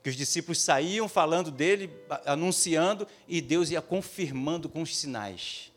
que 0.08 0.10
os 0.10 0.16
discípulos 0.16 0.62
saíam 0.62 1.06
falando 1.06 1.50
dele, 1.50 1.90
anunciando, 2.24 3.06
e 3.28 3.42
Deus 3.42 3.70
ia 3.70 3.82
confirmando 3.82 4.66
com 4.66 4.80
os 4.80 4.96
sinais. 4.96 5.70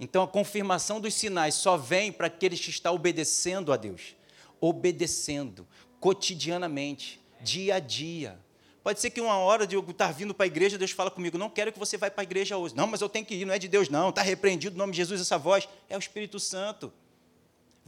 Então 0.00 0.22
a 0.22 0.28
confirmação 0.28 0.98
dos 0.98 1.12
sinais 1.12 1.54
só 1.54 1.76
vem 1.76 2.10
para 2.10 2.28
aqueles 2.28 2.58
que 2.58 2.70
estão 2.70 2.94
obedecendo 2.94 3.70
a 3.70 3.76
Deus, 3.76 4.16
obedecendo 4.58 5.66
cotidianamente, 6.00 7.20
dia 7.42 7.74
a 7.74 7.80
dia. 7.80 8.38
Pode 8.82 9.00
ser 9.00 9.10
que 9.10 9.20
uma 9.20 9.36
hora 9.36 9.66
de 9.66 9.76
eu 9.76 9.84
estar 9.90 10.12
vindo 10.12 10.32
para 10.32 10.44
a 10.44 10.46
igreja, 10.46 10.78
Deus 10.78 10.92
fala 10.92 11.10
comigo, 11.10 11.36
não 11.36 11.50
quero 11.50 11.70
que 11.70 11.78
você 11.78 11.98
vá 11.98 12.10
para 12.10 12.22
a 12.22 12.24
igreja 12.24 12.56
hoje. 12.56 12.74
Não, 12.74 12.86
mas 12.86 13.02
eu 13.02 13.10
tenho 13.10 13.26
que 13.26 13.34
ir, 13.34 13.44
não 13.44 13.52
é 13.52 13.58
de 13.58 13.68
Deus 13.68 13.90
não, 13.90 14.08
está 14.08 14.22
repreendido 14.22 14.74
o 14.74 14.78
nome 14.78 14.92
de 14.92 14.96
Jesus 14.96 15.20
essa 15.20 15.36
voz, 15.36 15.68
é 15.86 15.96
o 15.96 15.98
Espírito 15.98 16.40
Santo. 16.40 16.90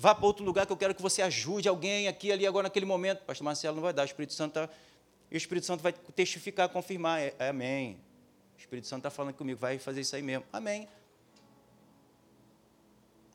Vá 0.00 0.14
para 0.14 0.24
outro 0.24 0.42
lugar 0.42 0.64
que 0.64 0.72
eu 0.72 0.78
quero 0.78 0.94
que 0.94 1.02
você 1.02 1.20
ajude 1.20 1.68
alguém 1.68 2.08
aqui, 2.08 2.32
ali, 2.32 2.46
agora, 2.46 2.62
naquele 2.62 2.86
momento. 2.86 3.22
Pastor 3.22 3.44
Marcelo 3.44 3.76
não 3.76 3.82
vai 3.82 3.92
dar, 3.92 4.00
o 4.00 4.06
Espírito 4.06 4.32
Santo. 4.32 4.58
E 5.30 5.34
o 5.34 5.36
Espírito 5.36 5.66
Santo 5.66 5.82
vai 5.82 5.92
testificar, 5.92 6.70
confirmar. 6.70 7.20
É, 7.20 7.34
é, 7.38 7.48
amém. 7.50 8.00
O 8.56 8.58
Espírito 8.58 8.86
Santo 8.86 9.00
está 9.00 9.10
falando 9.10 9.34
comigo, 9.34 9.60
vai 9.60 9.78
fazer 9.78 10.00
isso 10.00 10.16
aí 10.16 10.22
mesmo. 10.22 10.46
Amém. 10.50 10.88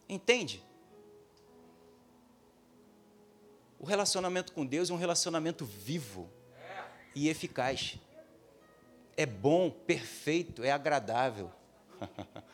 Entende? 0.09 0.63
O 3.80 3.86
relacionamento 3.86 4.51
com 4.51 4.66
Deus 4.66 4.89
é 4.89 4.93
um 4.93 4.97
relacionamento 4.97 5.66
vivo 5.66 6.28
e 7.13 7.30
eficaz. 7.30 7.99
É 9.16 9.28
bom, 9.28 9.70
perfeito, 9.70 10.63
é 10.63 10.72
agradável. 10.72 11.51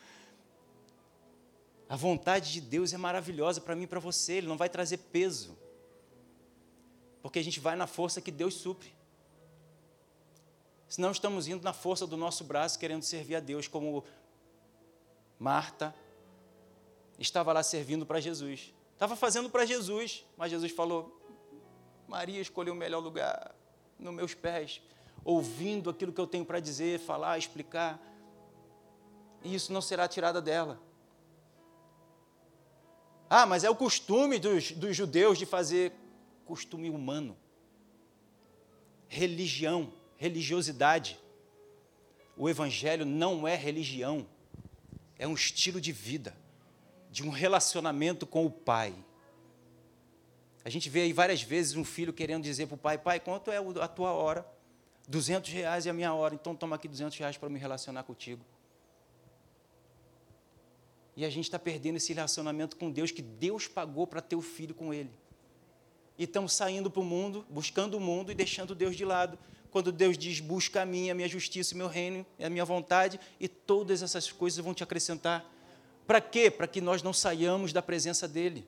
A 1.92 1.96
vontade 1.96 2.50
de 2.50 2.62
Deus 2.62 2.94
é 2.94 2.96
maravilhosa 2.96 3.60
para 3.60 3.76
mim 3.76 3.82
e 3.82 3.86
para 3.86 4.00
você, 4.00 4.32
Ele 4.36 4.46
não 4.46 4.56
vai 4.56 4.70
trazer 4.70 4.96
peso. 4.96 5.58
Porque 7.20 7.38
a 7.38 7.44
gente 7.44 7.60
vai 7.60 7.76
na 7.76 7.86
força 7.86 8.18
que 8.18 8.30
Deus 8.30 8.54
supre. 8.54 8.94
Senão 10.88 11.10
estamos 11.10 11.48
indo 11.48 11.62
na 11.62 11.74
força 11.74 12.06
do 12.06 12.16
nosso 12.16 12.44
braço, 12.44 12.78
querendo 12.78 13.02
servir 13.02 13.36
a 13.36 13.40
Deus, 13.40 13.68
como 13.68 14.04
Marta 15.38 15.94
estava 17.18 17.52
lá 17.52 17.62
servindo 17.62 18.06
para 18.06 18.20
Jesus. 18.20 18.72
Estava 18.94 19.14
fazendo 19.14 19.50
para 19.50 19.66
Jesus, 19.66 20.24
mas 20.34 20.50
Jesus 20.50 20.72
falou: 20.72 21.20
Maria 22.08 22.40
escolheu 22.40 22.72
o 22.72 22.76
melhor 22.76 23.00
lugar, 23.00 23.54
nos 23.98 24.14
meus 24.14 24.32
pés, 24.32 24.80
ouvindo 25.22 25.90
aquilo 25.90 26.10
que 26.10 26.20
eu 26.22 26.26
tenho 26.26 26.46
para 26.46 26.58
dizer, 26.58 27.00
falar, 27.00 27.36
explicar. 27.36 28.00
E 29.44 29.54
isso 29.54 29.74
não 29.74 29.82
será 29.82 30.08
tirado 30.08 30.40
dela. 30.40 30.80
Ah, 33.34 33.46
mas 33.46 33.64
é 33.64 33.70
o 33.70 33.74
costume 33.74 34.38
dos, 34.38 34.72
dos 34.72 34.94
judeus 34.94 35.38
de 35.38 35.46
fazer 35.46 35.90
costume 36.44 36.90
humano. 36.90 37.34
Religião, 39.08 39.90
religiosidade. 40.18 41.18
O 42.36 42.46
Evangelho 42.46 43.06
não 43.06 43.48
é 43.48 43.56
religião, 43.56 44.26
é 45.18 45.26
um 45.26 45.32
estilo 45.32 45.80
de 45.80 45.92
vida, 45.92 46.36
de 47.10 47.22
um 47.22 47.30
relacionamento 47.30 48.26
com 48.26 48.44
o 48.44 48.50
Pai. 48.50 48.94
A 50.62 50.68
gente 50.68 50.90
vê 50.90 51.00
aí 51.00 51.12
várias 51.14 51.40
vezes 51.40 51.74
um 51.74 51.86
filho 51.86 52.12
querendo 52.12 52.42
dizer 52.42 52.66
para 52.66 52.74
o 52.74 52.78
pai: 52.78 52.98
Pai, 52.98 53.18
quanto 53.18 53.50
é 53.50 53.56
a 53.56 53.88
tua 53.88 54.12
hora? 54.12 54.46
200 55.08 55.50
reais 55.50 55.86
é 55.86 55.90
a 55.90 55.94
minha 55.94 56.12
hora, 56.12 56.34
então 56.34 56.54
toma 56.54 56.76
aqui 56.76 56.86
200 56.86 57.16
reais 57.16 57.38
para 57.38 57.48
me 57.48 57.58
relacionar 57.58 58.02
contigo. 58.02 58.44
E 61.16 61.24
a 61.24 61.30
gente 61.30 61.44
está 61.44 61.58
perdendo 61.58 61.96
esse 61.96 62.12
relacionamento 62.12 62.76
com 62.76 62.90
Deus 62.90 63.10
que 63.10 63.22
Deus 63.22 63.68
pagou 63.68 64.06
para 64.06 64.20
ter 64.20 64.36
o 64.36 64.40
filho 64.40 64.74
com 64.74 64.92
Ele. 64.94 65.10
E 66.18 66.24
estamos 66.24 66.52
saindo 66.52 66.90
para 66.90 67.00
o 67.00 67.04
mundo, 67.04 67.44
buscando 67.50 67.96
o 67.96 68.00
mundo 68.00 68.30
e 68.30 68.34
deixando 68.34 68.74
Deus 68.74 68.96
de 68.96 69.04
lado. 69.04 69.38
Quando 69.70 69.90
Deus 69.90 70.16
diz: 70.16 70.40
busca 70.40 70.82
a 70.82 70.86
minha, 70.86 71.12
a 71.12 71.14
minha 71.14 71.28
justiça, 71.28 71.74
o 71.74 71.78
meu 71.78 71.88
reino, 71.88 72.24
a 72.40 72.48
minha 72.48 72.64
vontade, 72.64 73.18
e 73.40 73.48
todas 73.48 74.02
essas 74.02 74.30
coisas 74.30 74.62
vão 74.64 74.74
te 74.74 74.82
acrescentar. 74.82 75.44
Para 76.06 76.20
quê? 76.20 76.50
Para 76.50 76.66
que 76.66 76.80
nós 76.80 77.02
não 77.02 77.12
saiamos 77.12 77.72
da 77.72 77.82
presença 77.82 78.28
dEle. 78.28 78.66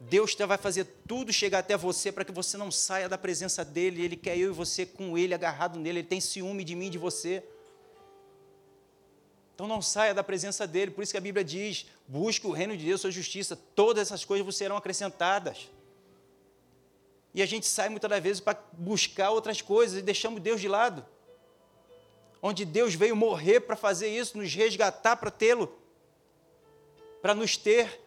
Deus 0.00 0.34
vai 0.34 0.58
fazer 0.58 0.84
tudo 1.06 1.32
chegar 1.32 1.60
até 1.60 1.76
você 1.76 2.10
para 2.10 2.24
que 2.24 2.32
você 2.32 2.56
não 2.56 2.70
saia 2.70 3.08
da 3.08 3.16
presença 3.16 3.64
dEle. 3.64 4.02
Ele 4.04 4.16
quer 4.16 4.36
eu 4.36 4.50
e 4.50 4.54
você 4.54 4.84
com 4.84 5.16
Ele 5.16 5.32
agarrado 5.32 5.78
nele. 5.78 6.00
Ele 6.00 6.08
tem 6.08 6.20
ciúme 6.20 6.64
de 6.64 6.74
mim 6.74 6.86
e 6.86 6.90
de 6.90 6.98
você. 6.98 7.42
Então 9.62 9.68
não 9.68 9.80
saia 9.80 10.12
da 10.12 10.24
presença 10.24 10.66
dele. 10.66 10.90
Por 10.90 11.04
isso 11.04 11.12
que 11.12 11.18
a 11.18 11.20
Bíblia 11.20 11.44
diz: 11.44 11.86
busque 12.08 12.44
o 12.48 12.50
reino 12.50 12.76
de 12.76 12.84
Deus, 12.84 13.00
sua 13.00 13.12
justiça. 13.12 13.54
Todas 13.76 14.08
essas 14.08 14.24
coisas 14.24 14.44
vos 14.44 14.56
serão 14.56 14.76
acrescentadas. 14.76 15.70
E 17.32 17.40
a 17.40 17.46
gente 17.46 17.64
sai 17.64 17.88
muitas 17.88 18.10
das 18.10 18.20
vezes 18.20 18.40
para 18.40 18.58
buscar 18.72 19.30
outras 19.30 19.62
coisas 19.62 20.00
e 20.00 20.02
deixamos 20.02 20.42
Deus 20.42 20.60
de 20.60 20.66
lado. 20.66 21.06
Onde 22.42 22.64
Deus 22.64 22.96
veio 22.96 23.14
morrer 23.14 23.60
para 23.60 23.76
fazer 23.76 24.08
isso, 24.08 24.36
nos 24.36 24.52
resgatar 24.52 25.14
para 25.14 25.30
tê-lo, 25.30 25.72
para 27.22 27.32
nos 27.32 27.56
ter. 27.56 28.00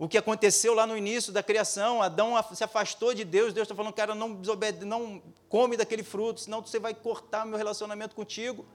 O 0.00 0.08
que 0.08 0.18
aconteceu 0.18 0.74
lá 0.74 0.84
no 0.84 0.96
início 0.96 1.32
da 1.32 1.44
criação, 1.44 2.02
Adão 2.02 2.34
se 2.52 2.64
afastou 2.64 3.14
de 3.14 3.24
Deus, 3.24 3.54
Deus 3.54 3.66
está 3.66 3.74
falando, 3.76 3.94
cara, 3.94 4.16
não, 4.16 4.42
não 4.84 5.22
come 5.48 5.76
daquele 5.76 6.02
fruto, 6.02 6.40
senão 6.40 6.60
você 6.60 6.80
vai 6.80 6.92
cortar 6.92 7.46
meu 7.46 7.56
relacionamento 7.56 8.16
contigo. 8.16 8.66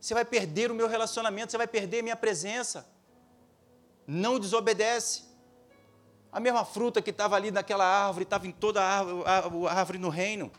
Você 0.00 0.14
vai 0.14 0.24
perder 0.24 0.70
o 0.70 0.74
meu 0.74 0.86
relacionamento, 0.86 1.50
você 1.50 1.58
vai 1.58 1.66
perder 1.66 2.00
a 2.00 2.02
minha 2.02 2.16
presença. 2.16 2.86
Não 4.06 4.38
desobedece. 4.38 5.24
A 6.30 6.38
mesma 6.40 6.64
fruta 6.64 7.02
que 7.02 7.10
estava 7.10 7.36
ali 7.36 7.50
naquela 7.50 7.84
árvore, 7.84 8.24
estava 8.24 8.46
em 8.46 8.52
toda 8.52 8.82
a 8.82 9.70
árvore, 9.70 9.98
no 9.98 10.08
reino. 10.08 10.52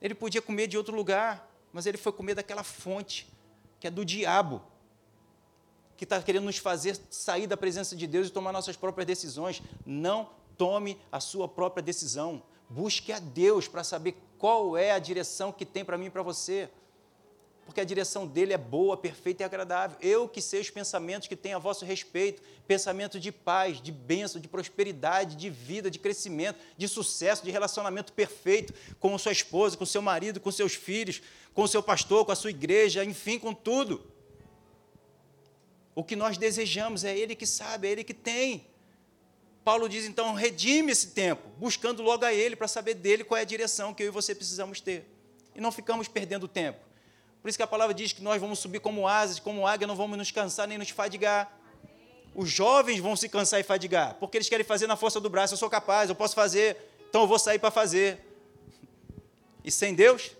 Ele 0.00 0.14
podia 0.14 0.42
comer 0.42 0.66
de 0.66 0.76
outro 0.76 0.96
lugar, 0.96 1.48
mas 1.72 1.86
ele 1.86 1.96
foi 1.96 2.10
comer 2.12 2.34
daquela 2.34 2.64
fonte, 2.64 3.30
que 3.78 3.86
é 3.86 3.90
do 3.90 4.04
diabo, 4.04 4.62
que 5.96 6.04
está 6.04 6.20
querendo 6.20 6.44
nos 6.44 6.58
fazer 6.58 6.98
sair 7.10 7.46
da 7.46 7.56
presença 7.56 7.94
de 7.94 8.06
Deus 8.06 8.26
e 8.26 8.30
tomar 8.30 8.52
nossas 8.52 8.76
próprias 8.76 9.06
decisões. 9.06 9.62
Não 9.86 10.30
tome 10.58 10.98
a 11.12 11.20
sua 11.20 11.46
própria 11.46 11.82
decisão. 11.82 12.42
Busque 12.68 13.12
a 13.12 13.18
Deus 13.18 13.68
para 13.68 13.84
saber 13.84 14.16
qual 14.42 14.76
é 14.76 14.90
a 14.90 14.98
direção 14.98 15.52
que 15.52 15.64
tem 15.64 15.84
para 15.84 15.96
mim 15.96 16.06
e 16.06 16.10
para 16.10 16.20
você. 16.20 16.68
Porque 17.64 17.80
a 17.80 17.84
direção 17.84 18.26
dele 18.26 18.52
é 18.52 18.58
boa, 18.58 18.96
perfeita 18.96 19.44
e 19.44 19.46
agradável. 19.46 19.96
Eu 20.00 20.28
que 20.28 20.42
sei 20.42 20.60
os 20.60 20.68
pensamentos 20.68 21.28
que 21.28 21.36
tenho 21.36 21.54
a 21.54 21.60
vosso 21.60 21.84
respeito, 21.84 22.42
pensamento 22.66 23.20
de 23.20 23.30
paz, 23.30 23.80
de 23.80 23.92
bênção, 23.92 24.40
de 24.40 24.48
prosperidade, 24.48 25.36
de 25.36 25.48
vida, 25.48 25.88
de 25.88 26.00
crescimento, 26.00 26.58
de 26.76 26.88
sucesso, 26.88 27.44
de 27.44 27.52
relacionamento 27.52 28.12
perfeito 28.12 28.74
com 28.98 29.16
sua 29.16 29.30
esposa, 29.30 29.76
com 29.76 29.86
seu 29.86 30.02
marido, 30.02 30.40
com 30.40 30.50
seus 30.50 30.74
filhos, 30.74 31.22
com 31.54 31.64
seu 31.68 31.80
pastor, 31.80 32.24
com 32.24 32.32
a 32.32 32.34
sua 32.34 32.50
igreja, 32.50 33.04
enfim, 33.04 33.38
com 33.38 33.54
tudo. 33.54 34.04
O 35.94 36.02
que 36.02 36.16
nós 36.16 36.36
desejamos 36.36 37.04
é 37.04 37.16
Ele 37.16 37.36
que 37.36 37.46
sabe, 37.46 37.86
é 37.86 37.92
Ele 37.92 38.02
que 38.02 38.12
tem. 38.12 38.66
Paulo 39.64 39.88
diz 39.88 40.04
então: 40.04 40.34
redime 40.34 40.92
esse 40.92 41.08
tempo, 41.08 41.48
buscando 41.58 42.02
logo 42.02 42.24
a 42.24 42.32
Ele 42.32 42.56
para 42.56 42.68
saber 42.68 42.94
dele 42.94 43.24
qual 43.24 43.38
é 43.38 43.42
a 43.42 43.44
direção 43.44 43.94
que 43.94 44.02
eu 44.02 44.08
e 44.08 44.10
você 44.10 44.34
precisamos 44.34 44.80
ter. 44.80 45.08
E 45.54 45.60
não 45.60 45.70
ficamos 45.70 46.08
perdendo 46.08 46.48
tempo. 46.48 46.80
Por 47.40 47.48
isso 47.48 47.58
que 47.58 47.62
a 47.62 47.66
palavra 47.66 47.92
diz 47.92 48.12
que 48.12 48.22
nós 48.22 48.40
vamos 48.40 48.58
subir 48.58 48.80
como 48.80 49.06
asas, 49.06 49.40
como 49.40 49.66
águia, 49.66 49.86
não 49.86 49.96
vamos 49.96 50.16
nos 50.16 50.30
cansar 50.30 50.66
nem 50.68 50.78
nos 50.78 50.90
fadigar. 50.90 51.52
Os 52.34 52.48
jovens 52.48 52.98
vão 52.98 53.14
se 53.14 53.28
cansar 53.28 53.60
e 53.60 53.62
fadigar, 53.62 54.14
porque 54.14 54.38
eles 54.38 54.48
querem 54.48 54.64
fazer 54.64 54.86
na 54.86 54.96
força 54.96 55.20
do 55.20 55.28
braço. 55.28 55.54
Eu 55.54 55.58
sou 55.58 55.68
capaz, 55.68 56.08
eu 56.08 56.14
posso 56.14 56.34
fazer, 56.34 56.76
então 57.08 57.22
eu 57.22 57.26
vou 57.26 57.38
sair 57.38 57.58
para 57.58 57.70
fazer. 57.70 58.24
E 59.64 59.70
sem 59.70 59.94
Deus, 59.94 60.30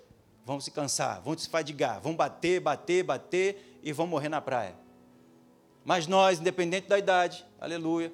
vão 0.45 0.61
se 0.61 0.71
cansar, 0.71 1.21
vão 1.21 1.37
se 1.37 1.49
fadigar, 1.49 2.01
vão 2.01 2.15
bater, 2.15 2.61
bater, 2.61 3.05
bater 3.05 3.79
e 3.83 3.93
vão 3.93 4.07
morrer 4.07 4.29
na 4.29 4.41
praia. 4.41 4.75
Mas 5.85 6.07
nós, 6.07 6.41
independente 6.41 6.89
da 6.89 6.99
idade, 6.99 7.45
aleluia, 7.61 8.13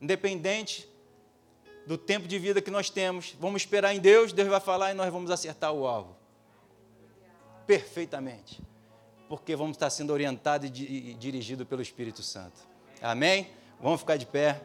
independente 0.00 0.88
do 1.86 1.98
tempo 1.98 2.26
de 2.26 2.38
vida 2.38 2.62
que 2.62 2.70
nós 2.70 2.90
temos, 2.90 3.36
vamos 3.38 3.62
esperar 3.62 3.94
em 3.94 4.00
Deus, 4.00 4.32
Deus 4.32 4.48
vai 4.48 4.60
falar 4.60 4.92
e 4.92 4.94
nós 4.94 5.12
vamos 5.12 5.30
acertar 5.30 5.72
o 5.72 5.86
alvo. 5.86 6.16
Perfeitamente. 7.66 8.62
Porque 9.28 9.56
vamos 9.56 9.76
estar 9.76 9.90
sendo 9.90 10.12
orientados 10.12 10.68
e 10.68 11.14
dirigidos 11.14 11.66
pelo 11.66 11.82
Espírito 11.82 12.22
Santo. 12.22 12.60
Amém? 13.00 13.48
Vamos 13.80 14.00
ficar 14.00 14.16
de 14.16 14.26
pé. 14.26 14.60